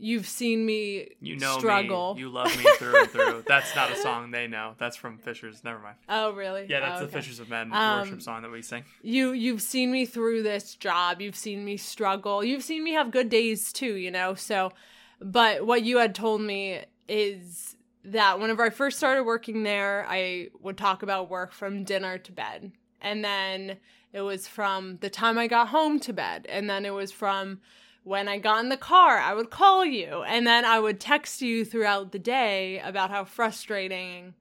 You've 0.00 0.26
seen 0.26 0.64
me 0.64 1.08
You 1.20 1.36
know 1.36 1.58
struggle." 1.58 2.14
me. 2.14 2.20
You 2.20 2.28
love 2.30 2.56
me 2.56 2.64
through 2.78 3.00
and 3.02 3.10
through. 3.10 3.44
That's 3.46 3.74
not 3.76 3.90
a 3.90 3.96
song 3.96 4.30
they 4.30 4.46
know. 4.46 4.74
That's 4.78 4.96
from 4.96 5.18
Fishers. 5.18 5.62
Never 5.64 5.78
mind. 5.80 5.96
oh, 6.08 6.32
really? 6.32 6.66
Yeah, 6.68 6.80
that's 6.80 7.02
Oh, 7.02 7.06
the. 7.06 7.12
Fishers 7.12 7.40
of 7.40 7.48
Men 7.48 7.72
Um, 7.72 8.00
worship 8.00 8.22
song 8.22 8.42
that 8.42 8.50
we 8.50 8.62
sing. 8.62 8.84
you 9.02 9.32
you've 9.32 9.62
seen 9.62 9.90
me 9.90 10.06
through 10.06 10.42
this 10.42 10.74
job 10.74 11.20
you've 11.20 11.36
seen 11.36 11.64
me 11.64 11.76
struggle 11.76 12.44
you've 12.44 12.62
seen 12.62 12.84
me 12.84 12.92
have 12.92 13.10
good 13.10 13.28
days 13.28 13.72
too 13.72 13.94
you 13.94 14.10
know 14.10 14.34
so 14.34 14.72
but 15.20 15.66
what 15.66 15.82
you 15.82 15.98
had 15.98 16.14
told 16.14 16.40
me 16.40 16.80
is 17.08 17.76
that 18.04 18.38
whenever 18.38 18.62
i 18.62 18.70
first 18.70 18.96
started 18.98 19.24
working 19.24 19.62
there 19.64 20.06
i 20.08 20.48
would 20.60 20.76
talk 20.76 21.02
about 21.02 21.28
work 21.30 21.52
from 21.52 21.82
dinner 21.84 22.18
to 22.18 22.30
bed 22.32 22.70
and 23.00 23.24
then 23.24 23.76
it 24.12 24.20
was 24.20 24.46
from 24.46 24.98
the 25.00 25.10
time 25.10 25.38
i 25.38 25.46
got 25.46 25.68
home 25.68 25.98
to 25.98 26.12
bed 26.12 26.46
and 26.48 26.68
then 26.70 26.84
it 26.84 26.94
was 26.94 27.10
from 27.10 27.60
when 28.04 28.28
i 28.28 28.38
got 28.38 28.60
in 28.60 28.68
the 28.68 28.76
car 28.76 29.18
i 29.18 29.32
would 29.34 29.50
call 29.50 29.84
you 29.84 30.22
and 30.26 30.46
then 30.46 30.64
i 30.64 30.78
would 30.78 30.98
text 31.00 31.42
you 31.42 31.64
throughout 31.64 32.12
the 32.12 32.18
day 32.18 32.78
about 32.80 33.10
how 33.10 33.24
frustrating 33.24 34.34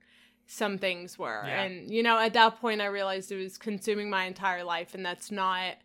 some 0.50 0.78
things 0.78 1.20
were. 1.20 1.43
Yeah. 1.46 1.63
And 1.63 1.91
you 1.91 2.02
know, 2.02 2.17
at 2.17 2.32
that 2.34 2.62
point 2.62 2.80
I 2.80 2.86
realized 2.86 3.34
it 3.34 3.36
was 3.36 3.58
consuming 3.58 4.10
my 4.10 4.24
entire 4.24 4.63
life 4.63 4.96
and 4.96 5.06
that's 5.06 5.30
not 5.30 5.76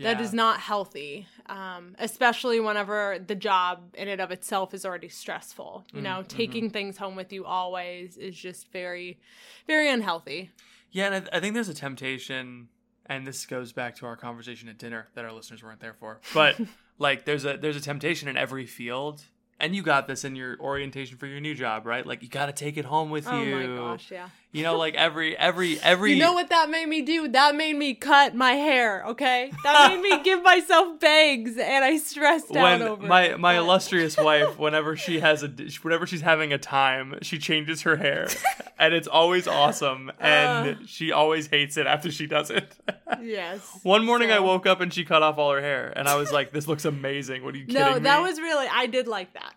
that 0.00 0.18
Yeah. 0.18 0.20
is 0.20 0.32
not 0.32 0.58
healthy. 0.58 1.28
Um, 1.46 1.94
especially 2.00 2.58
whenever 2.58 3.18
the 3.24 3.36
job 3.36 3.94
in 3.94 4.08
and 4.08 4.20
of 4.20 4.32
itself 4.32 4.74
is 4.74 4.84
already 4.84 5.08
stressful. 5.08 5.84
You 5.92 6.02
know, 6.02 6.18
Mm-hmm. 6.18 6.36
taking 6.36 6.68
things 6.70 6.96
home 6.98 7.14
with 7.14 7.32
you 7.32 7.44
always 7.44 8.16
is 8.16 8.34
just 8.36 8.72
very 8.72 9.20
very 9.68 9.88
unhealthy. 9.88 10.50
Yeah, 10.90 11.12
and 11.12 11.28
I, 11.32 11.36
I 11.36 11.40
think 11.40 11.54
there's 11.54 11.68
a 11.68 11.74
temptation, 11.74 12.70
and 13.06 13.24
this 13.24 13.46
goes 13.46 13.72
back 13.72 13.94
to 13.98 14.06
our 14.06 14.16
conversation 14.16 14.68
at 14.68 14.78
dinner 14.78 15.06
that 15.14 15.24
our 15.24 15.32
listeners 15.32 15.62
weren't 15.62 15.78
there 15.80 15.94
for. 15.94 16.20
But 16.34 16.58
like, 16.98 17.24
there's 17.24 17.44
a 17.44 17.56
there's 17.56 17.76
a 17.76 17.80
temptation 17.80 18.28
in 18.28 18.36
every 18.36 18.66
field, 18.66 19.22
and 19.60 19.74
you 19.74 19.82
got 19.82 20.06
this 20.08 20.24
in 20.24 20.36
your 20.36 20.58
orientation 20.60 21.16
for 21.16 21.26
your 21.26 21.40
new 21.40 21.54
job, 21.54 21.86
right? 21.86 22.04
Like, 22.06 22.22
you 22.22 22.28
got 22.28 22.46
to 22.46 22.52
take 22.52 22.76
it 22.76 22.84
home 22.84 23.10
with 23.10 23.26
Oh 23.28 23.42
you. 23.42 23.54
Oh 23.54 23.58
my 23.60 23.90
gosh, 23.90 24.10
yeah. 24.10 24.28
You 24.50 24.62
know, 24.62 24.78
like 24.78 24.94
every 24.94 25.36
every 25.36 25.78
every. 25.80 26.14
You 26.14 26.18
know 26.20 26.32
what 26.32 26.48
that 26.48 26.70
made 26.70 26.88
me 26.88 27.02
do? 27.02 27.28
That 27.28 27.54
made 27.54 27.76
me 27.76 27.92
cut 27.94 28.34
my 28.34 28.52
hair, 28.52 29.04
okay? 29.08 29.52
That 29.62 29.90
made 30.00 30.00
me 30.00 30.22
give 30.24 30.42
myself 30.42 30.98
bangs 30.98 31.58
and 31.58 31.84
I 31.84 31.98
stressed 31.98 32.56
out 32.56 32.62
when 32.62 32.82
over 32.82 33.06
my 33.06 33.36
my 33.36 33.58
illustrious 33.58 34.16
wife 34.18 34.58
whenever 34.58 34.96
she 34.96 35.20
has 35.20 35.42
a 35.42 35.48
whenever 35.82 36.06
she's 36.06 36.22
having 36.22 36.52
a 36.54 36.58
time 36.58 37.18
she 37.20 37.38
changes 37.38 37.82
her 37.82 37.96
hair 37.96 38.28
and 38.78 38.94
it's 38.94 39.06
always 39.08 39.46
awesome 39.46 40.10
and 40.18 40.76
uh. 40.76 40.78
she 40.86 41.12
always 41.12 41.46
hates 41.48 41.76
it 41.76 41.86
after 41.86 42.10
she 42.10 42.26
does 42.26 42.50
it 42.50 42.74
Yes. 43.20 43.60
one 43.82 44.04
morning 44.04 44.30
i 44.30 44.38
woke 44.40 44.66
up 44.66 44.80
and 44.80 44.92
she 44.92 45.04
cut 45.04 45.22
off 45.22 45.38
all 45.38 45.52
her 45.52 45.60
hair 45.60 45.92
and 45.96 46.08
i 46.08 46.14
was 46.16 46.32
like 46.32 46.52
this 46.52 46.66
looks 46.66 46.84
amazing 46.84 47.44
what 47.44 47.54
are 47.54 47.58
you 47.58 47.66
kidding 47.66 47.80
No, 47.82 47.94
me 47.94 48.00
that 48.00 48.20
was 48.22 48.38
really 48.40 48.66
I 48.72 48.86
did 48.86 49.06
like 49.06 49.32
that. 49.34 49.54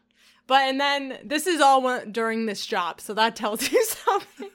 But 0.51 0.63
and 0.63 0.81
then 0.81 1.17
this 1.23 1.47
is 1.47 1.61
all 1.61 1.81
one, 1.81 2.11
during 2.11 2.45
this 2.45 2.65
job, 2.65 2.99
so 2.99 3.13
that 3.13 3.37
tells 3.37 3.71
you 3.71 3.81
something. 3.85 4.49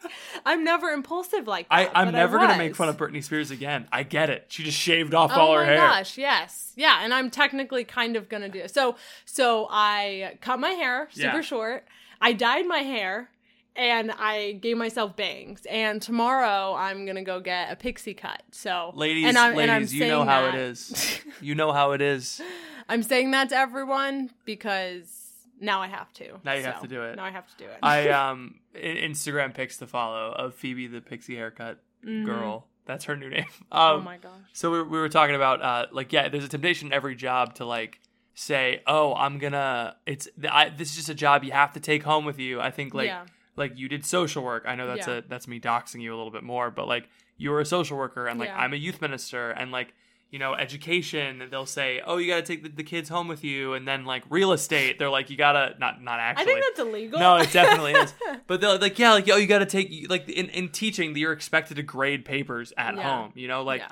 I'm 0.45 0.63
never 0.63 0.91
impulsive 0.91 1.47
like 1.47 1.71
that. 1.71 1.75
I, 1.75 1.91
I'm 1.95 2.09
but 2.09 2.11
never 2.19 2.37
gonna 2.37 2.59
make 2.59 2.77
fun 2.77 2.91
of 2.91 2.99
Britney 2.99 3.25
Spears 3.25 3.51
again. 3.51 3.89
I 3.91 4.03
get 4.03 4.29
it. 4.29 4.45
She 4.49 4.63
just 4.63 4.77
shaved 4.77 5.15
off 5.15 5.31
Oh 5.35 5.41
all 5.41 5.55
her 5.55 5.65
hair. 5.65 5.77
Oh 5.83 5.89
my 5.89 5.95
gosh, 6.01 6.19
yes. 6.19 6.75
Yeah, 6.77 6.99
and 7.03 7.15
I'm 7.15 7.31
technically 7.31 7.85
kind 7.85 8.15
of 8.15 8.29
gonna 8.29 8.51
do 8.51 8.59
it. 8.59 8.75
So 8.75 8.97
so 9.25 9.69
I 9.71 10.37
cut 10.43 10.61
my 10.61 10.73
hair 10.73 11.09
super 11.13 11.37
Yeah. 11.37 11.41
short. 11.41 11.87
I 12.21 12.35
dyed 12.35 12.67
my 12.67 12.81
hair 12.81 13.31
and 13.75 14.13
I 14.13 14.53
gave 14.61 14.77
myself 14.77 15.17
bangs. 15.17 15.65
And 15.65 16.03
tomorrow 16.03 16.75
I'm 16.75 17.07
gonna 17.07 17.25
go 17.25 17.41
get 17.41 17.73
a 17.73 17.77
pixie 17.77 18.13
cut. 18.13 18.43
So 18.51 18.93
Ladies, 18.95 19.25
and 19.29 19.39
I'm, 19.39 19.59
and 19.59 19.71
I'm 19.71 19.81
ladies, 19.81 19.95
you 19.95 20.09
know 20.09 20.25
how 20.25 20.43
that- 20.43 20.55
it 20.57 20.61
is. 20.61 21.21
You 21.41 21.55
know 21.55 21.73
how 21.73 21.93
it 21.93 22.03
is. 22.03 22.43
I'm 22.87 23.03
saying 23.03 23.31
that 23.31 23.49
to 23.49 23.57
everyone 23.57 24.31
because 24.45 25.26
now 25.61 25.81
I 25.83 25.89
have 25.89 26.13
to. 26.15 26.39
Now 26.45 26.53
you 26.55 26.63
have 26.65 26.83
to 26.83 26.89
do 26.89 27.03
it. 27.03 27.17
Now 27.17 27.25
I 27.25 27.31
have 27.31 27.47
to 27.49 27.57
do 27.57 27.65
it. 27.65 27.79
I 27.83 28.09
um 28.21 28.61
Instagram 28.75 29.55
pics 29.55 29.79
to 29.79 29.87
follow 29.87 30.33
of 30.33 30.55
Phoebe 30.55 30.87
the 30.87 31.01
pixie 31.01 31.37
haircut 31.37 31.83
girl. 32.05 32.67
That's 32.87 33.05
her 33.07 33.17
new 33.17 33.29
name. 33.37 33.47
Um, 33.73 33.81
Mm-hmm. 33.81 34.01
oh 34.01 34.01
my 34.03 34.17
gosh. 34.19 34.33
So 34.53 34.71
we, 34.71 34.83
we 34.83 34.99
were 34.99 35.09
talking 35.09 35.35
about 35.35 35.63
uh 35.63 35.87
like 35.93 36.13
yeah, 36.13 36.29
there's 36.29 36.45
a 36.45 36.49
temptation 36.49 36.89
in 36.89 36.93
every 36.93 37.15
job 37.17 37.55
to 37.57 37.65
like 37.65 38.01
say, 38.35 38.83
oh, 38.87 39.15
I'm 39.15 39.39
gonna. 39.39 39.97
It's 40.07 40.29
I, 40.51 40.69
this 40.69 40.91
is 40.91 40.97
just 40.97 41.09
a 41.09 41.15
job 41.15 41.43
you 41.43 41.53
have 41.53 41.73
to 41.73 41.81
take 41.81 42.03
home 42.03 42.25
with 42.27 42.39
you. 42.39 42.61
I 42.61 42.71
think 42.71 42.93
like 42.95 43.07
Yeah. 43.09 43.25
like 43.57 43.79
you 43.79 43.89
did 43.89 44.05
social 44.05 44.43
work. 44.45 44.65
I 44.67 44.75
know 44.75 44.87
that's 44.87 45.09
Yeah. 45.09 45.15
a 45.15 45.23
that's 45.23 45.49
me 45.49 45.59
doxing 45.59 46.03
you 46.03 46.15
a 46.15 46.17
little 46.17 46.31
bit 46.31 46.43
more, 46.45 46.71
but 46.71 46.87
like 46.87 47.09
you 47.39 47.51
were 47.51 47.61
a 47.61 47.67
social 47.67 47.97
worker 47.97 48.27
and 48.27 48.39
like 48.39 48.51
Yeah. 48.51 48.59
I'm 48.59 48.73
a 48.73 48.77
youth 48.77 49.01
minister 49.01 49.51
and 49.51 49.73
like 49.73 49.95
you 50.31 50.39
know 50.39 50.55
education 50.55 51.43
they'll 51.51 51.65
say 51.67 52.03
oh 52.05 52.17
you 52.17 52.27
got 52.29 52.37
to 52.37 52.43
take 52.43 52.63
the, 52.63 52.69
the 52.69 52.83
kids 52.83 53.09
home 53.09 53.29
with 53.29 53.45
you 53.45 53.75
and 53.75 53.87
then 53.87 54.05
like 54.05 54.25
real 54.29 54.53
estate 54.53 54.99
they're 54.99 55.09
like 55.11 55.31
you 55.31 55.37
gotta 55.37 55.75
not 55.79 56.03
not 56.03 56.19
actually." 56.21 56.43
I 56.43 56.47
think 56.47 56.65
that's 56.65 56.81
illegal. 56.81 57.19
no, 57.21 57.37
it 57.37 57.53
definitely 57.53 57.93
is. 57.93 58.13
But 58.49 58.61
they're 58.61 58.79
like, 58.79 58.99
yeah, 58.99 59.13
like, 59.13 59.29
oh, 59.29 59.37
you 59.37 59.49
got 59.49 59.59
to 59.59 59.67
take, 59.67 60.07
like, 60.09 60.29
in, 60.29 60.49
in 60.51 60.69
teaching, 60.69 61.17
you're 61.17 61.33
expected 61.33 61.79
to 61.79 61.83
grade 61.83 62.25
papers 62.25 62.73
at 62.77 62.95
Yeah. 62.95 63.03
home, 63.03 63.33
you 63.35 63.49
know, 63.49 63.63
like, 63.65 63.81
Yeah. 63.81 63.89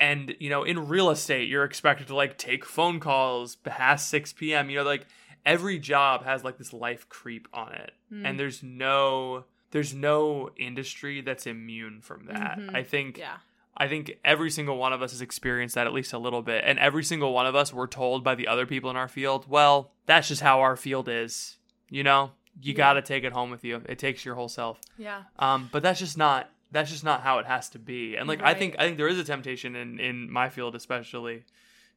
and, 0.00 0.34
you 0.40 0.50
know, 0.50 0.64
in 0.64 0.88
real 0.88 1.10
estate, 1.10 1.48
you're 1.48 1.62
expected 1.62 2.08
to, 2.08 2.16
like, 2.16 2.36
take 2.36 2.64
phone 2.64 2.98
calls 2.98 3.54
past 3.54 4.08
6 4.08 4.32
p.m., 4.32 4.68
you 4.70 4.78
know, 4.78 4.82
like, 4.82 5.06
every 5.46 5.78
job 5.78 6.24
has, 6.24 6.42
like, 6.42 6.58
this 6.58 6.72
life 6.72 7.08
creep 7.08 7.46
on 7.52 7.72
it. 7.72 7.92
Hmm. 8.08 8.26
And 8.26 8.40
there's 8.40 8.64
no, 8.64 9.44
there's 9.70 9.94
no 9.94 10.50
industry 10.56 11.20
that's 11.20 11.46
immune 11.46 12.00
from 12.00 12.26
that. 12.26 12.58
I 12.72 12.82
think, 12.82 13.14
Mm-hmm. 13.16 13.20
Yeah. 13.20 13.36
I 13.76 13.88
think 13.88 14.18
every 14.24 14.50
single 14.50 14.76
one 14.76 14.92
of 14.92 15.02
us 15.02 15.10
has 15.10 15.20
experienced 15.20 15.74
that 15.74 15.86
at 15.86 15.92
least 15.92 16.12
a 16.12 16.18
little 16.18 16.42
bit. 16.42 16.62
And 16.64 16.78
every 16.78 17.02
single 17.02 17.32
one 17.32 17.46
of 17.46 17.56
us 17.56 17.72
were 17.72 17.88
told 17.88 18.22
by 18.22 18.34
the 18.34 18.46
other 18.46 18.66
people 18.66 18.90
in 18.90 18.96
our 18.96 19.08
field, 19.08 19.46
well, 19.48 19.90
that's 20.06 20.28
just 20.28 20.42
how 20.42 20.60
our 20.60 20.76
field 20.76 21.08
is. 21.08 21.58
You 21.90 22.02
know? 22.02 22.30
you 22.60 22.74
got 22.74 22.94
to 22.94 23.02
take 23.02 23.24
it 23.24 23.32
home 23.32 23.50
with 23.50 23.64
you. 23.64 23.82
It 23.86 23.98
takes 23.98 24.24
your 24.24 24.34
whole 24.34 24.48
self. 24.48 24.80
Yeah. 24.96 25.22
Um, 25.38 25.68
but 25.72 25.82
that's 25.82 25.98
just 25.98 26.16
not 26.16 26.50
that's 26.70 26.90
just 26.90 27.04
not 27.04 27.22
how 27.22 27.38
it 27.38 27.46
has 27.46 27.68
to 27.70 27.78
be. 27.78 28.16
And 28.16 28.28
like 28.28 28.42
I 28.42 28.54
think 28.54 28.76
I 28.78 28.84
think 28.84 28.96
there 28.96 29.08
is 29.08 29.18
a 29.18 29.24
temptation 29.24 29.76
in 29.76 29.98
in 29.98 30.30
my 30.30 30.48
field 30.48 30.74
especially. 30.74 31.44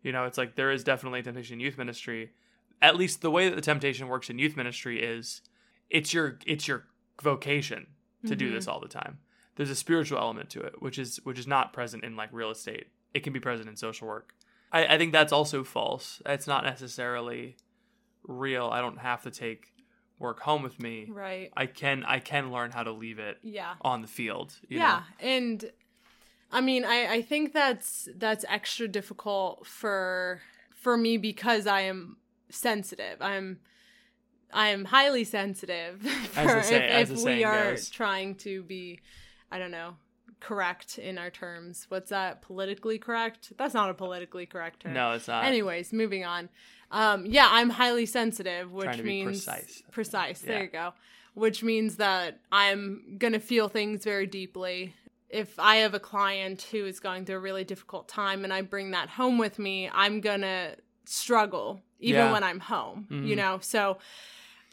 You 0.03 0.11
know, 0.11 0.25
it's 0.25 0.37
like 0.37 0.55
there 0.55 0.71
is 0.71 0.83
definitely 0.83 1.19
a 1.19 1.23
temptation 1.23 1.55
in 1.55 1.59
youth 1.59 1.77
ministry. 1.77 2.31
At 2.81 2.95
least 2.95 3.21
the 3.21 3.31
way 3.31 3.49
that 3.49 3.55
the 3.55 3.61
temptation 3.61 4.07
works 4.07 4.29
in 4.29 4.37
youth 4.39 4.55
ministry 4.55 5.01
is 5.01 5.41
it's 5.89 6.13
your 6.13 6.39
it's 6.45 6.67
your 6.67 6.85
vocation 7.21 7.87
to 8.25 8.35
do 8.35 8.51
this 8.51 8.67
all 8.67 8.79
the 8.79 8.87
time. 8.87 9.19
There's 9.57 9.69
a 9.69 9.75
spiritual 9.75 10.19
element 10.19 10.49
to 10.51 10.61
it, 10.61 10.81
which 10.81 10.97
is 10.97 11.19
which 11.23 11.37
is 11.37 11.47
not 11.47 11.73
present 11.73 12.03
in 12.05 12.15
like 12.15 12.29
real 12.31 12.49
estate. 12.51 12.87
It 13.13 13.21
can 13.21 13.33
be 13.33 13.39
present 13.39 13.67
in 13.67 13.75
social 13.75 14.07
work. 14.07 14.33
I, 14.71 14.85
I 14.95 14.97
think 14.97 15.11
that's 15.11 15.33
also 15.33 15.63
false. 15.63 16.21
It's 16.25 16.47
not 16.47 16.63
necessarily 16.63 17.57
real. 18.23 18.67
I 18.67 18.81
don't 18.81 18.99
have 18.99 19.23
to 19.23 19.31
take 19.31 19.73
work 20.19 20.39
home 20.41 20.61
with 20.63 20.79
me. 20.79 21.07
Right. 21.09 21.51
I 21.55 21.65
can 21.67 22.03
I 22.03 22.19
can 22.19 22.51
learn 22.51 22.71
how 22.71 22.83
to 22.83 22.91
leave 22.91 23.19
it 23.19 23.37
Yeah. 23.43 23.73
on 23.81 24.01
the 24.01 24.07
field. 24.07 24.55
you 24.67 24.77
yeah 24.79 25.01
know? 25.21 25.27
and 25.27 25.71
i 26.51 26.61
mean 26.61 26.85
I, 26.85 27.15
I 27.15 27.21
think 27.23 27.51
that's 27.53 28.07
that's 28.15 28.45
extra 28.47 28.87
difficult 28.87 29.67
for 29.67 30.39
for 30.73 30.95
me 30.95 31.17
because 31.17 31.67
i 31.67 31.81
am 31.81 32.15
sensitive 32.49 33.21
i'm 33.21 33.59
i'm 34.53 34.85
highly 34.85 35.25
sensitive 35.25 36.01
for 36.31 36.45
the 36.45 36.63
say- 36.63 36.87
as 36.87 37.11
if, 37.11 37.17
if 37.19 37.23
we 37.25 37.43
are 37.43 37.71
goes. 37.71 37.89
trying 37.89 38.35
to 38.35 38.63
be 38.63 39.01
i 39.51 39.57
don't 39.59 39.71
know 39.71 39.95
correct 40.39 40.99
in 40.99 41.17
our 41.17 41.31
terms. 41.31 41.87
What's 41.89 42.11
that? 42.11 42.43
Politically 42.43 42.99
correct? 42.99 43.53
That's 43.57 43.73
not 43.73 43.89
a 43.89 43.95
politically 43.95 44.45
correct 44.45 44.81
term. 44.81 44.93
No, 44.93 45.13
it's 45.13 45.27
not. 45.27 45.45
anyways 45.45 45.91
moving 45.93 46.25
on. 46.25 46.49
Um 46.91 47.25
yeah 47.25 47.47
i'm 47.51 47.71
highly 47.71 48.05
sensitive 48.05 48.71
which 48.71 48.85
Trying 48.85 48.97
to 48.97 49.03
be 49.03 49.09
means 49.25 49.45
precise. 49.45 49.83
precise 49.91 50.41
there 50.41 50.63
you 50.63 50.69
go. 50.69 50.93
Which 51.33 51.63
means 51.63 51.95
that 51.97 52.39
i'm 52.51 53.15
gonna 53.17 53.39
feel 53.39 53.67
things 53.67 54.03
very 54.03 54.27
deeply. 54.27 54.93
If 55.29 55.57
i 55.59 55.77
have 55.77 55.93
a 55.95 55.99
client 55.99 56.61
who 56.71 56.85
is 56.85 56.99
going 56.99 57.25
through 57.25 57.37
a 57.37 57.39
really 57.39 57.63
difficult 57.63 58.07
time 58.07 58.43
and 58.43 58.53
i 58.53 58.61
bring 58.61 58.91
that 58.91 59.09
home 59.09 59.37
with 59.39 59.57
me 59.57 59.89
i'm 59.93 60.21
gonna 60.21 60.75
struggle 61.05 61.81
even 61.99 62.21
Yeah. 62.25 62.31
when 62.31 62.43
i'm 62.43 62.59
home 62.59 63.07
you 63.09 63.33
Mhm. 63.33 63.37
know? 63.37 63.59
So 63.61 63.97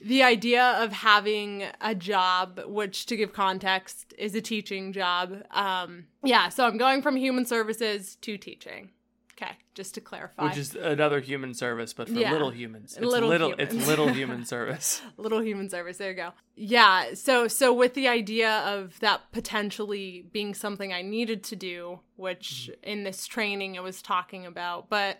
the 0.00 0.22
idea 0.22 0.62
of 0.82 0.92
having 0.92 1.64
a 1.80 1.94
job 1.94 2.60
which 2.66 3.06
to 3.06 3.16
give 3.16 3.32
context 3.32 4.12
is 4.18 4.34
a 4.34 4.40
teaching 4.40 4.92
job 4.92 5.42
um 5.52 6.06
yeah 6.22 6.48
so 6.48 6.66
i'm 6.66 6.76
going 6.78 7.00
from 7.02 7.16
human 7.16 7.44
services 7.46 8.16
to 8.16 8.36
teaching 8.36 8.90
okay 9.32 9.52
just 9.74 9.94
to 9.94 10.00
clarify 10.00 10.44
which 10.48 10.56
is 10.56 10.74
another 10.76 11.18
human 11.20 11.52
service, 11.54 11.92
but 11.92 12.08
for 12.08 12.14
Yeah. 12.14 12.30
little 12.30 12.50
humans. 12.50 12.92
It's 12.96 13.04
Little 13.04 13.28
little, 13.28 13.48
humans. 13.50 13.74
it's 13.74 13.86
little 13.88 14.08
human 14.20 14.44
service. 14.44 15.02
little 15.16 15.40
human 15.42 15.68
service 15.68 15.96
there 15.98 16.10
you 16.10 16.16
go 16.16 16.30
yeah 16.54 17.14
so 17.14 17.48
so 17.48 17.72
with 17.72 17.94
the 17.94 18.06
idea 18.06 18.50
of 18.60 18.98
that 19.00 19.22
potentially 19.32 20.24
being 20.32 20.54
something 20.54 20.92
i 20.92 21.02
needed 21.02 21.42
to 21.44 21.56
do 21.56 21.98
which 22.16 22.70
in 22.82 23.02
this 23.04 23.26
training 23.26 23.74
it 23.74 23.82
was 23.82 24.00
talking 24.02 24.46
about 24.46 24.88
but 24.88 25.18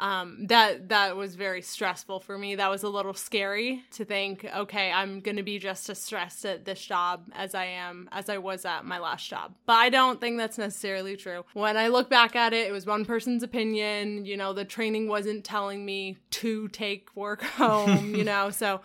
um 0.00 0.46
that 0.46 0.88
that 0.88 1.16
was 1.16 1.34
very 1.34 1.60
stressful 1.60 2.20
for 2.20 2.38
me 2.38 2.54
that 2.54 2.70
was 2.70 2.82
a 2.82 2.88
little 2.88 3.14
scary 3.14 3.82
to 3.90 4.04
think 4.04 4.44
okay 4.54 4.92
i'm 4.92 5.20
gonna 5.20 5.42
be 5.42 5.58
just 5.58 5.88
as 5.88 6.00
stressed 6.00 6.44
at 6.44 6.64
this 6.64 6.80
job 6.80 7.24
as 7.34 7.54
i 7.54 7.64
am 7.64 8.08
as 8.12 8.28
i 8.28 8.38
was 8.38 8.64
at 8.64 8.84
my 8.84 8.98
last 8.98 9.28
job 9.28 9.54
but 9.66 9.74
i 9.74 9.88
don't 9.88 10.20
think 10.20 10.38
that's 10.38 10.58
necessarily 10.58 11.16
true 11.16 11.44
when 11.54 11.76
i 11.76 11.88
look 11.88 12.08
back 12.08 12.36
at 12.36 12.52
it 12.52 12.68
it 12.68 12.72
was 12.72 12.86
one 12.86 13.04
person's 13.04 13.42
opinion 13.42 14.24
you 14.24 14.36
know 14.36 14.52
the 14.52 14.64
training 14.64 15.08
wasn't 15.08 15.44
telling 15.44 15.84
me 15.84 16.16
to 16.30 16.68
take 16.68 17.08
work 17.16 17.42
home 17.56 18.14
you 18.14 18.24
know 18.24 18.50
so 18.50 18.80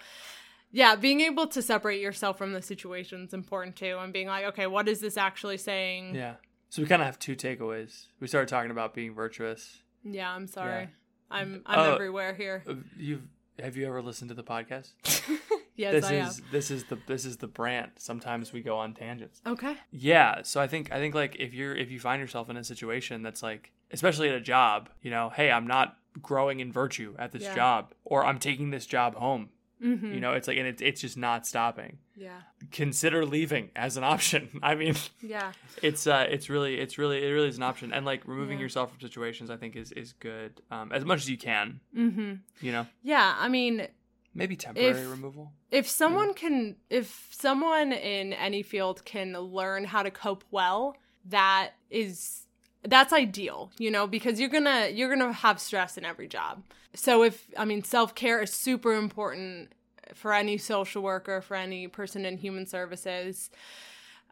yeah, 0.75 0.95
being 0.95 1.21
able 1.21 1.45
to 1.47 1.61
separate 1.61 2.01
yourself 2.01 2.35
from 2.39 2.51
the 2.51 2.61
situation 2.61 3.25
is 3.25 3.33
important 3.33 3.75
too, 3.75 3.99
and 3.99 4.11
being 4.11 4.27
like, 4.27 4.45
okay, 4.45 4.65
what 4.65 4.89
is 4.89 4.99
this 4.99 5.17
actually 5.17 5.57
saying? 5.57 6.15
yeah. 6.15 6.35
So 6.69 6.81
we 6.81 6.87
kind 6.87 7.03
of 7.03 7.05
have 7.05 7.19
two 7.19 7.35
takeaways. 7.35 8.07
We 8.19 8.25
started 8.25 8.47
talking 8.47 8.71
about 8.71 8.95
being 8.95 9.13
virtuous. 9.13 9.83
Yeah, 10.03 10.33
I'm 10.33 10.47
sorry. 10.47 10.81
Yeah. 10.81 10.87
I'm 11.33 11.61
I'm 11.65 11.79
Oh. 11.79 11.93
everywhere 11.95 12.33
here. 12.33 12.63
Uh, 12.67 12.75
You've 12.97 13.23
have 13.59 13.75
you 13.77 13.85
ever 13.87 14.01
listened 14.01 14.29
to 14.29 14.35
the 14.35 14.43
podcast? 14.43 14.91
Yes, 15.75 15.91
this 15.93 16.05
I 16.05 16.13
is 16.13 16.37
have. 16.37 16.51
this 16.51 16.69
is 16.69 16.83
the 16.83 16.99
this 17.07 17.25
is 17.25 17.37
the 17.37 17.47
brand. 17.47 17.93
Sometimes 17.97 18.53
we 18.53 18.61
go 18.61 18.77
on 18.77 18.93
tangents. 18.93 19.41
Okay. 19.47 19.75
Yeah, 19.89 20.43
so 20.43 20.61
I 20.61 20.67
think 20.67 20.91
I 20.91 20.97
think 20.99 21.15
like 21.15 21.35
if 21.39 21.51
you're 21.55 21.75
if 21.75 21.89
you 21.89 21.99
find 21.99 22.21
yourself 22.21 22.47
in 22.51 22.57
a 22.57 22.63
situation 22.63 23.23
that's 23.23 23.41
like 23.41 23.71
especially 23.89 24.29
at 24.29 24.35
a 24.35 24.39
job, 24.39 24.89
you 25.01 25.09
know, 25.09 25.31
hey, 25.35 25.49
I'm 25.49 25.65
not 25.65 25.97
growing 26.21 26.59
in 26.59 26.71
virtue 26.71 27.15
at 27.17 27.31
this 27.31 27.41
Yeah. 27.41 27.55
job 27.55 27.91
or 28.05 28.23
I'm 28.23 28.37
taking 28.37 28.69
this 28.69 28.85
job 28.85 29.15
home. 29.15 29.49
Mm-hmm. 29.81 30.13
You 30.13 30.19
know, 30.19 30.33
it's 30.33 30.47
like 30.47 30.57
and 30.57 30.67
it's 30.67 30.81
it's 30.81 31.01
just 31.01 31.17
not 31.17 31.45
stopping. 31.47 31.97
Yeah. 32.15 32.39
Consider 32.71 33.25
leaving 33.25 33.69
as 33.75 33.97
an 33.97 34.03
option. 34.03 34.59
I 34.63 34.75
mean, 34.75 34.95
Yeah. 35.21 35.51
it's 35.81 36.07
uh 36.07 36.25
it's 36.29 36.49
really 36.49 36.79
it's 36.79 36.97
really 36.97 37.23
it 37.23 37.29
really 37.31 37.47
is 37.49 37.57
an 37.57 37.63
option 37.63 37.91
and 37.93 38.05
like 38.05 38.27
removing 38.27 38.57
Yeah. 38.59 38.63
yourself 38.63 38.91
from 38.91 39.01
situations 39.01 39.49
I 39.49 39.57
think 39.57 39.75
is 39.75 39.91
is 39.91 40.13
good 40.13 40.61
um 40.71 40.91
as 40.91 41.03
much 41.05 41.19
as 41.19 41.29
you 41.29 41.37
can, 41.37 41.79
Mm-hmm. 41.97 42.33
you 42.61 42.71
know. 42.71 42.85
Yeah. 43.01 43.35
I 43.37 43.49
mean, 43.49 43.87
Maybe 44.35 44.55
temporary 44.55 45.01
If- 45.01 45.09
removal. 45.11 45.51
if 45.69 45.87
someone 45.87 46.33
can, 46.33 46.75
if 46.89 47.27
someone 47.31 47.91
in 47.91 48.33
any 48.33 48.63
field 48.63 49.05
can 49.05 49.33
learn 49.33 49.83
how 49.85 50.01
to 50.01 50.09
cope 50.09 50.43
well, 50.49 50.95
that 51.25 51.71
is 51.91 52.42
that's 52.83 53.13
ideal, 53.13 53.71
you 53.77 53.89
know, 53.89 54.07
because 54.07 54.39
you're 54.39 54.49
gonna 54.49 54.89
you're 54.89 55.09
gonna 55.15 55.31
have 55.31 55.59
stress 55.59 55.97
in 55.97 56.05
every 56.05 56.27
job. 56.27 56.63
So 56.93 57.23
if 57.23 57.47
I 57.57 57.65
mean 57.65 57.83
self 57.83 58.13
care 58.15 58.41
is 58.41 58.51
super 58.53 58.93
important 58.93 59.71
for 60.13 60.33
any 60.33 60.57
social 60.57 61.01
worker, 61.01 61.41
for 61.41 61.55
any 61.55 61.87
person 61.87 62.25
in 62.25 62.37
human 62.37 62.65
services. 62.65 63.49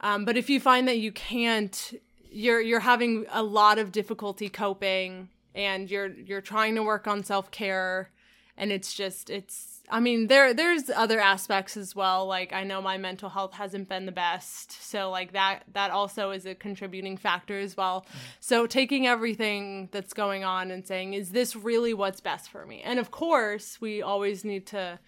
Um, 0.02 0.26
but 0.26 0.36
if 0.36 0.50
you 0.50 0.60
find 0.60 0.88
that 0.88 0.98
you 0.98 1.12
can't, 1.12 1.94
you're 2.32 2.62
you're 2.62 2.82
having 2.82 3.26
a 3.32 3.44
lot 3.44 3.80
of 3.80 3.92
difficulty 3.92 4.50
coping, 4.50 5.30
and 5.56 5.90
you're 5.90 6.08
you're 6.08 6.42
trying 6.42 6.76
to 6.76 6.84
work 6.84 7.08
on 7.08 7.24
self 7.24 7.52
care, 7.52 8.10
and 8.58 8.72
it's 8.72 8.94
just 8.94 9.30
it's. 9.30 9.71
I 9.92 10.00
mean, 10.00 10.28
there 10.28 10.54
there's 10.54 10.90
other 10.90 11.20
aspects 11.20 11.76
as 11.76 11.96
well. 11.96 12.26
Like 12.26 12.54
I 12.54 12.64
know 12.64 12.82
my 12.82 12.98
mental 12.98 13.30
health 13.30 13.54
hasn't 13.54 13.90
been 13.90 14.06
the 14.06 14.12
best, 14.12 14.72
so 14.72 15.12
like 15.12 15.34
that 15.34 15.64
that 15.74 15.92
also 15.92 16.32
is 16.32 16.46
a 16.46 16.56
contributing 16.56 17.18
factor 17.18 17.60
as 17.60 17.76
well. 17.76 18.02
Mm-hmm. 18.02 18.18
So 18.40 18.68
taking 18.68 19.06
everything 19.06 19.90
that's 19.92 20.14
going 20.14 20.44
on 20.46 20.72
and 20.72 20.88
saying, 20.88 21.14
is 21.14 21.32
this 21.32 21.56
really 21.56 21.94
what's 21.94 22.22
best 22.22 22.50
for 22.50 22.66
me? 22.66 22.82
And 22.82 23.00
of 23.00 23.12
course, 23.12 23.82
we 23.82 24.02
always 24.02 24.46
need 24.46 24.66
to 24.68 25.00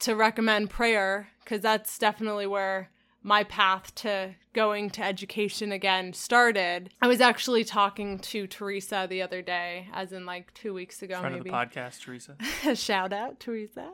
to 0.00 0.14
recommend 0.14 0.68
prayer 0.68 1.28
because 1.42 1.62
that's 1.62 1.98
definitely 1.98 2.46
where 2.46 2.90
my 3.24 3.42
path 3.42 3.92
to 3.94 4.34
going 4.52 4.90
to 4.90 5.02
education 5.02 5.72
again 5.72 6.12
started. 6.12 6.90
I 7.00 7.08
was 7.08 7.22
actually 7.22 7.64
talking 7.64 8.18
to 8.18 8.46
Teresa 8.46 9.06
the 9.08 9.22
other 9.22 9.40
day, 9.40 9.88
as 9.94 10.12
in 10.12 10.26
like 10.26 10.52
two 10.52 10.74
weeks 10.74 11.02
ago, 11.02 11.18
Friend 11.18 11.34
maybe. 11.34 11.50
of 11.50 11.70
the 11.70 11.80
podcast, 11.80 12.02
Teresa. 12.02 12.36
Shout 12.76 13.12
out, 13.14 13.40
Teresa. 13.40 13.92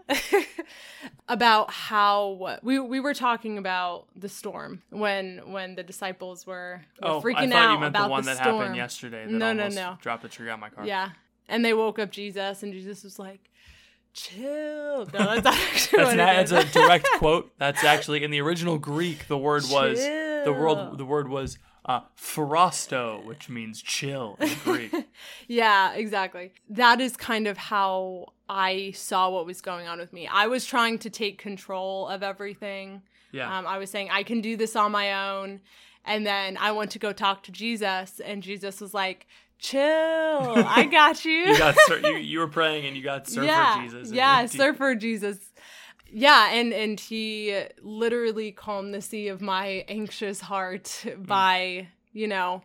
about 1.28 1.70
how 1.70 2.58
we 2.62 2.80
we 2.80 2.98
were 2.98 3.14
talking 3.14 3.56
about 3.56 4.08
the 4.16 4.28
storm 4.28 4.82
when 4.90 5.40
when 5.52 5.76
the 5.76 5.84
disciples 5.84 6.44
were, 6.46 6.82
were 7.00 7.08
oh, 7.08 7.22
freaking 7.22 7.52
out 7.52 7.74
you 7.74 7.78
meant 7.78 7.94
about 7.94 8.04
the 8.06 8.10
one 8.10 8.22
the 8.24 8.34
that 8.34 8.38
storm. 8.38 8.58
happened 8.58 8.76
yesterday 8.76 9.24
that 9.26 9.32
No, 9.32 9.52
no, 9.52 9.68
no. 9.68 9.96
dropped 10.02 10.24
a 10.24 10.28
tree 10.28 10.50
on 10.50 10.58
my 10.58 10.70
car. 10.70 10.84
Yeah. 10.84 11.10
And 11.48 11.64
they 11.64 11.72
woke 11.74 11.98
up 11.98 12.10
Jesus, 12.12 12.62
and 12.62 12.72
Jesus 12.72 13.02
was 13.02 13.18
like, 13.18 13.50
chill. 14.12 15.06
No, 15.12 15.40
that's 15.40 15.46
actually 15.92 16.16
That's, 16.16 16.50
that's 16.50 16.70
a 16.76 16.78
direct 16.78 17.08
quote. 17.18 17.52
That's 17.58 17.84
actually 17.84 18.22
in 18.24 18.30
the 18.30 18.40
original 18.40 18.78
Greek. 18.78 19.28
The 19.28 19.38
word 19.38 19.64
was 19.70 19.98
the 19.98 20.42
Chill. 20.44 20.54
word. 20.54 20.98
The 20.98 21.04
word 21.04 21.28
was 21.28 21.58
uh, 21.84 22.00
"phrosto," 22.16 23.24
which 23.24 23.48
means 23.48 23.80
chill 23.82 24.36
in 24.40 24.50
Greek. 24.64 24.92
Yeah, 25.48 25.94
exactly. 25.94 26.52
That 26.68 27.00
is 27.00 27.16
kind 27.16 27.46
of 27.48 27.56
how 27.56 28.26
I 28.48 28.92
saw 28.94 29.30
what 29.30 29.46
was 29.46 29.60
going 29.60 29.88
on 29.88 29.98
with 29.98 30.12
me. 30.12 30.28
I 30.28 30.46
was 30.46 30.64
trying 30.64 30.98
to 31.00 31.10
take 31.10 31.38
control 31.38 32.06
of 32.08 32.22
everything. 32.22 33.02
Yeah. 33.32 33.58
Um, 33.58 33.66
I 33.66 33.78
was 33.78 33.90
saying, 33.90 34.10
I 34.10 34.22
can 34.22 34.40
do 34.40 34.56
this 34.56 34.76
on 34.76 34.92
my 34.92 35.30
own. 35.30 35.60
And 36.04 36.24
then 36.26 36.56
I 36.56 36.72
went 36.72 36.90
to 36.92 36.98
go 36.98 37.12
talk 37.12 37.42
to 37.44 37.52
Jesus, 37.52 38.20
and 38.24 38.42
Jesus 38.42 38.80
was 38.80 38.94
like, 38.94 39.26
chill, 39.60 39.80
I 40.66 40.88
got 40.90 41.24
you. 41.24 41.32
you 41.32 41.58
got 41.58 41.76
sur- 41.86 42.00
you, 42.00 42.16
you 42.16 42.38
were 42.40 42.48
praying 42.48 42.86
and 42.86 42.96
you 42.96 43.02
got 43.02 43.28
surfer 43.28 43.46
yeah, 43.46 43.82
Jesus. 43.82 44.10
Yeah, 44.12 44.42
you- 44.42 44.48
surfer 44.48 44.94
Jesus. 44.94 45.38
Yeah, 46.12 46.52
and 46.52 46.72
and 46.72 46.98
he 46.98 47.56
literally 47.82 48.50
calmed 48.50 48.92
the 48.92 49.00
sea 49.00 49.28
of 49.28 49.40
my 49.40 49.84
anxious 49.88 50.40
heart 50.40 50.88
Hmm. 51.04 51.22
by, 51.22 51.88
you 52.12 52.26
know, 52.26 52.62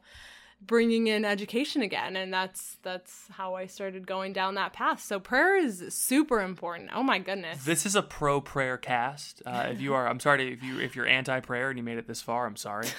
bringing 0.62 1.06
in 1.06 1.24
education 1.26 1.84
again 1.84 2.16
and 2.16 2.34
that's 2.34 2.78
that's 2.82 3.26
how 3.30 3.54
I 3.54 3.68
started 3.68 4.08
going 4.08 4.34
down 4.34 4.56
that 4.56 4.74
path. 4.74 5.00
So 5.04 5.20
prayer 5.20 5.56
is 5.56 5.84
super 5.94 6.42
important. 6.42 6.90
Oh 6.96 7.04
my 7.04 7.20
goodness. 7.20 7.64
This 7.66 7.86
is 7.86 7.96
a 7.96 8.02
pro 8.02 8.42
prayer 8.42 8.78
cast. 8.78 9.44
Uh, 9.46 9.68
if 9.70 9.80
you 9.80 9.94
are, 9.94 10.08
I'm 10.08 10.20
sorry 10.20 10.52
if 10.52 10.64
you 10.64 10.80
if 10.80 10.96
you're 10.96 11.06
anti 11.06 11.40
prayer 11.42 11.70
and 11.70 11.78
you 11.78 11.84
made 11.84 12.00
it 12.00 12.08
this 12.08 12.24
far. 12.24 12.48
I'm 12.48 12.56
sorry. 12.56 12.88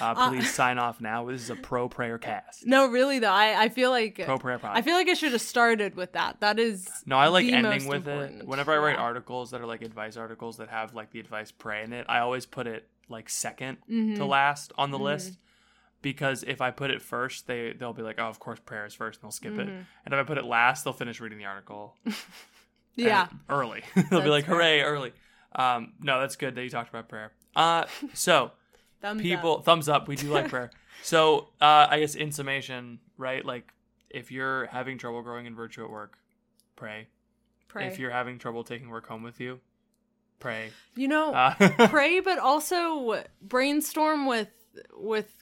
Uh, 0.00 0.28
please 0.28 0.52
sign 0.52 0.78
off 0.78 1.00
now. 1.00 1.24
This 1.26 1.42
is 1.42 1.50
a 1.50 1.56
pro 1.56 1.88
prayer 1.88 2.18
cast. 2.18 2.66
No, 2.66 2.86
really 2.86 3.18
though, 3.18 3.30
I, 3.32 3.64
I 3.64 3.68
feel 3.68 3.90
like 3.90 4.20
Pro 4.24 4.38
prayer 4.38 4.58
podcast. 4.58 4.72
I 4.76 4.82
feel 4.82 4.94
like 4.94 5.08
I 5.08 5.14
should 5.14 5.32
have 5.32 5.40
started 5.40 5.94
with 5.94 6.12
that. 6.12 6.40
That 6.40 6.58
is 6.58 6.88
No, 7.06 7.16
I 7.16 7.28
like 7.28 7.46
ending 7.46 7.86
with 7.86 8.06
it. 8.08 8.46
Whenever 8.46 8.72
I 8.72 8.78
write 8.78 8.96
Yeah. 8.96 9.02
articles 9.02 9.50
that 9.50 9.60
are 9.60 9.66
like 9.66 9.82
advice 9.82 10.16
articles 10.16 10.56
that 10.56 10.68
have 10.68 10.94
like 10.94 11.10
the 11.10 11.20
advice 11.20 11.50
pray 11.52 11.82
in 11.84 11.92
it, 11.92 12.06
I 12.08 12.20
always 12.20 12.46
put 12.46 12.66
it 12.66 12.88
like 13.08 13.28
2nd 13.28 13.76
Mm-hmm. 13.90 14.14
to 14.16 14.24
last 14.24 14.72
on 14.78 14.90
the 14.90 14.98
list. 14.98 15.38
Because 16.02 16.42
if 16.46 16.60
I 16.60 16.70
put 16.70 16.90
it 16.90 17.00
first, 17.00 17.46
they 17.46 17.72
they'll 17.72 17.94
be 17.94 18.02
like, 18.02 18.16
"Oh, 18.18 18.26
of 18.26 18.38
course, 18.38 18.60
prayer 18.60 18.84
is 18.84 18.92
first, 18.92 19.20
and 19.20 19.24
they'll 19.24 19.30
skip 19.32 19.54
it. 19.58 19.66
Mm-hmm. 19.66 19.82
And 20.04 20.12
if 20.12 20.20
I 20.20 20.22
put 20.22 20.36
it 20.36 20.44
last, 20.44 20.84
they'll 20.84 20.92
finish 20.92 21.18
reading 21.20 21.38
the 21.38 21.46
article. 21.46 21.96
Yeah. 22.96 23.26
early. 23.48 23.82
they'll 23.94 24.04
be 24.04 24.10
That's 24.10 24.26
like, 24.26 24.44
fair. 24.46 24.54
"Hooray, 24.54 24.80
early!" 24.82 25.12
Um, 25.54 25.94
no, 26.00 26.20
that's 26.20 26.36
good 26.36 26.54
that 26.54 26.62
you 26.62 26.70
talked 26.70 26.90
about 26.90 27.08
prayer. 27.08 27.32
Uh, 27.56 27.86
so 28.12 28.52
Thumbs 29.04 29.22
people 29.22 29.58
up. 29.58 29.64
thumbs 29.64 29.88
up 29.88 30.08
we 30.08 30.16
do 30.16 30.32
like 30.32 30.48
prayer 30.54 30.70
so 31.02 31.48
uh 31.60 31.86
i 31.90 32.00
guess 32.00 32.14
in 32.14 32.32
summation 32.32 32.98
right 33.18 33.44
like 33.44 33.72
if 34.08 34.32
you're 34.32 34.66
having 34.66 34.96
trouble 34.96 35.22
growing 35.22 35.46
in 35.46 35.54
virtue 35.54 35.84
at 35.84 35.90
work 35.90 36.18
pray, 36.74 37.08
Pray. 37.68 37.86
if 37.86 37.98
you're 37.98 38.10
having 38.10 38.38
trouble 38.38 38.64
taking 38.64 38.88
work 38.88 39.06
home 39.06 39.22
with 39.22 39.40
you 39.40 39.60
pray 40.40 40.70
you 40.96 41.08
know, 41.08 41.32
uh, 41.32 41.54
pray, 41.88 42.20
but 42.20 42.38
also 42.38 43.24
brainstorm 43.42 44.26
with 44.26 44.48
with 44.96 45.32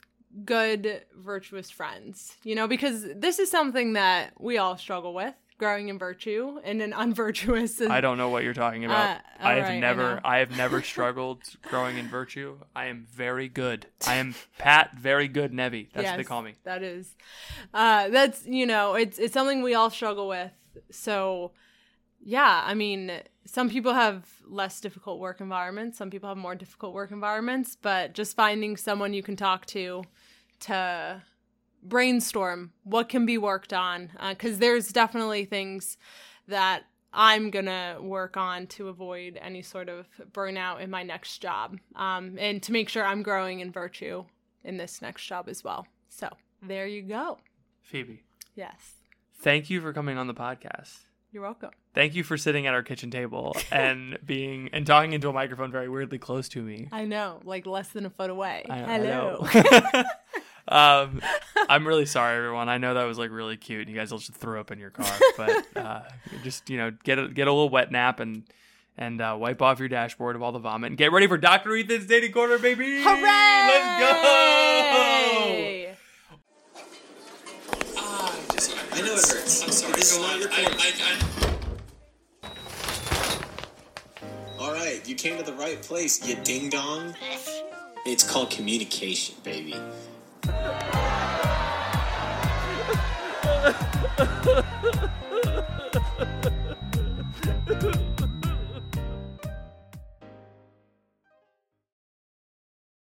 good 0.45 1.03
virtuous 1.15 1.69
friends. 1.69 2.35
You 2.43 2.55
know, 2.55 2.67
because 2.67 3.05
this 3.15 3.39
is 3.39 3.51
something 3.51 3.93
that 3.93 4.33
we 4.39 4.57
all 4.57 4.77
struggle 4.77 5.13
with. 5.13 5.35
Growing 5.57 5.89
in 5.89 5.97
virtue 5.97 6.59
and 6.63 6.81
an 6.81 6.93
unvirtuous. 6.93 7.79
i 7.81 8.01
don't 8.01 8.17
know 8.17 8.29
what 8.29 8.43
you're 8.43 8.53
talking 8.53 8.85
about 8.85 9.17
Uh, 9.17 9.19
i 9.39 9.53
have 9.53 9.63
alright, 9.63 9.71
I 9.77 9.79
never 9.79 10.15
know. 10.15 10.21
I, 10.25 10.37
have 10.39 10.57
never 10.63 10.81
struggled 10.81 11.41
growing 11.63 11.97
in 11.97 12.07
virtue 12.07 12.57
i 12.75 12.85
am 12.87 13.05
very 13.09 13.47
good 13.47 13.85
i 14.07 14.15
am 14.15 14.35
pat 14.57 14.95
very 14.97 15.27
good 15.27 15.53
Neve 15.53 15.87
that's 15.93 16.07
what 16.07 16.17
they 16.17 16.23
call 16.23 16.41
me 16.41 16.55
That 16.63 16.83
is, 16.83 17.15
uh, 17.73 18.09
that's 18.09 18.45
you 18.45 18.65
know, 18.65 18.95
it's 18.95 19.19
it's 19.19 19.33
something 19.33 19.61
we 19.61 19.73
all 19.75 19.89
struggle 19.89 20.27
with. 20.27 20.51
So, 20.91 21.51
yeah, 22.21 22.63
I 22.65 22.73
mean, 22.73 23.11
some 23.45 23.69
people 23.69 23.93
have 23.93 24.25
less 24.47 24.79
difficult 24.81 25.19
work 25.19 25.39
environments. 25.41 25.97
Some 25.97 26.09
people 26.09 26.29
have 26.29 26.37
more 26.37 26.55
difficult 26.55 26.93
work 26.93 27.11
environments. 27.11 27.77
But 27.79 28.13
just 28.13 28.35
finding 28.35 28.75
someone 28.77 29.13
you 29.13 29.23
can 29.23 29.35
talk 29.35 29.65
to 29.67 30.03
to 30.61 31.21
brainstorm 31.83 32.71
what 32.83 33.09
can 33.09 33.25
be 33.25 33.37
worked 33.37 33.73
on, 33.73 34.09
because 34.29 34.59
there's 34.59 34.89
definitely 34.89 35.45
things 35.45 35.97
that 36.47 36.83
I'm 37.11 37.51
gonna 37.51 37.97
work 38.01 38.37
on 38.37 38.67
to 38.67 38.87
avoid 38.87 39.37
any 39.41 39.61
sort 39.61 39.89
of 39.89 40.07
burnout 40.31 40.81
in 40.81 40.89
my 40.89 41.03
next 41.03 41.39
job, 41.39 41.77
um, 41.95 42.37
and 42.39 42.61
to 42.63 42.71
make 42.71 42.89
sure 42.89 43.05
I'm 43.05 43.21
growing 43.23 43.59
in 43.59 43.71
virtue 43.71 44.25
in 44.63 44.77
this 44.77 45.01
next 45.01 45.25
job 45.25 45.47
as 45.47 45.63
well. 45.63 45.85
So 46.09 46.29
there 46.61 46.87
you 46.87 47.01
go. 47.03 47.39
phoebe 47.81 48.23
Yes, 48.55 48.95
thank 49.39 49.69
you 49.69 49.81
for 49.81 49.93
coming 49.93 50.17
on 50.17 50.27
the 50.27 50.33
podcast 50.33 51.01
you're 51.33 51.41
welcome. 51.41 51.71
Thank 51.95 52.13
you 52.13 52.23
for 52.23 52.37
sitting 52.37 52.67
at 52.67 52.75
our 52.75 52.83
kitchen 52.83 53.09
table 53.09 53.55
and 53.71 54.19
being 54.23 54.69
and 54.71 54.85
talking 54.85 55.13
into 55.13 55.29
a 55.29 55.33
microphone 55.33 55.71
very 55.71 55.89
weirdly 55.89 56.19
close 56.19 56.47
to 56.49 56.61
me. 56.61 56.87
I 56.91 57.05
know, 57.05 57.41
like 57.43 57.65
less 57.65 57.89
than 57.89 58.05
a 58.05 58.11
foot 58.11 58.29
away. 58.29 58.65
I- 58.69 58.83
I 58.83 58.99
Hello. 58.99 59.47
know. 59.53 60.03
um, 60.67 61.21
I'm 61.69 61.87
really 61.87 62.05
sorry, 62.05 62.37
everyone. 62.37 62.69
I 62.69 62.77
know 62.77 62.93
that 62.93 63.03
was 63.03 63.17
like 63.17 63.31
really 63.31 63.57
cute. 63.57 63.81
And 63.81 63.89
you 63.89 63.95
guys 63.95 64.11
all 64.11 64.17
just 64.17 64.33
throw 64.33 64.59
up 64.59 64.71
in 64.71 64.79
your 64.79 64.91
car, 64.91 65.11
but 65.37 65.65
uh, 65.77 66.01
just 66.43 66.69
you 66.69 66.77
know, 66.77 66.91
get 67.03 67.19
a 67.19 67.27
get 67.27 67.47
a 67.47 67.51
little 67.51 67.69
wet 67.69 67.91
nap 67.91 68.19
and 68.19 68.43
and 68.97 69.21
uh, 69.21 69.35
wipe 69.39 69.61
off 69.61 69.79
your 69.79 69.89
dashboard 69.89 70.35
of 70.35 70.41
all 70.41 70.51
the 70.51 70.59
vomit 70.59 70.89
and 70.89 70.97
get 70.97 71.11
ready 71.11 71.27
for 71.27 71.37
Doctor 71.37 71.75
Ethan's 71.75 72.05
dating 72.05 72.31
corner, 72.31 72.57
baby. 72.59 73.01
Hooray! 73.01 73.67
Let's 73.67 73.99
go! 73.99 74.19
Hey! 74.21 75.95
I 78.95 79.01
know 79.01 79.15
it 79.15 79.25
hurts. 79.25 79.63
I'm 79.63 79.71
sorry. 79.71 79.93
This 79.93 80.11
is 80.15 80.19
not 80.19 80.39
your 80.39 80.49
fault. 80.49 81.39
All 84.59 84.71
right, 84.71 85.01
you 85.07 85.15
came 85.15 85.37
to 85.37 85.43
the 85.43 85.53
right 85.53 85.81
place, 85.81 86.25
you 86.25 86.35
ding 86.43 86.69
dong. 86.69 87.15
It's 88.05 88.23
called 88.23 88.51
communication, 88.51 89.35
baby. 89.43 89.75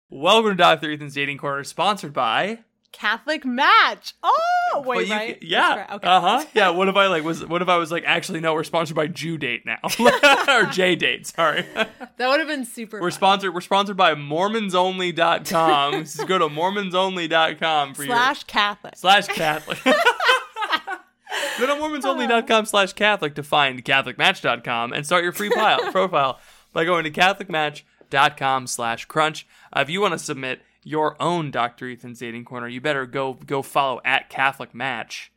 Welcome 0.09 0.51
to 0.51 0.55
Doctor 0.55 0.91
Ethan's 0.91 1.13
dating 1.13 1.38
corner, 1.38 1.63
sponsored 1.63 2.11
by. 2.11 2.59
Catholic 2.97 3.45
match. 3.45 4.15
Oh, 4.23 4.83
wait, 4.85 5.07
you 5.07 5.13
right? 5.13 5.37
yeah. 5.43 5.75
Right. 5.75 5.91
Okay. 5.91 6.07
Uh 6.07 6.19
huh. 6.21 6.45
Yeah. 6.53 6.69
What 6.71 6.89
if 6.89 6.95
I 6.95 7.05
like 7.07 7.23
was? 7.23 7.45
What 7.45 7.61
if 7.61 7.69
I 7.69 7.77
was 7.77 7.91
like, 7.91 8.03
actually, 8.07 8.39
no, 8.39 8.55
we're 8.55 8.63
sponsored 8.63 8.95
by 8.95 9.05
Jew 9.07 9.37
Date 9.37 9.65
now, 9.67 9.77
or 10.47 10.63
J 10.65 10.95
Date. 10.95 11.27
Sorry. 11.27 11.65
That 12.17 12.29
would 12.29 12.39
have 12.39 12.47
been 12.49 12.65
super. 12.65 12.99
We're 12.99 13.11
fun. 13.11 13.17
sponsored. 13.19 13.53
We're 13.53 13.61
sponsored 13.61 13.95
by 13.95 14.15
MormonsOnly.com. 14.15 15.91
Go 16.27 16.37
to 16.39 16.47
MormonsOnly.com 16.49 17.93
for 17.93 18.05
slash 18.05 18.37
your 18.39 18.45
Catholic. 18.47 18.95
slash 18.97 19.27
Catholic. 19.27 19.77
go 19.83 19.91
to 21.67 21.73
MormonsOnly.com 21.73 22.65
slash 22.65 22.93
Catholic 22.93 23.35
to 23.35 23.43
find 23.43 23.85
CatholicMatch.com 23.85 24.93
and 24.93 25.05
start 25.05 25.23
your 25.23 25.31
free 25.31 25.51
pile, 25.51 25.91
profile 25.91 26.39
by 26.73 26.85
going 26.85 27.03
to 27.03 27.11
CatholicMatch.com 27.11 28.65
slash 28.65 29.05
Crunch. 29.05 29.45
Uh, 29.71 29.81
if 29.81 29.89
you 29.91 30.01
want 30.01 30.13
to 30.13 30.19
submit 30.19 30.61
your 30.88 31.21
own 31.21 31.51
Dr. 31.51 31.89
Ethan's 31.89 32.19
dating 32.19 32.45
corner, 32.45 32.67
you 32.67 32.79
better 32.79 33.05
go 33.05 33.33
go 33.33 33.61
follow 33.61 33.99
at 34.05 34.29
Catholic 34.29 34.73
Match 34.73 35.31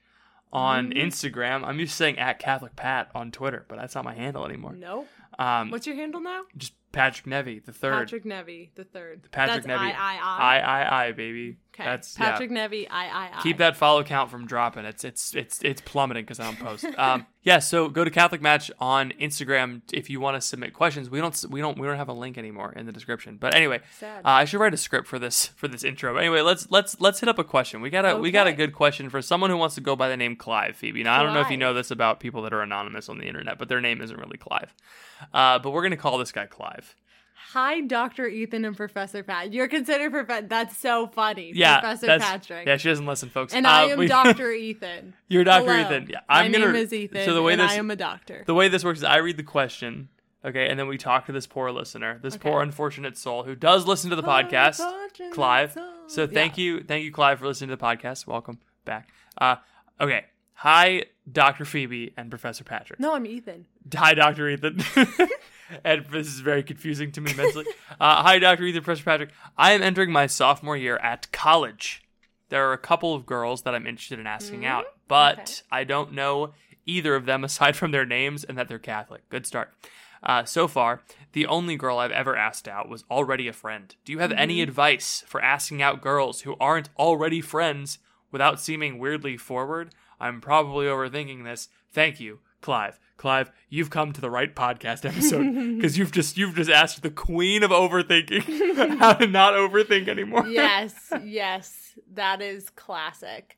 on 0.53 0.91
Mm-hmm. 0.91 0.99
Instagram. 0.99 1.65
I'm 1.65 1.79
used 1.81 1.93
to 1.93 1.97
saying 1.97 2.19
at 2.19 2.39
Catholic 2.39 2.77
Pat 2.77 3.11
on 3.15 3.31
Twitter, 3.33 3.65
but 3.69 3.79
that's 3.79 3.95
not 3.95 4.05
my 4.05 4.15
handle 4.15 4.45
anymore. 4.45 4.75
Nope. 4.75 5.09
Um, 5.39 5.71
What's 5.71 5.87
your 5.87 5.97
handle 5.97 6.21
now? 6.21 6.43
just 6.57 6.75
Patrick 6.93 7.27
Neve, 7.27 7.65
the 7.65 7.73
third. 7.73 7.93
Patrick 7.95 8.25
Neve, 8.25 8.71
the 8.75 8.85
third. 8.85 9.31
Patrick 9.31 9.65
That's 9.65 9.67
Neve. 9.67 9.79
I, 9.79 9.91
I, 9.93 10.19
I. 10.21 10.59
I, 10.59 10.83
I, 10.83 11.07
I, 11.07 11.13
baby. 11.13 11.57
Okay. 11.73 11.85
That's 11.85 12.15
Patrick 12.17 12.51
yeah. 12.51 12.67
Neve, 12.69 12.89
I, 12.91 13.07
I, 13.07 13.39
I. 13.39 13.43
Keep 13.43 13.59
that 13.59 13.77
follow 13.77 14.03
count 14.03 14.31
from 14.31 14.47
dropping. 14.47 14.85
It's 14.85 15.05
it's 15.05 15.35
it's 15.37 15.63
it's 15.63 15.81
plummeting 15.83 16.25
because 16.25 16.41
I 16.41 16.45
don't 16.45 16.59
post. 16.59 16.85
um, 16.99 17.27
yeah. 17.43 17.59
So 17.59 17.89
go 17.89 18.05
to 18.05 18.11
Catholic 18.11 18.43
Match 18.43 18.71
on 18.79 19.13
Instagram 19.21 19.83
if 19.93 20.11
you 20.11 20.21
want 20.21 20.37
to 20.37 20.41
submit 20.41 20.75
questions. 20.75 21.09
We 21.09 21.21
don't 21.21 21.45
we 21.49 21.61
don't 21.61 21.79
we 21.79 21.87
don't 21.87 21.97
have 21.97 22.09
a 22.09 22.13
link 22.13 22.37
anymore 22.37 22.73
in 22.73 22.87
the 22.87 22.93
description. 22.93 23.37
But 23.41 23.55
anyway, 23.55 23.81
uh, 24.03 24.07
I 24.25 24.45
should 24.45 24.61
write 24.61 24.75
a 24.75 24.77
script 24.77 25.07
for 25.07 25.19
this 25.19 25.47
for 25.47 25.69
this 25.69 25.85
intro. 25.85 26.13
But 26.15 26.21
anyway, 26.21 26.41
let's 26.43 26.71
let's 26.71 27.01
let's 27.01 27.21
hit 27.21 27.29
up 27.29 27.39
a 27.39 27.45
question. 27.45 27.81
We 27.81 27.91
got 27.91 28.05
a 28.05 28.17
we 28.17 28.31
got 28.31 28.47
a 28.47 28.53
good 28.53 28.75
question 28.75 29.09
for 29.11 29.23
someone 29.23 29.51
who 29.51 29.57
wants 29.57 29.75
to 29.77 29.81
go 29.81 29.97
by 29.97 30.09
the 30.09 30.17
name 30.17 30.37
Clive 30.37 30.77
Phoebe. 30.77 31.03
Now 31.03 31.19
I 31.19 31.23
don't 31.23 31.35
know 31.35 31.41
if 31.41 31.51
you 31.51 31.57
Clive. 31.57 31.61
know 31.61 31.75
this 31.75 31.91
about 31.91 32.21
people 32.21 32.43
that 32.43 32.53
are 32.53 32.63
anonymous 32.63 33.09
on 33.09 33.19
the 33.19 33.25
internet, 33.27 33.59
but 33.59 33.69
their 33.69 33.81
name 33.81 34.01
isn't 34.01 34.19
really 34.19 34.39
Clive. 34.39 34.75
Uh, 35.33 35.59
but 35.59 35.71
we're 35.71 35.83
gonna 35.83 35.97
call 35.97 36.19
this 36.19 36.33
guy 36.33 36.47
Clive. 36.47 36.95
Hi, 37.53 37.81
Dr. 37.81 38.29
Ethan 38.29 38.65
and 38.65 38.77
Professor 38.77 39.23
Pat. 39.25 39.53
You're 39.53 39.67
considered 39.67 40.13
Professor. 40.13 40.47
That's 40.47 40.77
so 40.77 41.09
funny. 41.09 41.51
Yeah, 41.55 41.81
Professor 41.81 42.07
Patrick. 42.19 42.67
Yeah, 42.67 42.77
she 42.77 42.89
doesn't 42.89 43.07
listen, 43.07 43.29
folks. 43.29 43.53
and 43.55 43.67
Uh, 43.67 43.71
I 43.71 43.83
am 43.87 43.99
we- 43.99 44.07
Dr. 44.07 44.53
Ethan. 44.69 45.15
You're 45.29 45.43
Dr. 45.43 45.65
Hello. 45.73 45.81
Ethan. 45.81 46.07
Yeah, 46.11 46.21
I'm 46.29 46.53
gonna. 46.53 46.67
name 46.67 46.77
is 46.77 46.93
Ethan. 46.93 47.25
So 47.25 47.35
the 47.35 47.43
way 47.43 47.57
this 47.57 47.71
I 47.71 47.75
am 47.75 47.91
a 47.91 47.97
doctor. 47.97 48.45
the 48.47 48.55
way 48.55 48.69
this 48.69 48.85
works 48.85 49.01
is 49.01 49.05
I 49.05 49.17
read 49.17 49.37
the 49.37 49.43
question, 49.43 50.09
okay, 50.45 50.69
and 50.69 50.79
then 50.79 50.87
we 50.87 50.97
talk 50.97 51.27
to 51.27 51.33
this 51.33 51.47
poor 51.49 51.73
listener, 51.73 52.21
this 52.23 52.37
poor 52.37 52.63
unfortunate 52.63 53.17
soul 53.19 53.43
who 53.43 53.57
does 53.57 53.85
listen 53.87 54.11
to 54.11 54.17
the 54.17 54.23
podcast, 54.23 54.81
Clive. 55.33 55.73
soul. 55.73 55.85
So 56.07 56.27
thank 56.29 56.57
Yeah. 56.57 56.65
you, 56.65 56.81
thank 56.83 57.05
you, 57.05 57.11
Clive, 57.11 57.41
for 57.41 57.47
listening 57.47 57.71
to 57.71 57.77
the 57.77 57.83
podcast. 57.83 58.27
Welcome 58.29 58.59
back. 58.85 59.09
Uh, 59.39 59.57
okay, 60.01 60.27
hi, 60.61 61.05
Doctor 61.31 61.65
Phoebe 61.65 62.13
and 62.17 62.31
Professor 62.31 62.65
Patrick. 62.65 63.01
No, 63.01 63.15
I'm 63.15 63.27
Ethan. 63.27 63.67
Hi, 63.95 64.15
Dr. 64.15 64.49
Ethan. 64.49 64.83
and 65.85 66.05
this 66.11 66.27
is 66.27 66.41
very 66.41 66.63
confusing 66.63 67.13
to 67.13 67.21
me 67.21 67.33
mentally. 67.35 67.67
Uh, 68.01 68.23
hi, 68.23 68.39
Dr. 68.39 68.65
Ethan, 68.65 68.83
Professor 68.83 69.05
Patrick. 69.05 69.31
I 69.59 69.73
am 69.73 69.83
entering 69.83 70.11
my 70.11 70.27
sophomore 70.27 70.77
year 70.77 70.97
at 70.99 71.31
college. 71.33 72.03
There 72.49 72.67
are 72.67 72.73
a 72.73 72.79
couple 72.79 73.15
of 73.15 73.27
girls 73.27 73.61
that 73.63 73.75
I'm 73.75 73.87
interested 73.87 74.19
in 74.19 74.27
asking 74.27 74.65
out, 74.65 74.87
but 75.07 75.39
Okay. 75.39 75.53
I 75.71 75.85
don't 75.85 76.13
know 76.15 76.55
either 76.87 77.15
of 77.15 77.27
them 77.27 77.45
aside 77.51 77.77
from 77.77 77.91
their 77.91 78.07
names 78.07 78.43
and 78.43 78.57
that 78.57 78.69
they're 78.69 78.79
Catholic. 78.79 79.29
Good 79.29 79.47
start. 79.47 79.75
Uh, 80.23 80.45
so 80.45 80.67
far, 80.67 81.03
the 81.33 81.47
only 81.47 81.77
girl 81.77 81.99
I've 81.99 82.11
ever 82.11 82.35
asked 82.37 82.67
out 82.69 82.89
was 82.89 83.05
already 83.11 83.49
a 83.49 83.53
friend. 83.53 83.95
Do 84.07 84.13
you 84.13 84.19
have 84.21 84.33
any 84.33 84.63
advice 84.63 85.23
for 85.27 85.43
asking 85.43 85.83
out 85.83 86.01
girls 86.01 86.43
who 86.43 86.57
aren't 86.59 86.89
already 86.99 87.43
friends 87.43 87.99
without 88.33 88.61
seeming 88.61 88.99
weirdly 88.99 89.37
forward? 89.37 89.91
I'm 90.21 90.41
probably 90.41 90.87
overthinking 90.87 91.45
this. 91.45 91.69
Thank 91.93 92.21
you, 92.21 92.41
Clive. 92.61 93.01
Clive, 93.17 93.51
you've 93.69 93.91
come 93.91 94.13
to 94.13 94.21
the 94.21 94.31
right 94.31 94.55
podcast 94.55 95.05
episode 95.05 95.77
because 95.77 95.99
you've 95.99 96.13
just 96.13 96.39
you've 96.39 96.55
just 96.55 96.71
asked 96.71 97.03
the 97.03 97.11
queen 97.11 97.63
of 97.63 97.71
overthinking 97.71 98.99
how 98.99 99.15
to 99.15 99.27
not 99.27 99.55
overthink 99.55 100.09
anymore. 100.09 100.47
Yes, 100.47 101.13
yes, 101.25 101.99
that 102.15 102.41
is 102.41 102.71
classic. 102.71 103.57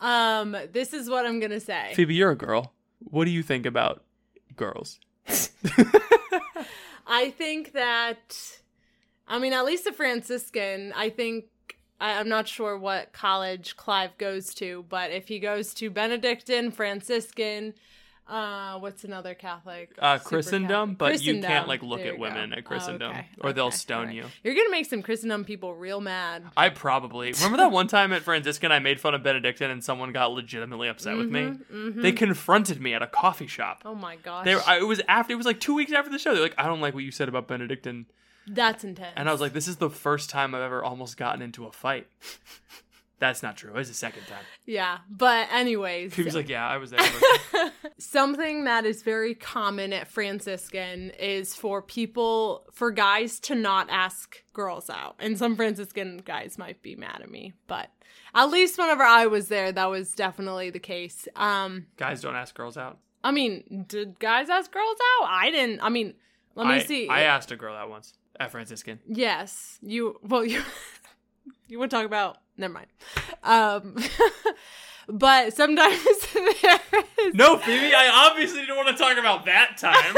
Um, 0.00 0.56
this 0.72 0.92
is 0.92 1.10
what 1.10 1.26
I'm 1.26 1.40
gonna 1.40 1.60
say. 1.60 1.92
Phoebe, 1.94 2.14
you're 2.14 2.30
a 2.30 2.36
girl. 2.36 2.72
What 3.00 3.24
do 3.24 3.30
you 3.30 3.42
think 3.42 3.66
about 3.66 4.04
girls? 4.56 4.98
I 7.06 7.30
think 7.30 7.72
that, 7.72 8.38
I 9.26 9.38
mean, 9.38 9.52
at 9.52 9.64
least 9.64 9.86
a 9.86 9.92
Franciscan, 9.92 10.92
I 10.96 11.10
think 11.10 11.46
I, 12.02 12.18
I'm 12.18 12.28
not 12.28 12.48
sure 12.48 12.76
what 12.76 13.12
college 13.12 13.76
Clive 13.76 14.18
goes 14.18 14.52
to, 14.54 14.84
but 14.88 15.10
if 15.12 15.28
he 15.28 15.38
goes 15.38 15.72
to 15.74 15.88
Benedictine, 15.90 16.70
Franciscan, 16.72 17.74
uh, 18.28 18.78
what's 18.78 19.04
another 19.04 19.34
Catholic? 19.34 19.90
Uh, 19.98 20.16
Christendom, 20.18 20.90
Catholic? 20.96 20.98
but 20.98 21.22
you 21.22 21.40
can't 21.42 21.68
like 21.68 21.82
look 21.82 22.00
There 22.00 22.12
at 22.12 22.18
women 22.18 22.50
go. 22.50 22.56
at 22.56 22.64
Christendom, 22.64 23.08
Oh, 23.10 23.18
okay. 23.18 23.26
or 23.40 23.52
they'll 23.52 23.70
stone 23.70 24.00
Alright. 24.08 24.14
you. 24.16 24.24
You're 24.44 24.54
gonna 24.54 24.70
make 24.70 24.86
some 24.86 25.02
Christendom 25.02 25.44
people 25.44 25.74
real 25.74 26.00
mad. 26.00 26.44
I 26.56 26.68
probably 26.70 27.32
remember 27.32 27.58
that 27.58 27.72
one 27.72 27.88
time 27.88 28.12
at 28.12 28.22
Franciscan 28.22 28.72
I 28.72 28.78
made 28.78 29.00
fun 29.00 29.14
of 29.14 29.22
Benedictine 29.22 29.70
and 29.70 29.82
someone 29.84 30.12
got 30.12 30.32
legitimately 30.32 30.88
upset 30.88 31.16
with 31.16 31.30
me. 31.30 31.52
They 31.70 32.12
confronted 32.12 32.80
me 32.80 32.94
at 32.94 33.02
a 33.02 33.06
coffee 33.08 33.46
shop. 33.48 33.80
Mm-hmm, 33.80 33.88
Oh 33.88 33.94
my 33.96 34.16
gosh, 34.16 34.44
They 34.44 34.54
I, 34.54 34.78
it 34.78 34.86
was 34.86 35.00
after 35.08 35.32
it 35.34 35.36
was 35.36 35.46
like 35.46 35.60
two 35.60 35.74
weeks 35.74 35.92
after 35.92 36.10
the 36.10 36.18
show. 36.18 36.32
They're 36.32 36.42
like, 36.42 36.54
I 36.58 36.64
don't 36.66 36.80
like 36.80 36.94
what 36.94 37.04
you 37.04 37.10
said 37.10 37.28
about 37.28 37.48
Benedictine, 37.48 38.06
that's 38.46 38.84
intense. 38.84 39.12
and 39.16 39.28
I 39.28 39.32
was 39.32 39.40
like, 39.40 39.52
this 39.52 39.68
is 39.68 39.76
the 39.76 39.90
first 39.90 40.30
time 40.30 40.54
I've 40.54 40.62
ever 40.62 40.82
almost 40.82 41.16
gotten 41.16 41.42
into 41.42 41.66
a 41.66 41.72
fight. 41.72 42.06
That's 43.18 43.40
not 43.40 43.56
true. 43.56 43.70
It 43.70 43.76
was 43.76 43.86
the 43.86 43.94
second 43.94 44.26
time. 44.26 44.42
yeah, 44.66 44.98
but 45.08 45.46
anyways, 45.52 46.12
He 46.12 46.24
was 46.24 46.34
like, 46.34 46.48
yeah, 46.48 46.66
I 46.68 46.78
was 46.78 46.90
there. 46.90 47.00
something 47.98 48.64
that 48.64 48.84
is 48.84 49.02
very 49.04 49.36
common 49.36 49.92
at 49.92 50.08
Franciscan 50.08 51.10
is 51.10 51.54
for 51.54 51.80
people, 51.82 52.64
for 52.72 52.90
guys 52.90 53.38
to 53.40 53.54
not 53.54 53.88
ask 53.90 54.42
girls 54.52 54.90
out. 54.90 55.14
And 55.20 55.38
some 55.38 55.54
Franciscan 55.54 56.20
guys 56.24 56.58
might 56.58 56.82
be 56.82 56.96
mad 56.96 57.20
at 57.22 57.30
me, 57.30 57.52
but 57.68 57.90
at 58.34 58.46
least 58.46 58.76
whenever 58.76 59.04
I 59.04 59.26
was 59.26 59.46
there, 59.46 59.70
that 59.70 59.88
was 59.88 60.10
definitely 60.12 60.70
the 60.70 60.80
case. 60.80 61.28
Um, 61.36 61.86
Guys 61.96 62.22
don't 62.22 62.34
ask 62.34 62.56
girls 62.56 62.76
out. 62.76 62.98
I 63.22 63.30
mean, 63.30 63.84
did 63.86 64.18
guys 64.18 64.50
ask 64.50 64.72
girls 64.72 64.96
out? 65.20 65.28
I 65.30 65.52
didn't. 65.52 65.80
I 65.80 65.90
mean, 65.90 66.14
let 66.56 66.66
me 66.66 66.74
I, 66.74 66.78
see. 66.80 67.08
I 67.08 67.22
asked 67.22 67.52
a 67.52 67.56
girl 67.56 67.76
out 67.76 67.88
once 67.88 68.14
Franciscan. 68.50 68.98
Yes, 69.06 69.78
you. 69.82 70.18
Well, 70.22 70.44
you. 70.52 70.62
you 71.68 71.78
would 71.78 71.90
talk 71.90 72.04
about. 72.06 72.38
Never 72.56 72.74
mind. 72.74 72.86
Um, 73.42 73.96
but 75.08 75.54
sometimes 75.54 75.98
there 76.34 76.80
is. 77.20 77.34
No, 77.34 77.56
Phoebe, 77.56 77.94
I 77.94 78.28
obviously 78.30 78.60
didn't 78.60 78.76
want 78.76 78.88
to 78.88 78.94
talk 78.94 79.16
about 79.18 79.46
that 79.46 79.76
time. 79.78 80.14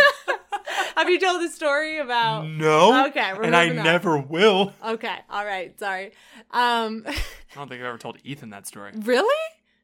Have 0.97 1.09
you 1.09 1.19
told 1.21 1.43
the 1.43 1.49
story 1.49 1.99
about? 1.99 2.47
no. 2.47 3.07
Okay, 3.09 3.33
we're 3.35 3.45
and 3.45 3.55
I 3.57 3.69
on. 3.71 3.77
never 3.77 4.19
will. 4.19 4.73
Okay, 4.85 5.17
all 5.31 5.45
right, 5.45 5.79
sorry. 5.79 6.07
Um, 6.51 7.05
I 7.07 7.15
don't 7.55 7.69
think 7.69 7.81
I've 7.81 7.87
ever 7.87 7.99
told 7.99 8.19
Ethan 8.25 8.51
that 8.51 8.67
story. 8.67 8.93
really? 8.97 9.35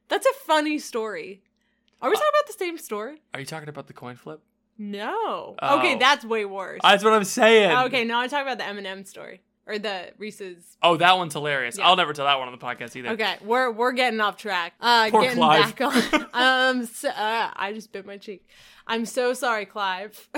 That's 0.09 0.25
a 0.25 0.33
funny 0.45 0.77
story. 0.79 1.41
Are 2.01 2.09
we 2.09 2.15
talking 2.15 2.29
about 2.41 2.47
the 2.47 2.53
same 2.57 2.77
story? 2.77 3.21
Are 3.33 3.39
you 3.39 3.45
talking 3.45 3.69
about 3.69 3.87
the 3.87 3.93
coin 3.93 4.15
flip? 4.15 4.41
No. 4.77 5.55
Oh. 5.61 5.79
Okay, 5.79 5.95
that's 5.95 6.25
way 6.25 6.45
worse. 6.45 6.79
That's 6.83 7.03
what 7.03 7.13
I'm 7.13 7.23
saying. 7.23 7.71
okay, 7.85 8.03
now 8.03 8.19
I'm 8.21 8.29
talking 8.29 8.47
about 8.47 8.57
the 8.57 8.67
M&M 8.67 9.05
story 9.05 9.41
or 9.67 9.79
the 9.79 10.11
Reese's. 10.17 10.77
Oh, 10.81 10.97
that 10.97 11.17
one's 11.17 11.33
hilarious. 11.33 11.77
Yeah. 11.77 11.87
I'll 11.87 11.95
never 11.95 12.13
tell 12.13 12.25
that 12.25 12.39
one 12.39 12.47
on 12.47 12.53
the 12.53 12.63
podcast 12.63 12.95
either. 12.95 13.09
Okay, 13.09 13.35
we're 13.43 13.71
we're 13.71 13.91
getting 13.93 14.19
off 14.19 14.37
track. 14.37 14.73
Uh, 14.79 15.09
Poor 15.09 15.21
getting 15.21 15.37
Clive. 15.37 15.75
back 15.75 16.13
on. 16.13 16.27
um, 16.33 16.85
so, 16.85 17.09
uh, 17.09 17.51
I 17.55 17.71
just 17.73 17.91
bit 17.91 18.05
my 18.05 18.17
cheek. 18.17 18.47
I'm 18.87 19.05
so 19.05 19.33
sorry, 19.33 19.65
Clive. 19.65 20.29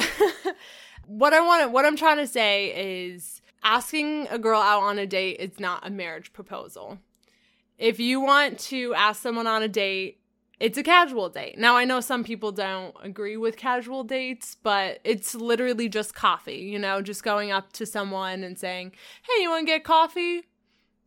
what 1.05 1.33
I 1.33 1.41
want, 1.41 1.71
what 1.71 1.85
I'm 1.85 1.95
trying 1.95 2.17
to 2.17 2.27
say 2.27 3.05
is, 3.05 3.41
asking 3.63 4.27
a 4.29 4.37
girl 4.37 4.61
out 4.61 4.83
on 4.83 4.99
a 4.99 5.07
date 5.07 5.37
is 5.39 5.59
not 5.59 5.85
a 5.85 5.89
marriage 5.89 6.33
proposal. 6.33 6.99
If 7.77 7.99
you 7.99 8.19
want 8.19 8.59
to 8.59 8.93
ask 8.93 9.21
someone 9.21 9.47
on 9.47 9.63
a 9.63 9.67
date, 9.67 10.19
it's 10.63 10.77
a 10.77 10.83
casual 10.83 11.27
date. 11.27 11.57
Now, 11.57 11.75
I 11.75 11.83
know 11.83 11.99
some 11.99 12.23
people 12.23 12.53
don't 12.53 12.95
agree 13.03 13.35
with 13.35 13.57
casual 13.57 14.05
dates, 14.05 14.55
but 14.63 14.99
it's 15.03 15.35
literally 15.35 15.89
just 15.89 16.15
coffee, 16.15 16.61
you 16.73 16.79
know, 16.79 17.01
just 17.01 17.21
going 17.21 17.51
up 17.51 17.73
to 17.73 17.85
someone 17.85 18.43
and 18.45 18.57
saying, 18.57 18.93
Hey, 19.27 19.43
you 19.43 19.49
want 19.49 19.67
to 19.67 19.71
get 19.73 19.83
coffee? 19.83 20.43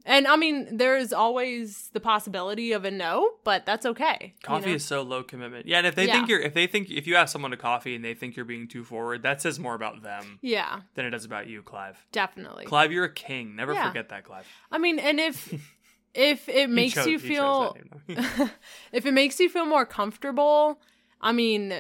And 0.09 0.29
I 0.29 0.37
mean, 0.37 0.77
there 0.77 0.97
is 0.97 1.13
always 1.13 1.89
the 1.95 1.99
possibility 2.01 2.71
of 2.73 2.85
a 2.85 2.91
no, 2.93 3.29
but 3.45 3.67
that's 3.67 3.85
okay. 3.87 4.35
you 4.37 4.47
Coffee 4.47 4.71
know? 4.71 4.77
is 4.77 4.85
so 4.85 5.03
low 5.03 5.25
commitment. 5.25 5.67
Yeah, 5.67 5.79
and 5.79 5.87
if 5.87 5.95
they 5.97 6.07
Yeah. 6.07 6.13
think 6.13 6.29
you're, 6.29 6.41
if 6.41 6.55
they 6.55 6.67
think, 6.69 6.91
if 6.91 7.07
you 7.09 7.17
ask 7.17 7.33
someone 7.33 7.51
to 7.51 7.57
coffee 7.57 7.97
and 7.97 8.05
they 8.05 8.15
think 8.15 8.37
you're 8.37 8.45
being 8.45 8.69
too 8.69 8.85
forward, 8.85 9.23
that 9.25 9.41
says 9.43 9.59
more 9.59 9.75
about 9.75 10.03
them 10.03 10.39
Yeah, 10.43 10.83
than 10.95 11.07
it 11.07 11.11
does 11.11 11.25
about 11.25 11.49
you, 11.49 11.63
Clive. 11.63 12.07
definitely. 12.13 12.67
Clive, 12.67 12.93
you're 12.93 13.07
a 13.07 13.13
king. 13.13 13.57
Never 13.57 13.73
Yeah. 13.73 13.89
forget 13.89 14.11
that, 14.11 14.23
Clive. 14.25 14.47
I 14.71 14.79
mean, 14.79 14.99
and 15.01 15.19
if 15.19 15.53
if 16.17 16.49
it 16.49 16.71
makes 16.71 16.95
chose- 16.95 17.07
you 17.07 17.19
feel 17.19 17.75
that 17.75 18.17
name, 18.17 18.27
though. 18.39 18.49
if 18.93 19.07
it 19.07 19.13
makes 19.13 19.39
you 19.41 19.49
feel 19.49 19.67
more 19.67 19.87
comfortable, 19.87 20.81
I 21.21 21.33
mean, 21.33 21.75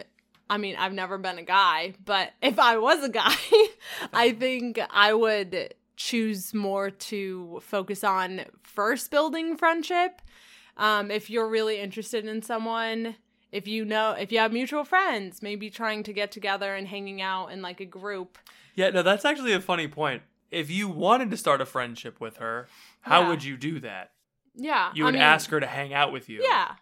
I 0.48 0.58
mean, 0.58 0.76
I've 0.76 0.92
never 0.92 1.18
been 1.18 1.38
a 1.38 1.42
guy, 1.42 1.94
but 2.04 2.32
if 2.42 2.58
I 2.58 2.78
was 2.78 3.02
a 3.02 3.08
guy, 3.08 3.34
I 4.12 4.32
think 4.32 4.78
I 4.90 5.12
would 5.14 5.74
choose 5.96 6.52
more 6.54 6.90
to 6.90 7.60
focus 7.62 8.04
on 8.04 8.42
first 8.62 9.10
building 9.10 9.56
friendship. 9.56 10.20
Um, 10.76 11.10
if 11.10 11.30
you're 11.30 11.48
really 11.48 11.80
interested 11.80 12.26
in 12.26 12.42
someone, 12.42 13.16
if 13.50 13.66
you 13.66 13.84
know, 13.84 14.12
if 14.12 14.30
you 14.30 14.38
have 14.38 14.52
mutual 14.52 14.84
friends, 14.84 15.40
maybe 15.42 15.70
trying 15.70 16.02
to 16.02 16.12
get 16.12 16.30
together 16.30 16.74
and 16.74 16.86
hanging 16.86 17.22
out 17.22 17.48
in 17.48 17.62
like 17.62 17.80
a 17.80 17.86
group. 17.86 18.36
yeah, 18.74 18.90
no, 18.90 19.02
that's 19.02 19.24
actually 19.24 19.54
a 19.54 19.60
funny 19.60 19.88
point. 19.88 20.22
If 20.50 20.70
you 20.70 20.86
wanted 20.88 21.30
to 21.30 21.36
start 21.36 21.60
a 21.62 21.66
friendship 21.66 22.20
with 22.20 22.36
her, 22.36 22.68
how 23.00 23.22
Yeah. 23.22 23.28
would 23.30 23.42
you 23.44 23.56
do 23.56 23.80
that? 23.80 24.12
Yeah, 24.56 24.90
You 24.94 25.04
I 25.04 25.06
would 25.06 25.14
mean, 25.14 25.22
ask 25.22 25.50
her 25.50 25.60
to 25.60 25.66
hang 25.66 25.92
out 25.94 26.12
with 26.12 26.28
you. 26.28 26.42
Yeah, 26.42 26.72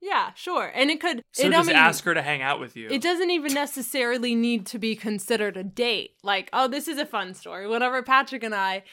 yeah, 0.00 0.32
sure, 0.34 0.70
and 0.74 0.90
it 0.90 1.00
could. 1.00 1.22
So 1.32 1.46
it, 1.46 1.50
just 1.50 1.68
I 1.68 1.72
mean, 1.72 1.76
ask 1.76 2.04
her 2.04 2.14
to 2.14 2.22
hang 2.22 2.42
out 2.42 2.60
with 2.60 2.76
you. 2.76 2.88
It 2.90 3.02
doesn't 3.02 3.30
even 3.30 3.54
necessarily 3.54 4.34
need 4.34 4.66
to 4.66 4.78
be 4.78 4.94
considered 4.94 5.56
a 5.56 5.64
date. 5.64 6.12
Like, 6.22 6.48
oh, 6.52 6.68
this 6.68 6.88
is 6.88 6.98
a 6.98 7.06
fun 7.06 7.34
story. 7.34 7.66
Whenever 7.66 8.02
Patrick 8.02 8.42
and 8.42 8.54
I 8.54 8.84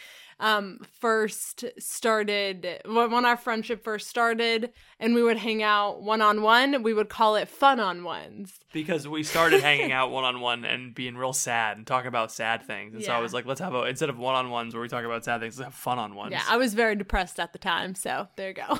um 0.41 0.79
first 0.99 1.63
started 1.79 2.81
when 2.85 3.25
our 3.25 3.37
friendship 3.37 3.83
first 3.83 4.09
started 4.09 4.71
and 4.99 5.15
we 5.15 5.23
would 5.23 5.37
hang 5.37 5.61
out 5.63 6.01
one 6.01 6.21
on 6.21 6.41
one, 6.41 6.83
we 6.83 6.93
would 6.93 7.07
call 7.09 7.35
it 7.35 7.47
fun 7.47 7.79
on 7.79 8.03
ones. 8.03 8.59
because 8.73 9.07
we 9.07 9.21
started 9.23 9.61
hanging 9.61 9.91
out 9.91 10.11
one 10.11 10.23
on 10.23 10.41
one 10.41 10.65
and 10.65 10.93
being 10.95 11.15
real 11.15 11.31
sad 11.33 11.77
and 11.77 11.85
talking 11.85 12.07
about 12.07 12.31
sad 12.31 12.63
things. 12.63 12.93
And 12.95 13.03
so 13.03 13.13
I 13.13 13.19
was 13.19 13.33
like, 13.33 13.45
let's 13.45 13.61
have 13.61 13.73
a 13.73 13.83
instead 13.83 14.09
of 14.09 14.17
one 14.17 14.35
on 14.35 14.49
ones 14.49 14.73
where 14.73 14.81
we 14.81 14.87
talk 14.89 15.05
about 15.05 15.23
sad 15.23 15.39
things, 15.41 15.57
let's 15.57 15.67
have 15.67 15.73
fun 15.75 15.99
on 15.99 16.15
ones. 16.15 16.31
Yeah, 16.31 16.43
I 16.49 16.57
was 16.57 16.73
very 16.73 16.95
depressed 16.95 17.39
at 17.39 17.53
the 17.53 17.59
time, 17.59 17.93
so 17.95 18.27
there 18.35 18.49
you 18.49 18.55
go. 18.55 18.79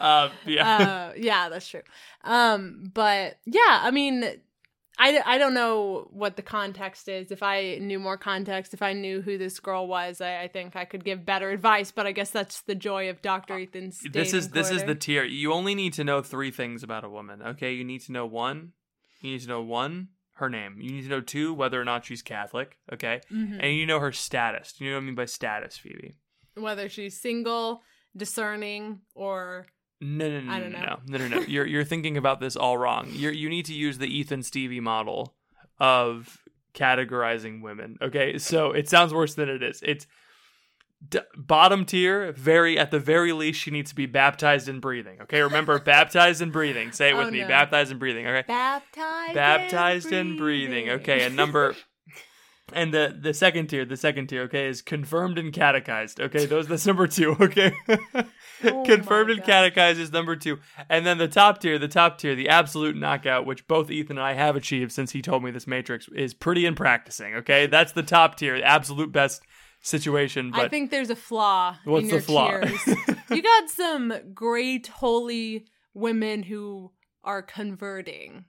uh, 0.00 0.30
yeah. 0.46 0.78
uh, 0.78 1.12
yeah, 1.16 1.48
that's 1.48 1.68
true. 1.68 1.82
Um, 2.24 2.90
but 2.92 3.38
yeah, 3.46 3.80
I 3.82 3.90
mean, 3.92 4.24
I, 4.98 5.20
I 5.26 5.38
don't 5.38 5.52
know 5.54 6.08
what 6.10 6.36
the 6.36 6.42
context 6.42 7.08
is. 7.08 7.30
If 7.30 7.42
I 7.42 7.76
knew 7.80 7.98
more 7.98 8.16
context, 8.16 8.72
if 8.72 8.80
I 8.80 8.92
knew 8.94 9.20
who 9.20 9.36
this 9.36 9.60
girl 9.60 9.86
was, 9.86 10.20
I, 10.20 10.42
I 10.44 10.48
think 10.48 10.74
I 10.74 10.84
could 10.86 11.04
give 11.04 11.26
better 11.26 11.50
advice. 11.50 11.92
But 11.92 12.06
I 12.06 12.12
guess 12.12 12.30
that's 12.30 12.62
the 12.62 12.74
joy 12.74 13.10
of 13.10 13.20
Doctor 13.22 13.58
Ethan's. 13.58 14.00
this 14.12 14.32
is 14.32 14.50
this 14.50 14.70
is 14.70 14.84
the 14.84 14.94
tier. 14.94 15.24
You 15.24 15.52
only 15.52 15.74
need 15.74 15.92
to 15.94 16.04
know 16.04 16.22
three 16.22 16.50
things 16.50 16.82
about 16.82 17.04
a 17.04 17.10
woman. 17.10 17.42
Okay, 17.42 17.72
you 17.74 17.84
need 17.84 18.00
to 18.02 18.12
know 18.12 18.24
one. 18.26 18.72
You 19.20 19.32
need 19.32 19.42
to 19.42 19.48
know 19.48 19.62
one 19.62 20.08
her 20.34 20.48
name. 20.50 20.76
You 20.80 20.90
need 20.92 21.02
to 21.02 21.08
know 21.08 21.20
two 21.22 21.54
whether 21.54 21.80
or 21.80 21.84
not 21.84 22.04
she's 22.04 22.20
Catholic. 22.22 22.78
Okay, 22.92 23.20
Mhm. 23.32 23.58
and 23.62 23.74
you 23.74 23.86
know 23.86 24.00
her 24.00 24.12
status. 24.12 24.74
You 24.78 24.90
know 24.90 24.96
what 24.96 25.02
I 25.02 25.06
mean 25.06 25.14
by 25.14 25.24
status, 25.26 25.76
Phoebe. 25.78 26.14
whether 26.54 26.88
she's 26.88 27.18
single, 27.20 27.82
discerning, 28.16 29.00
or 29.14 29.66
No, 30.00 30.28
no, 30.28 30.40
no, 30.40 30.52
I 30.52 30.58
no, 30.58 30.62
don't 30.64 30.72
no, 30.72 30.80
know. 30.80 30.98
no, 31.06 31.18
no, 31.18 31.28
no. 31.28 31.40
You're 31.46 31.66
you're 31.66 31.84
thinking 31.84 32.16
about 32.16 32.40
this 32.40 32.54
all 32.56 32.76
wrong. 32.76 33.08
You 33.12 33.30
you 33.30 33.48
need 33.48 33.64
to 33.66 33.74
use 33.74 33.98
the 33.98 34.06
Ethan 34.06 34.42
Stevie 34.42 34.80
model 34.80 35.34
of 35.78 36.38
categorizing 36.74 37.62
women. 37.62 37.96
Okay, 38.02 38.36
so 38.38 38.72
it 38.72 38.88
sounds 38.88 39.14
worse 39.14 39.34
than 39.34 39.48
it 39.48 39.62
is. 39.62 39.80
It's 39.82 40.06
d- 41.08 41.20
bottom 41.36 41.86
tier. 41.86 42.32
Very 42.32 42.78
at 42.78 42.90
the 42.90 42.98
very 43.00 43.32
least, 43.32 43.58
she 43.60 43.70
needs 43.70 43.88
to 43.90 43.96
be 43.96 44.04
baptized 44.06 44.68
in 44.68 44.80
breathing. 44.80 45.20
Okay, 45.22 45.40
remember 45.40 45.78
baptized 45.94 46.42
in 46.42 46.50
breathing. 46.50 46.92
Say 46.92 47.10
it 47.10 47.14
Oh, 47.14 47.18
with 47.24 47.32
me. 47.32 47.40
no. 47.40 47.48
Baptized 47.48 47.90
in 47.90 47.98
breathing. 47.98 48.26
Okay, 48.26 48.44
baptized. 48.46 49.34
baptized 49.34 50.12
in 50.12 50.36
breathing. 50.36 50.90
Okay, 50.90 51.22
and 51.24 51.34
number. 51.36 51.74
And 52.72 52.92
the 52.92 53.16
the 53.18 53.32
second 53.32 53.68
tier, 53.68 53.84
the 53.84 53.96
second 53.96 54.26
tier, 54.26 54.42
okay, 54.42 54.66
is 54.66 54.82
confirmed 54.82 55.38
and 55.38 55.52
catechized. 55.52 56.20
Okay, 56.20 56.46
those 56.46 56.66
that's 56.66 56.86
number 56.86 57.06
two. 57.06 57.36
Okay, 57.40 57.72
Oh 58.64 58.84
confirmed 58.84 59.30
and 59.30 59.44
catechized 59.44 60.00
is 60.00 60.12
number 60.12 60.34
two, 60.34 60.58
and 60.88 61.06
then 61.06 61.18
the 61.18 61.28
top 61.28 61.60
tier, 61.60 61.78
the 61.78 61.88
top 61.88 62.18
tier, 62.18 62.34
the 62.34 62.48
absolute 62.48 62.96
knockout, 62.96 63.44
which 63.44 63.66
both 63.66 63.90
Ethan 63.90 64.16
and 64.18 64.26
I 64.26 64.32
have 64.32 64.56
achieved 64.56 64.92
since 64.92 65.12
he 65.12 65.20
told 65.20 65.44
me 65.44 65.50
this 65.50 65.66
matrix 65.66 66.08
is 66.08 66.32
pretty 66.32 66.64
in 66.64 66.74
practicing. 66.74 67.34
Okay, 67.34 67.66
that's 67.66 67.92
the 67.92 68.02
top 68.02 68.36
tier, 68.36 68.56
the 68.58 68.64
absolute 68.64 69.12
best 69.12 69.42
situation. 69.80 70.50
But 70.50 70.66
I 70.66 70.68
think 70.68 70.90
there's 70.90 71.10
a 71.10 71.16
flaw 71.16 71.76
What's 71.84 72.10
the 72.10 72.20
flaw? 72.20 72.50
you 73.30 73.42
got 73.42 73.68
some 73.68 74.12
great 74.32 74.86
holy 74.86 75.66
women 75.92 76.42
who 76.44 76.92
are 77.22 77.42
converting. 77.42 78.46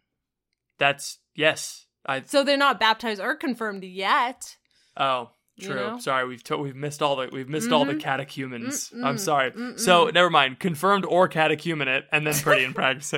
that's 0.78 1.20
yes. 1.36 1.86
I 2.08 2.24
So 2.26 2.43
they're 2.43 2.58
not 2.58 2.80
baptized 2.80 3.22
or 3.22 3.36
confirmed 3.36 3.84
yet. 3.84 4.55
oh 4.95 5.32
you 5.60 5.70
True. 5.70 5.76
know? 5.76 5.97
Sorry, 5.99 6.28
we've 6.28 6.43
to- 6.43 6.58
we've 6.58 6.76
missed 6.76 7.01
all 7.01 7.16
the 7.16 7.30
we've 7.32 7.49
missed 7.49 7.72
all 7.72 7.84
the 7.84 7.95
Mhm. 7.95 7.99
catechumens. 7.99 8.91
Mm-mm. 8.91 9.03
I'm 9.03 9.18
sorry. 9.18 9.49
Mm-mm. 9.49 9.80
So 9.80 10.08
never 10.14 10.30
mind. 10.30 10.60
Confirmed 10.60 11.03
or 11.03 11.28
catechumenate, 11.28 12.03
and 12.12 12.28
then 12.28 12.36
pretty 12.36 12.64
in 12.64 12.74
practice. 12.76 13.12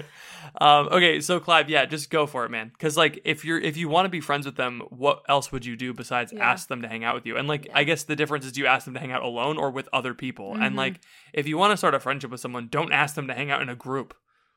Um, 0.61 0.87
okay, 0.87 1.19
so 1.19 1.41
Clive, 1.41 1.69
yeah, 1.69 1.83
just 1.83 2.09
go 2.09 2.25
for 2.25 2.45
it, 2.45 2.49
man. 2.49 2.69
Because 2.69 2.95
like, 2.95 3.19
if 3.25 3.43
you're 3.43 3.59
if 3.59 3.75
you 3.75 3.89
want 3.89 4.05
to 4.05 4.09
be 4.09 4.21
friends 4.21 4.45
with 4.45 4.55
them, 4.55 4.81
what 4.89 5.21
else 5.27 5.51
would 5.51 5.65
you 5.65 5.75
do 5.75 5.93
besides 5.93 6.31
Yeah. 6.31 6.49
ask 6.49 6.69
them 6.69 6.81
to 6.81 6.87
hang 6.87 7.03
out 7.03 7.13
with 7.13 7.25
you? 7.25 7.35
And 7.35 7.45
like, 7.49 7.65
Yeah. 7.65 7.73
I 7.77 7.83
guess 7.83 8.03
the 8.05 8.15
difference 8.15 8.45
is 8.45 8.53
do 8.53 8.61
you 8.61 8.67
ask 8.67 8.85
them 8.85 8.93
to 8.93 9.01
hang 9.01 9.11
out 9.11 9.21
alone 9.21 9.57
or 9.57 9.69
with 9.69 9.89
other 9.91 10.13
people? 10.13 10.55
Mhm. 10.55 10.65
And 10.65 10.75
like, 10.77 11.01
if 11.33 11.45
you 11.45 11.57
want 11.57 11.71
to 11.71 11.77
start 11.77 11.93
a 11.93 11.99
friendship 11.99 12.31
with 12.31 12.39
someone, 12.39 12.69
don't 12.69 12.93
ask 12.93 13.15
them 13.15 13.27
to 13.27 13.33
hang 13.33 13.51
out 13.51 13.61
in 13.61 13.67
a 13.67 13.75
group. 13.75 14.13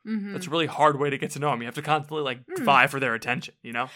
Mhm. 0.07 0.31
That's 0.33 0.47
a 0.47 0.49
really 0.49 0.65
hard 0.67 0.99
way 0.99 1.09
to 1.09 1.17
get 1.17 1.31
to 1.31 1.39
know 1.39 1.51
them. 1.51 1.61
You 1.61 1.65
have 1.67 1.75
to 1.75 1.81
constantly 1.81 2.23
like 2.23 2.45
Mm. 2.47 2.63
vie 2.63 2.87
for 2.87 2.99
their 3.01 3.13
attention. 3.13 3.55
You 3.61 3.73
know? 3.73 3.89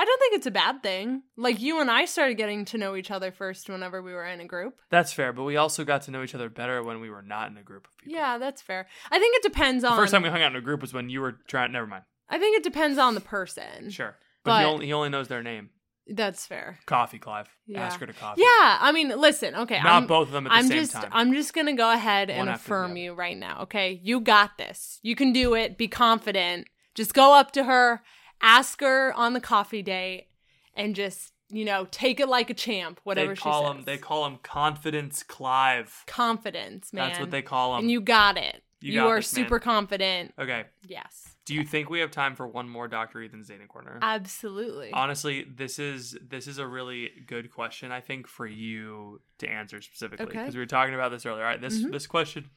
I 0.00 0.04
don't 0.06 0.18
think 0.18 0.34
it's 0.34 0.46
a 0.46 0.50
bad 0.50 0.82
thing. 0.82 1.24
Like 1.36 1.60
you 1.60 1.78
and 1.78 1.90
I 1.90 2.06
started 2.06 2.38
getting 2.38 2.64
to 2.66 2.78
know 2.78 2.96
each 2.96 3.10
other 3.10 3.30
first 3.30 3.68
whenever 3.68 4.00
we 4.00 4.14
were 4.14 4.24
in 4.24 4.40
a 4.40 4.46
group. 4.46 4.80
That's 4.88 5.12
fair. 5.12 5.34
But 5.34 5.42
we 5.44 5.58
also 5.58 5.84
got 5.84 6.00
to 6.02 6.10
know 6.10 6.22
each 6.22 6.34
other 6.34 6.48
better 6.48 6.82
when 6.82 7.00
we 7.00 7.10
were 7.10 7.20
not 7.20 7.50
in 7.50 7.58
a 7.58 7.62
group 7.62 7.86
of 7.86 7.98
people. 7.98 8.14
Yeah, 8.14 8.38
that's 8.38 8.62
fair. 8.62 8.86
I 9.10 9.18
think 9.18 9.36
it 9.36 9.42
depends 9.42 9.82
The 9.82 9.90
on. 9.90 9.98
first 9.98 10.12
time 10.12 10.22
we 10.22 10.30
hung 10.30 10.40
out 10.40 10.52
in 10.52 10.56
a 10.56 10.62
group 10.62 10.80
was 10.80 10.94
when 10.94 11.10
you 11.10 11.20
were 11.20 11.36
trying. 11.46 11.72
Never 11.72 11.86
mind. 11.86 12.04
I 12.30 12.38
think 12.38 12.56
it 12.56 12.62
depends 12.62 12.96
on 12.96 13.14
the 13.14 13.20
person. 13.20 13.90
Sure. 13.90 14.16
But, 14.42 14.60
he, 14.60 14.64
only, 14.64 14.86
he 14.86 14.92
only 14.94 15.10
knows 15.10 15.28
their 15.28 15.42
name. 15.42 15.68
That's 16.06 16.46
fair. 16.46 16.78
Coffee, 16.86 17.18
Clive. 17.18 17.48
Yeah. 17.66 17.82
Ask 17.82 18.00
her 18.00 18.06
to 18.06 18.12
coffee. 18.14 18.40
Yeah, 18.40 18.78
I 18.80 18.90
mean, 18.92 19.10
listen, 19.20 19.54
okay. 19.54 19.80
Not 19.82 19.86
I'm, 20.02 20.06
both 20.06 20.28
of 20.28 20.32
them 20.32 20.46
at 20.46 20.50
the 20.50 20.56
I'm 20.56 20.66
same 20.66 20.78
just, 20.78 20.92
time. 20.92 21.10
I'm 21.12 21.34
just 21.34 21.52
gonna 21.52 21.76
go 21.76 21.92
ahead 21.92 22.30
One 22.30 22.38
and 22.38 22.48
affirm 22.50 22.96
you 22.96 23.12
right 23.12 23.36
now. 23.36 23.62
Okay, 23.64 24.00
you 24.02 24.20
got 24.20 24.56
this. 24.56 24.98
You 25.02 25.14
can 25.14 25.32
do 25.32 25.54
it. 25.54 25.76
Be 25.76 25.88
confident. 25.88 26.68
Just 26.94 27.14
go 27.14 27.34
up 27.34 27.52
to 27.52 27.64
her, 27.64 28.02
ask 28.42 28.80
her 28.80 29.12
on 29.14 29.32
the 29.32 29.40
coffee 29.40 29.82
date, 29.82 30.28
and 30.74 30.94
just 30.94 31.32
you 31.48 31.64
know 31.64 31.86
take 31.90 32.20
it 32.20 32.28
like 32.28 32.50
a 32.50 32.54
champ. 32.54 33.00
Whatever 33.04 33.34
they 33.34 33.40
call 33.40 33.64
she 33.64 33.70
him. 33.70 33.76
says. 33.78 33.86
They 33.86 33.98
call 33.98 34.26
him 34.26 34.38
Confidence 34.42 35.22
Clive. 35.22 36.04
confidence, 36.06 36.92
man. 36.92 37.08
That's 37.08 37.20
what 37.20 37.30
they 37.30 37.42
call 37.42 37.74
him. 37.74 37.80
And 37.80 37.90
you 37.90 38.00
got 38.00 38.36
it. 38.36 38.62
You 38.82 38.92
You, 38.94 39.00
got 39.00 39.06
are 39.08 39.16
this, 39.16 39.36
man. 39.36 39.44
super 39.44 39.58
confident. 39.58 40.32
okay. 40.38 40.64
Yes, 40.86 41.34
Do 41.44 41.54
you 41.54 41.64
think 41.64 41.90
we 41.90 41.98
have 42.00 42.10
time 42.10 42.34
for 42.34 42.46
one 42.48 42.66
more 42.66 42.88
Doctor 42.88 43.22
Ethan's 43.22 43.48
dating 43.48 43.66
corner? 43.68 43.98
absolutely. 44.00 44.90
Honestly, 44.92 45.44
this 45.44 45.78
is 45.78 46.16
this 46.26 46.46
is 46.46 46.56
a 46.56 46.66
really 46.66 47.10
good 47.26 47.50
question. 47.52 47.92
I 47.92 48.00
think 48.00 48.26
for 48.26 48.46
you 48.46 49.20
to 49.40 49.46
answer 49.50 49.82
specifically 49.82 50.24
Okay. 50.26 50.38
because 50.38 50.54
we 50.54 50.60
were 50.60 50.66
talking 50.66 50.94
about 50.94 51.10
this 51.10 51.26
earlier. 51.26 51.42
All 51.44 51.50
right, 51.50 51.60
this 51.60 51.82
Mhm. 51.82 51.92
this 51.92 52.06
question 52.06 52.48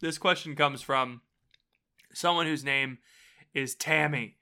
this 0.00 0.18
question 0.18 0.56
comes 0.56 0.82
from 0.82 1.20
someone 2.12 2.46
whose 2.46 2.64
name 2.64 2.98
is 3.54 3.76
Tammy. 3.76 4.37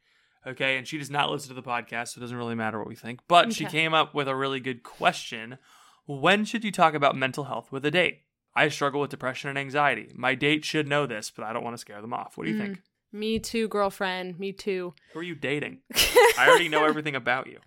Okay, 0.46 0.76
and 0.76 0.86
she 0.86 0.98
does 0.98 1.10
not 1.10 1.30
listen 1.30 1.48
to 1.48 1.54
the 1.54 1.62
podcast, 1.62 2.08
so 2.08 2.18
it 2.18 2.20
doesn't 2.20 2.36
really 2.36 2.54
matter 2.54 2.78
what 2.78 2.86
we 2.86 2.94
think. 2.94 3.20
But 3.26 3.52
she 3.52 3.64
came 3.64 3.94
up 3.94 4.14
with 4.14 4.28
a 4.28 4.36
really 4.36 4.60
good 4.60 4.82
question. 4.82 5.58
When 6.06 6.44
should 6.44 6.62
you 6.62 6.70
talk 6.70 6.94
about 6.94 7.16
mental 7.16 7.44
health 7.44 7.72
with 7.72 7.84
a 7.84 7.90
date? 7.90 8.20
I 8.54 8.68
struggle 8.68 9.00
with 9.00 9.10
depression 9.10 9.50
and 9.50 9.58
anxiety. 9.58 10.10
My 10.14 10.34
date 10.34 10.64
should 10.64 10.88
know 10.88 11.04
this, 11.04 11.30
but 11.30 11.44
I 11.44 11.52
don't 11.52 11.64
want 11.64 11.74
to 11.74 11.80
scare 11.80 12.00
them 12.00 12.14
off. 12.14 12.36
What 12.38 12.44
do 12.44 12.52
you 12.52 12.56
mm. 12.56 12.66
think? 12.66 12.82
Me 13.12 13.38
too, 13.38 13.68
girlfriend. 13.68 14.38
Me 14.38 14.52
too. 14.52 14.94
Who 15.12 15.18
are 15.18 15.24
you 15.24 15.34
dating? 15.34 15.80
I 16.38 16.46
already 16.48 16.68
know 16.68 16.84
everything 16.84 17.16
about 17.16 17.48
you. 17.48 17.58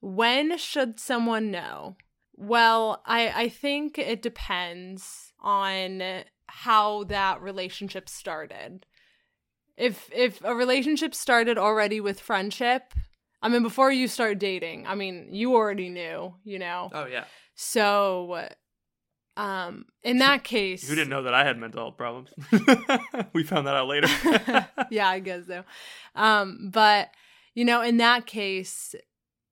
When 0.00 0.56
should 0.58 0.98
someone 0.98 1.50
know? 1.50 1.96
Well, 2.36 3.02
I 3.04 3.32
I 3.44 3.48
think 3.48 3.98
it 3.98 4.22
depends 4.22 5.32
on 5.40 6.02
how 6.46 7.04
that 7.04 7.42
relationship 7.42 8.08
started. 8.08 8.86
If 9.80 10.10
if 10.12 10.44
a 10.44 10.54
relationship 10.54 11.14
started 11.14 11.56
already 11.56 12.00
with 12.00 12.20
friendship, 12.20 12.92
I 13.40 13.48
mean 13.48 13.62
before 13.62 13.90
you 13.90 14.08
start 14.08 14.38
dating, 14.38 14.86
I 14.86 14.94
mean 14.94 15.28
you 15.32 15.54
already 15.54 15.88
knew, 15.88 16.34
you 16.44 16.58
know. 16.58 16.90
Oh 16.92 17.06
yeah. 17.06 17.24
So 17.54 18.48
um 19.36 19.86
in 20.02 20.18
that 20.18 20.44
case 20.44 20.86
Who 20.86 20.94
didn't 20.94 21.08
know 21.08 21.22
that 21.22 21.32
I 21.32 21.44
had 21.44 21.56
mental 21.56 21.80
health 21.80 21.96
problems? 21.96 22.30
we 23.32 23.42
found 23.42 23.66
that 23.66 23.74
out 23.74 23.88
later. 23.88 24.08
yeah, 24.90 25.08
I 25.08 25.18
guess 25.20 25.46
so. 25.46 25.64
Um, 26.14 26.70
but 26.72 27.10
you 27.54 27.64
know, 27.64 27.80
in 27.80 27.96
that 27.96 28.26
case, 28.26 28.94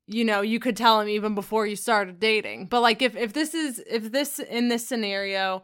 you 0.07 0.24
know, 0.24 0.41
you 0.41 0.61
could 0.61 0.76
tell 0.76 1.01
him 1.01 1.09
even 1.09 1.35
before 1.35 1.66
you 1.66 1.76
started 1.76 2.20
dating. 2.20 2.66
But 2.66 2.83
like 2.83 3.03
if 3.03 3.16
if 3.16 3.33
this 3.33 3.55
is 3.55 3.83
if 3.89 4.12
this 4.12 4.39
in 4.39 4.68
this 4.68 4.87
scenario, 4.87 5.62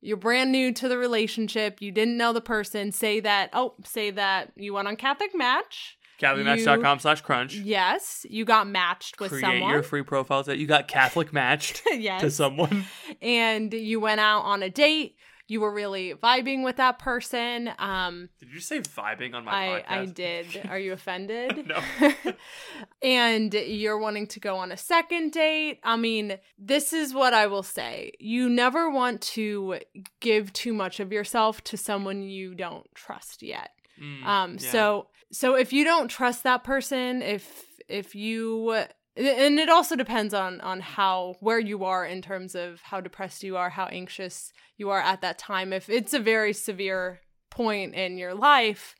you're 0.00 0.16
brand 0.16 0.52
new 0.52 0.72
to 0.72 0.88
the 0.88 0.98
relationship, 0.98 1.80
you 1.80 1.92
didn't 1.92 2.16
know 2.16 2.32
the 2.32 2.40
person, 2.40 2.92
say 2.92 3.20
that, 3.20 3.50
oh, 3.52 3.74
say 3.84 4.10
that 4.10 4.52
you 4.56 4.74
went 4.74 4.88
on 4.88 4.96
Catholic 4.96 5.30
Match. 5.34 5.96
CatholicMatch.com 6.20 6.98
slash 6.98 7.22
crunch. 7.22 7.54
Yes, 7.54 8.26
you 8.28 8.44
got 8.44 8.68
matched 8.68 9.18
with 9.20 9.30
Create 9.30 9.40
someone. 9.42 9.70
your 9.70 9.82
free 9.82 10.02
profiles 10.02 10.46
that 10.46 10.58
you 10.58 10.66
got 10.66 10.86
Catholic 10.86 11.32
matched 11.32 11.82
yes. 11.92 12.20
to 12.20 12.30
someone. 12.30 12.84
and 13.22 13.72
you 13.72 14.00
went 14.00 14.20
out 14.20 14.42
on 14.42 14.62
a 14.62 14.68
date. 14.68 15.16
You 15.50 15.60
were 15.60 15.72
really 15.72 16.14
vibing 16.14 16.62
with 16.62 16.76
that 16.76 17.00
person. 17.00 17.70
Um, 17.78 18.28
Did 18.38 18.52
you 18.52 18.60
say 18.60 18.78
vibing 18.78 19.34
on 19.34 19.44
my 19.44 19.52
I, 19.52 19.80
podcast? 19.80 19.84
I 19.88 20.06
did. 20.06 20.46
Are 20.70 20.78
you 20.78 20.92
offended? 20.92 21.66
No. 21.66 22.12
and 23.02 23.52
you're 23.52 23.98
wanting 23.98 24.28
to 24.28 24.38
go 24.38 24.56
on 24.58 24.70
a 24.70 24.76
second 24.76 25.32
date. 25.32 25.80
I 25.82 25.96
mean, 25.96 26.38
this 26.56 26.92
is 26.92 27.12
what 27.12 27.34
I 27.34 27.48
will 27.48 27.64
say. 27.64 28.12
You 28.20 28.48
never 28.48 28.88
want 28.88 29.22
to 29.22 29.80
give 30.20 30.52
too 30.52 30.72
much 30.72 31.00
of 31.00 31.12
yourself 31.12 31.64
to 31.64 31.76
someone 31.76 32.22
you 32.22 32.54
don't 32.54 32.86
trust 32.94 33.42
yet. 33.42 33.70
Mm, 34.00 34.24
Um 34.24 34.56
yeah. 34.60 34.70
so 34.70 35.06
so 35.32 35.56
if 35.56 35.72
you 35.72 35.84
don't 35.84 36.08
trust 36.08 36.44
that 36.44 36.62
person, 36.62 37.22
if 37.22 37.66
if 37.88 38.14
you 38.14 38.84
and 39.16 39.58
it 39.58 39.68
also 39.68 39.96
depends 39.96 40.32
on 40.34 40.60
on 40.60 40.80
how 40.80 41.34
where 41.40 41.58
you 41.58 41.84
are 41.84 42.04
in 42.04 42.22
terms 42.22 42.54
of 42.54 42.80
how 42.82 43.00
depressed 43.00 43.42
you 43.42 43.56
are, 43.56 43.70
how 43.70 43.86
anxious 43.86 44.52
you 44.76 44.90
are 44.90 45.00
at 45.00 45.20
that 45.20 45.38
time. 45.38 45.72
If 45.72 45.88
it's 45.88 46.14
a 46.14 46.20
very 46.20 46.52
severe 46.52 47.20
point 47.50 47.94
in 47.94 48.18
your 48.18 48.34
life, 48.34 48.94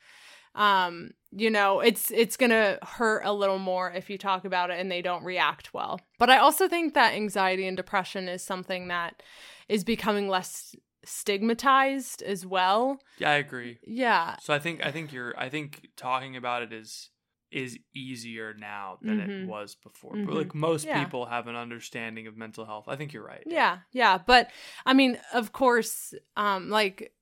um 0.55 1.11
you 1.31 1.49
know 1.49 1.81
it's 1.81 2.11
it's 2.11 2.37
gonna 2.37 2.79
hurt 2.83 3.23
a 3.25 3.33
little 3.33 3.59
more 3.59 3.93
if 3.93 4.11
you 4.11 4.19
talk 4.19 4.45
about 4.45 4.71
it 4.71 4.81
and 4.81 4.91
they 4.91 5.01
don't 5.01 5.23
react 5.23 5.73
well 5.73 6.01
but 6.19 6.29
i 6.29 6.39
also 6.39 6.67
think 6.67 6.95
that 6.95 7.15
anxiety 7.15 7.69
and 7.69 7.77
depression 7.77 8.29
is 8.29 8.43
something 8.43 8.89
that 8.89 9.23
is 9.69 9.85
becoming 9.85 10.29
less 10.29 10.75
stigmatized 11.05 12.21
as 12.23 12.45
well 12.45 13.01
yeah, 13.19 13.31
I 13.31 13.35
agree. 13.35 13.79
yeah 13.87 14.37
So 14.41 14.53
I 14.53 14.59
think 14.59 14.85
I 14.85 14.91
think 14.91 15.13
you're 15.13 15.35
I 15.39 15.49
think 15.49 15.89
talking 15.97 16.37
about 16.37 16.63
it 16.63 16.73
is 16.73 17.11
is 17.51 17.79
easier 17.95 18.55
now 18.55 18.99
than 19.03 19.19
Mhm. 19.19 19.43
it 19.43 19.49
was 19.49 19.75
before. 19.75 20.15
Mhm. 20.15 20.27
But 20.27 20.35
like 20.35 20.55
most 20.55 20.87
Yeah. 20.87 21.03
people 21.03 21.27
have 21.27 21.47
an 21.49 21.57
understanding 21.57 22.27
of 22.27 22.37
mental 22.37 22.65
health. 22.65 22.85
I 22.89 22.97
think 22.97 23.13
you're 23.13 23.27
right. 23.27 23.43
yeah 23.47 23.79
yeah 23.93 24.19
but 24.19 24.51
i 24.87 24.93
mean 24.93 25.19
of 25.33 25.53
course 25.53 26.13
um 26.37 26.69
like 26.69 27.13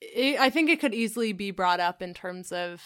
it, 0.00 0.40
i 0.40 0.48
think 0.50 0.68
it 0.70 0.80
could 0.80 0.94
easily 0.94 1.32
be 1.32 1.50
brought 1.50 1.80
up 1.80 2.00
in 2.02 2.14
terms 2.14 2.50
of 2.50 2.82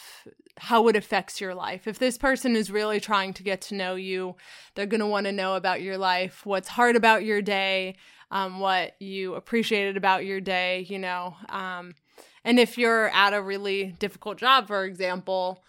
how 0.59 0.88
it 0.88 0.96
affects 0.96 1.40
your 1.40 1.55
life 1.55 1.86
if 1.86 1.98
this 1.98 2.18
person 2.18 2.57
is 2.57 2.70
really 2.70 2.98
trying 3.01 3.32
to 3.34 3.42
get 3.42 3.61
to 3.61 3.74
know 3.74 3.94
you 3.94 4.34
they're 4.74 4.86
going 4.86 5.01
to 5.01 5.07
want 5.07 5.26
to 5.26 5.32
know 5.32 5.55
about 5.55 5.80
your 5.82 5.96
life 5.98 6.44
what's 6.44 6.68
hard 6.68 6.96
about 6.96 7.24
your 7.24 7.40
day 7.40 7.94
um, 8.32 8.61
what 8.61 8.94
you 9.01 9.34
appreciated 9.34 9.96
about 9.96 10.24
your 10.24 10.40
day 10.40 10.80
you 10.88 10.98
know 10.98 11.34
um, 11.48 11.94
and 12.44 12.59
if 12.59 12.76
you're 12.76 13.09
at 13.11 13.32
a 13.34 13.40
really 13.42 13.94
difficult 13.98 14.36
job 14.38 14.66
for 14.66 14.84
example 14.84 15.62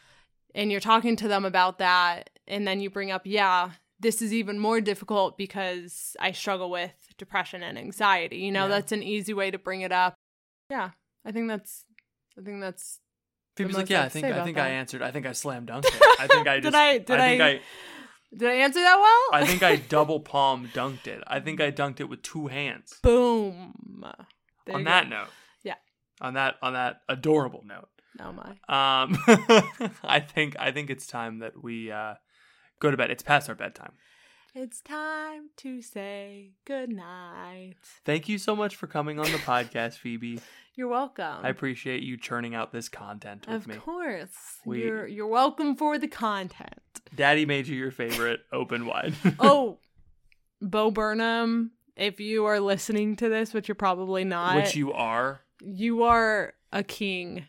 and 0.56 0.72
you're 0.72 0.80
talking 0.82 1.16
to 1.16 1.28
them 1.28 1.46
about 1.46 1.78
that 1.80 2.30
and 2.48 2.68
then 2.68 2.80
you 2.80 2.90
bring 2.90 3.12
up 3.12 3.22
yeah 3.26 3.72
this 4.00 4.22
is 4.22 4.34
even 4.34 4.58
more 4.60 4.82
difficult 4.82 5.38
because 5.38 6.16
i 6.20 6.32
struggle 6.32 6.70
with 6.70 6.92
depression 7.18 7.62
and 7.64 7.78
anxiety 7.78 8.38
you 8.38 8.52
know 8.52 8.64
Yeah. 8.64 8.68
that's 8.70 8.92
an 8.92 9.04
easy 9.04 9.34
way 9.34 9.52
to 9.52 9.58
bring 9.58 9.82
it 9.82 9.92
up 9.92 10.16
yeah 10.70 10.92
i 11.26 11.32
think 11.32 11.48
that's 11.48 11.86
i 12.38 12.42
think 12.42 12.62
that's 12.62 13.00
Phoebe's 13.58 13.76
like, 13.76 13.90
yeah, 13.90 14.04
I 14.04 14.06
I 14.06 14.10
think 14.10 14.26
I 14.28 14.44
think 14.46 14.58
I 14.58 14.70
answered. 14.70 15.02
I 15.02 15.12
think 15.12 15.26
I 15.26 15.34
slam 15.34 15.66
dunked 15.68 15.86
it. 15.86 16.02
I 16.22 16.26
think 16.28 16.48
I 16.48 16.62
just 16.62 16.72
Did. 16.72 16.76
I- 16.76 16.98
did 17.00 17.08
think 17.08 17.42
I- 17.42 17.50
I. 17.50 17.62
did 18.36 18.50
i 18.50 18.54
answer 18.54 18.80
that 18.80 18.98
well 18.98 19.42
I 19.42 19.46
think 19.46 19.62
I 19.62 19.76
double 19.90 20.22
palm 20.22 20.70
dunked 20.74 21.06
it. 21.06 21.22
I 21.28 21.42
think 21.42 21.60
I 21.60 21.70
dunked 21.70 22.00
it 22.00 22.06
with 22.06 22.22
two 22.22 22.48
hands. 22.48 22.98
boom 23.04 23.74
There 24.66 24.76
on 24.76 24.86
that 24.86 25.04
go. 25.04 25.18
note. 25.18 25.28
Yeah. 25.64 25.76
On 26.22 26.34
that 26.36 26.56
on 26.62 26.74
that 26.74 27.02
adorable 27.10 27.64
note. 27.68 27.90
Oh 28.20 28.32
my 28.34 28.52
Um 28.68 29.18
I 30.04 30.20
think 30.20 30.56
I 30.60 30.72
think 30.72 30.90
it's 30.90 31.08
time 31.08 31.40
that 31.40 31.62
we 31.64 31.92
uh 31.92 32.16
go 32.80 32.92
to 32.92 32.98
bed. 32.98 33.12
It's 33.12 33.24
past 33.24 33.48
our 33.50 33.56
bedtime. 33.56 33.94
it's 34.56 34.82
time 34.82 35.50
to 35.58 35.82
say 35.82 36.52
good 36.66 36.90
night 36.90 37.76
Thank 38.06 38.28
you 38.28 38.38
so 38.38 38.56
much 38.56 38.76
for 38.76 38.88
coming 38.88 39.20
on 39.20 39.26
the 39.32 39.38
podcast, 39.38 39.94
Phoebe. 39.94 40.40
you're 40.76 40.88
welcome 40.90 41.38
I 41.44 41.50
appreciate 41.50 42.04
you 42.04 42.18
churning 42.18 42.54
out 42.56 42.72
this 42.72 42.90
content 42.90 43.46
with 43.48 43.56
of 43.64 43.68
me. 43.68 43.76
Of 43.76 43.82
course 43.84 44.36
We- 44.66 44.84
you're 44.84 45.08
you're 45.08 45.28
welcome 45.28 45.76
for 45.76 45.98
the 45.98 46.08
content 46.08 46.80
Daddy 47.16 47.46
made 47.46 47.68
you 47.68 47.78
your 47.78 47.92
favorite 47.92 48.42
open 48.52 48.86
wide. 48.86 49.14
oh 49.40 49.80
bo 50.62 50.92
burnham 50.92 51.72
if 51.96 52.20
you 52.20 52.46
are 52.46 52.60
listening 52.60 53.16
to 53.18 53.30
this 53.30 53.54
which 53.54 53.68
you're 53.68 53.76
probably 53.76 54.24
not 54.24 54.56
Which 54.56 54.76
you 54.76 54.92
are. 54.94 55.42
you 55.62 56.04
are 56.04 56.54
a 56.74 56.84
king 56.84 57.46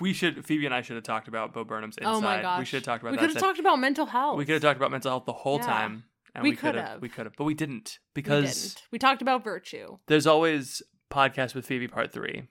We 0.00 0.12
should 0.12 0.44
Phoebe 0.44 0.66
and 0.66 0.74
I 0.74 0.82
should 0.82 0.96
have 0.96 1.04
talked 1.04 1.28
about 1.28 1.52
Bo 1.52 1.64
Burnham's 1.64 1.96
inside. 1.98 2.10
oh 2.10 2.20
my 2.20 2.40
gosh 2.42 2.58
We 2.60 2.64
should 2.64 2.76
have 2.78 2.84
talked 2.84 3.02
about 3.02 3.12
we 3.12 3.16
that. 3.16 3.22
We 3.22 3.28
could 3.28 3.36
have 3.36 3.42
talked 3.42 3.58
about 3.58 3.78
mental 3.78 4.06
health 4.06 4.38
We 4.38 4.44
could 4.44 4.52
have 4.54 4.62
talked 4.62 4.76
about 4.76 4.90
mental 4.90 5.10
health 5.10 5.24
the 5.26 5.32
whole 5.32 5.58
Yeah. 5.58 5.66
time 5.66 6.04
And 6.34 6.42
We 6.44 6.52
could 6.52 6.74
could've. 6.74 7.00
We 7.02 7.08
could 7.08 7.26
have, 7.26 7.34
but 7.36 7.44
we 7.44 7.54
didn't 7.54 7.98
We 8.14 8.22
because 8.22 8.74
didn't. 8.74 8.82
We 8.92 8.98
talked 8.98 9.22
about 9.22 9.42
virtue. 9.44 9.98
there's 10.06 10.26
always 10.26 10.82
podcast 11.10 11.54
with 11.54 11.66
Phoebe 11.66 11.88
part 11.88 12.12
three. 12.12 12.48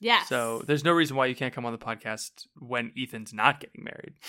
Yes. 0.00 0.28
So 0.28 0.62
there's 0.66 0.84
no 0.84 0.92
reason 0.92 1.16
why 1.16 1.26
you 1.26 1.34
can't 1.36 1.54
come 1.54 1.64
on 1.64 1.72
the 1.72 1.78
podcast 1.78 2.46
when 2.58 2.92
Ethan's 2.98 3.32
not 3.32 3.60
getting 3.60 3.84
married. 3.84 4.14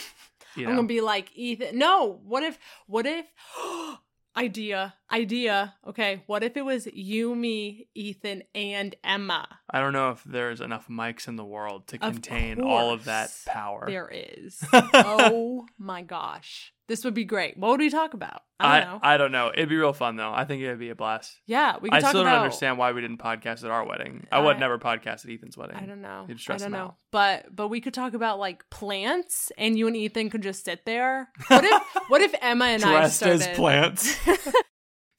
You 0.58 0.64
know? 0.64 0.70
I'm 0.70 0.76
gonna 0.78 0.88
be 0.88 1.02
like 1.02 1.36
Ethan. 1.36 1.78
No. 1.78 2.22
What 2.24 2.42
if? 2.44 2.58
What 2.88 3.06
if? 3.06 3.26
idea. 4.38 4.94
Idea. 5.12 5.76
Okay. 5.88 6.24
What 6.26 6.44
if 6.44 6.58
it 6.58 6.66
was 6.66 6.88
you, 6.92 7.36
me, 7.36 7.88
Ethan, 7.94 8.44
and 8.56 8.96
Emma? 9.04 9.48
I 9.70 9.80
don't 9.80 9.94
know 9.94 10.12
if 10.12 10.24
there's 10.24 10.62
enough 10.62 10.88
mics 10.88 11.28
in 11.28 11.36
the 11.36 11.46
world 11.46 11.88
to 11.88 11.98
Of 11.98 12.14
contain 12.14 12.62
all 12.62 12.92
of 12.92 13.06
that 13.06 13.32
power. 13.46 13.86
There 13.88 14.10
is. 14.12 14.64
oh 14.74 15.66
my 15.78 16.02
gosh. 16.02 16.72
This 16.88 17.04
would 17.04 17.16
be 17.16 17.24
great. 17.26 17.58
What 17.58 17.72
would 17.72 17.80
we 17.80 17.90
talk 17.90 18.14
about? 18.14 18.42
I 18.60 18.80
don't 18.80 18.90
know. 18.90 19.00
I 19.02 19.18
don't 19.18 19.32
know. 19.32 19.52
It'd 19.52 19.70
be 19.70 19.76
real 19.76 19.92
fun 19.92 20.18
though. 20.18 20.32
I 20.32 20.46
think 20.46 20.62
it'd 20.62 20.78
be 20.80 20.90
a 20.90 20.96
blast. 20.96 21.36
yeah, 21.48 21.78
we 21.82 21.90
could 21.90 21.98
I 21.98 22.00
talk 22.00 22.10
still 22.10 22.22
about. 22.22 22.34
don't 22.34 22.44
understand 22.44 22.78
why 22.78 22.92
we 22.92 23.02
didn't 23.02 23.18
podcast 23.18 23.64
at 23.64 23.72
our 23.72 23.86
wedding. 23.86 24.28
I 24.32 24.40
would 24.40 24.60
never 24.60 24.78
podcast 24.78 25.26
at 25.26 25.32
Ethan's 25.32 25.58
wedding. 25.58 25.78
I 25.78 25.86
don't 25.88 26.02
know. 26.02 26.26
It'd 26.30 26.40
I 26.48 26.58
don't 26.58 26.72
know. 26.72 26.78
out. 26.78 26.96
But 27.12 27.56
but 27.56 27.70
we 27.70 27.82
could 27.82 27.94
talk 27.96 28.14
about 28.14 28.38
like 28.40 28.70
plants, 28.70 29.52
and 29.58 29.78
you 29.78 29.88
and 29.88 29.96
Ethan 29.96 30.30
could 30.30 30.44
just 30.44 30.64
sit 30.64 30.86
there. 30.86 31.30
What 31.48 31.64
if 31.64 31.82
what 32.08 32.22
if 32.22 32.36
Emma 32.40 32.66
and 32.66 32.84
I 32.84 32.92
Dressed 33.00 33.16
started? 33.18 33.42
as 33.42 33.58
plants. 33.58 34.18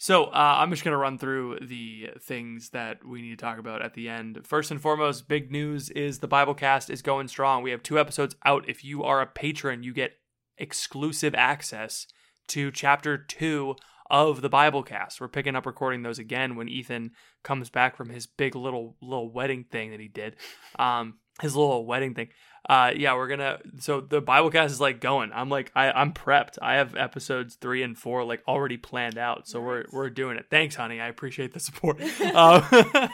So 0.07 0.27
uh, 0.27 0.59
I'm 0.59 0.71
just 0.71 0.85
gonna 0.85 0.97
run 0.97 1.19
through 1.19 1.59
the 1.63 2.11
things 2.21 2.71
that 2.71 3.05
we 3.05 3.23
need 3.23 3.31
to 3.31 3.45
talk 3.45 3.59
about 3.59 3.83
at 3.83 3.95
the 3.95 4.09
end. 4.09 4.39
First 4.45 4.71
and 4.71 4.81
foremost, 4.81 5.27
big 5.27 5.51
news 5.51 5.91
is 5.91 6.21
the 6.21 6.29
Biblecast 6.29 6.91
is 6.91 7.03
going 7.03 7.27
strong. 7.27 7.65
We 7.65 7.73
have 7.73 7.83
two 7.83 7.99
episodes 7.99 8.37
out. 8.45 8.69
If 8.69 8.85
you 8.85 9.03
are 9.03 9.21
a 9.21 9.27
patron, 9.27 9.83
you 9.83 9.93
get 9.93 10.13
exclusive 10.59 11.35
access 11.35 12.07
to 12.47 12.71
chapter 12.71 13.19
two 13.19 13.75
of 14.09 14.43
the 14.43 14.49
Biblecast. 14.49 15.21
We're 15.21 15.27
picking 15.27 15.57
up 15.57 15.67
recording 15.67 16.05
those 16.05 16.21
again 16.21 16.55
when 16.55 16.69
Ethan 16.69 17.11
comes 17.43 17.69
back 17.69 17.97
from 17.97 18.11
his 18.11 18.29
big 18.29 18.55
little 18.55 18.97
little 19.03 19.33
wedding 19.33 19.65
thing 19.65 19.91
that 19.91 19.99
he 19.99 20.07
did. 20.07 20.37
Um, 20.79 21.15
his 21.41 21.57
little 21.57 21.85
wedding 21.85 22.15
thing. 22.15 22.29
Uh, 22.69 22.93
yeah, 22.97 23.15
we're 23.15 23.29
gonna. 23.29 23.59
So 23.79 24.01
the 24.01 24.21
Biblecast 24.21 24.67
is 24.67 24.81
like 24.81 25.01
going. 25.01 25.31
I'm 25.33 25.49
like, 25.49 25.71
I, 25.77 25.93
I'm 25.93 26.13
prepped. 26.13 26.59
I 26.61 26.75
have 26.75 26.97
episodes 26.97 27.55
three 27.55 27.83
and 27.83 27.97
four 27.97 28.25
like 28.25 28.43
already 28.49 28.77
planned 28.77 29.19
out. 29.19 29.47
So 29.47 29.61
we're 29.61 29.85
we're 29.93 30.11
doing 30.11 30.37
it. 30.37 30.47
Thanks, 30.51 30.75
honey. 30.75 31.01
I 31.01 31.07
appreciate 31.07 31.55
the 31.55 31.61
support. 31.61 32.01
um, 32.35 32.65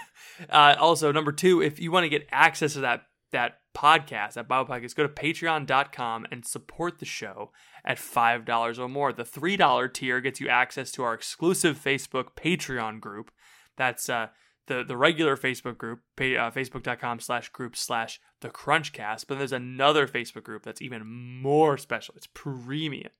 uh, 0.48 0.76
also, 0.78 1.12
number 1.12 1.32
two, 1.32 1.60
if 1.62 1.80
you 1.80 1.92
want 1.92 2.04
to 2.04 2.08
get 2.08 2.26
access 2.32 2.72
to 2.74 2.80
that 2.80 3.02
that 3.32 3.58
podcast, 3.74 4.34
that 4.34 4.48
Bible 4.48 4.72
podcast, 4.72 4.94
go 4.94 5.02
to 5.02 5.08
patreon.com 5.08 6.26
and 6.30 6.44
support 6.46 6.98
the 6.98 7.04
show 7.04 7.50
at 7.84 7.98
$5 7.98 8.78
or 8.78 8.88
more. 8.88 9.12
The 9.12 9.24
$3 9.24 9.92
tier 9.92 10.20
gets 10.20 10.40
you 10.40 10.48
access 10.48 10.92
to 10.92 11.02
our 11.02 11.14
exclusive 11.14 11.82
Facebook 11.82 12.34
Patreon 12.36 13.00
group. 13.00 13.30
That's 13.76 14.08
uh, 14.08 14.28
the, 14.66 14.84
the 14.86 14.96
regular 14.96 15.36
Facebook 15.36 15.78
group, 15.78 16.00
uh, 16.18 16.50
facebook.com 16.50 17.20
slash 17.20 17.48
group 17.50 17.76
slash 17.76 18.20
the 18.40 18.48
Crunchcast. 18.48 19.26
But 19.26 19.38
there's 19.38 19.52
another 19.52 20.06
Facebook 20.06 20.44
group 20.44 20.62
that's 20.62 20.82
even 20.82 21.06
more 21.06 21.78
special. 21.78 22.14
It's 22.16 22.28
premium. 22.32 23.10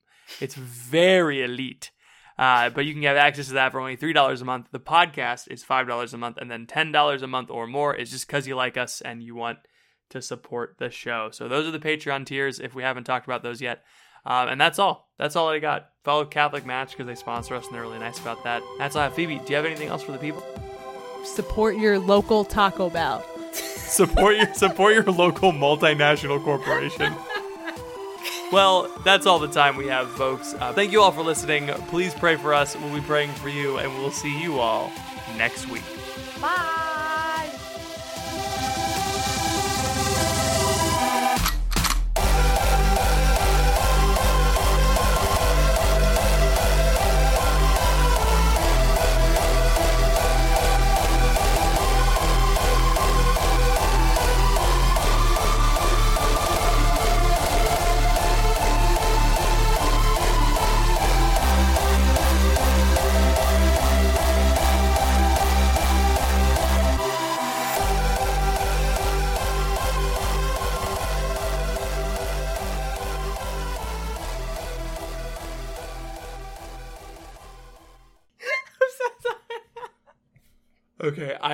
It's 0.41 0.55
very 0.55 1.43
elite. 1.43 1.91
Uh, 2.39 2.71
but 2.71 2.87
you 2.87 2.95
can 2.95 3.03
have 3.03 3.17
access 3.17 3.49
to 3.49 3.55
that 3.55 3.73
for 3.73 3.81
only 3.81 3.97
$3 3.97 4.41
a 4.41 4.45
month. 4.45 4.69
The 4.73 4.81
podcast 4.81 5.49
is 5.51 5.65
$5 5.65 6.13
a 6.13 6.17
month. 6.17 6.39
And 6.39 6.51
then 6.51 6.67
$10 6.67 7.23
a 7.23 7.27
month 7.27 7.51
or 7.51 7.67
more 7.67 7.95
is 7.95 8.11
just 8.11 8.27
because 8.27 8.47
you 8.47 8.57
like 8.57 8.77
us 8.77 9.01
and 9.01 9.23
you 9.23 9.35
want 9.35 9.59
to 10.11 10.23
support 10.23 10.77
the 10.79 10.91
show. 10.91 11.31
So 11.33 11.49
those 11.49 11.67
are 11.67 11.71
the 11.71 11.79
Patreon 11.79 12.27
tiers 12.27 12.61
if 12.61 12.75
we 12.75 12.83
haven't 12.83 13.05
talked 13.05 13.27
about 13.27 13.43
those 13.43 13.61
yet. 13.61 13.83
Um, 14.25 14.49
and 14.49 14.61
that's 14.61 14.79
all. 14.79 15.11
That's 15.19 15.37
all 15.37 15.49
I 15.49 15.59
got. 15.59 15.91
Follow 16.05 16.25
Catholic 16.25 16.65
Match 16.65 16.93
because 16.93 17.07
they 17.07 17.15
sponsor 17.15 17.55
us 17.57 17.67
and 17.67 17.75
they're 17.75 17.83
really 17.83 17.99
nice 17.99 18.21
about 18.21 18.45
that. 18.45 18.63
That's 18.79 18.95
all 18.95 19.03
I 19.03 19.05
have. 19.07 19.15
Phoebe, 19.15 19.39
do 19.39 19.51
you 19.51 19.57
have 19.57 19.65
anything 19.65 19.89
else 19.89 20.03
for 20.03 20.13
the 20.13 20.19
people? 20.19 20.45
Support 21.25 21.77
your 21.77 21.99
local 21.99 22.45
Taco 22.45 22.91
Bell. 22.91 23.25
support 23.53 24.37
your 24.37 24.53
support 24.55 24.95
your 24.95 25.05
local 25.05 25.53
multinational 25.53 26.43
corporation. 26.43 27.15
Well, 28.53 28.91
that's 29.03 29.25
all 29.25 29.39
the 29.39 29.49
time 29.49 29.77
we 29.77 29.87
have, 29.87 30.11
folks. 30.11 30.55
Uh, 30.55 30.75
thank 30.75 30.93
you 30.93 31.01
all 31.01 31.11
for 31.11 31.23
listening. 31.23 31.69
Please 31.89 32.13
pray 32.13 32.37
for 32.37 32.53
us. 32.53 32.77
We'll 32.77 32.95
be 32.95 33.01
praying 33.01 33.31
for 33.31 33.49
you, 33.49 33.79
and 33.79 33.91
we'll 33.99 34.11
see 34.11 34.43
you 34.43 34.59
all 34.61 34.93
next 35.39 35.69
week. 35.69 35.85
Bye. 36.39 36.89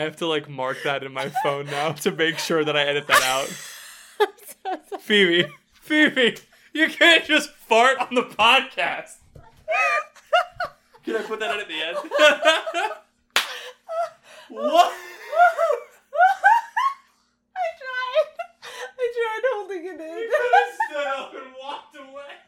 Have 0.08 0.16
to 0.16 0.26
like 0.26 0.48
mark 0.48 0.78
that 0.84 1.04
in 1.04 1.12
my 1.12 1.28
phone 1.42 1.66
now 1.66 1.92
to 1.92 2.10
make 2.10 2.38
sure 2.38 2.64
that 2.64 2.74
I 2.74 2.82
edit 2.82 3.06
that 3.08 3.22
out. 3.22 3.46
Phoebe, 5.00 5.46
Phoebe, 5.74 6.38
you 6.72 6.88
can't 6.88 7.26
just 7.26 7.50
fart 7.50 7.98
on 7.98 8.14
the 8.14 8.22
podcast. 8.22 9.16
Can 11.04 11.16
I 11.16 11.22
put 11.22 11.40
that 11.40 11.54
in 11.54 11.60
at 11.60 11.68
the 11.68 11.74
end? 11.74 11.96
what? 14.48 14.92
I 17.54 17.66
tried. 17.78 18.28
I 18.98 19.12
tried 19.14 19.42
holding 19.52 19.84
it 19.84 20.00
in. 20.00 20.18
You 20.18 20.30
could 20.30 20.54
have 20.54 20.72
stood 20.88 21.06
up 21.06 21.34
and 21.34 21.52
walked 21.62 21.96
away. 21.96 22.47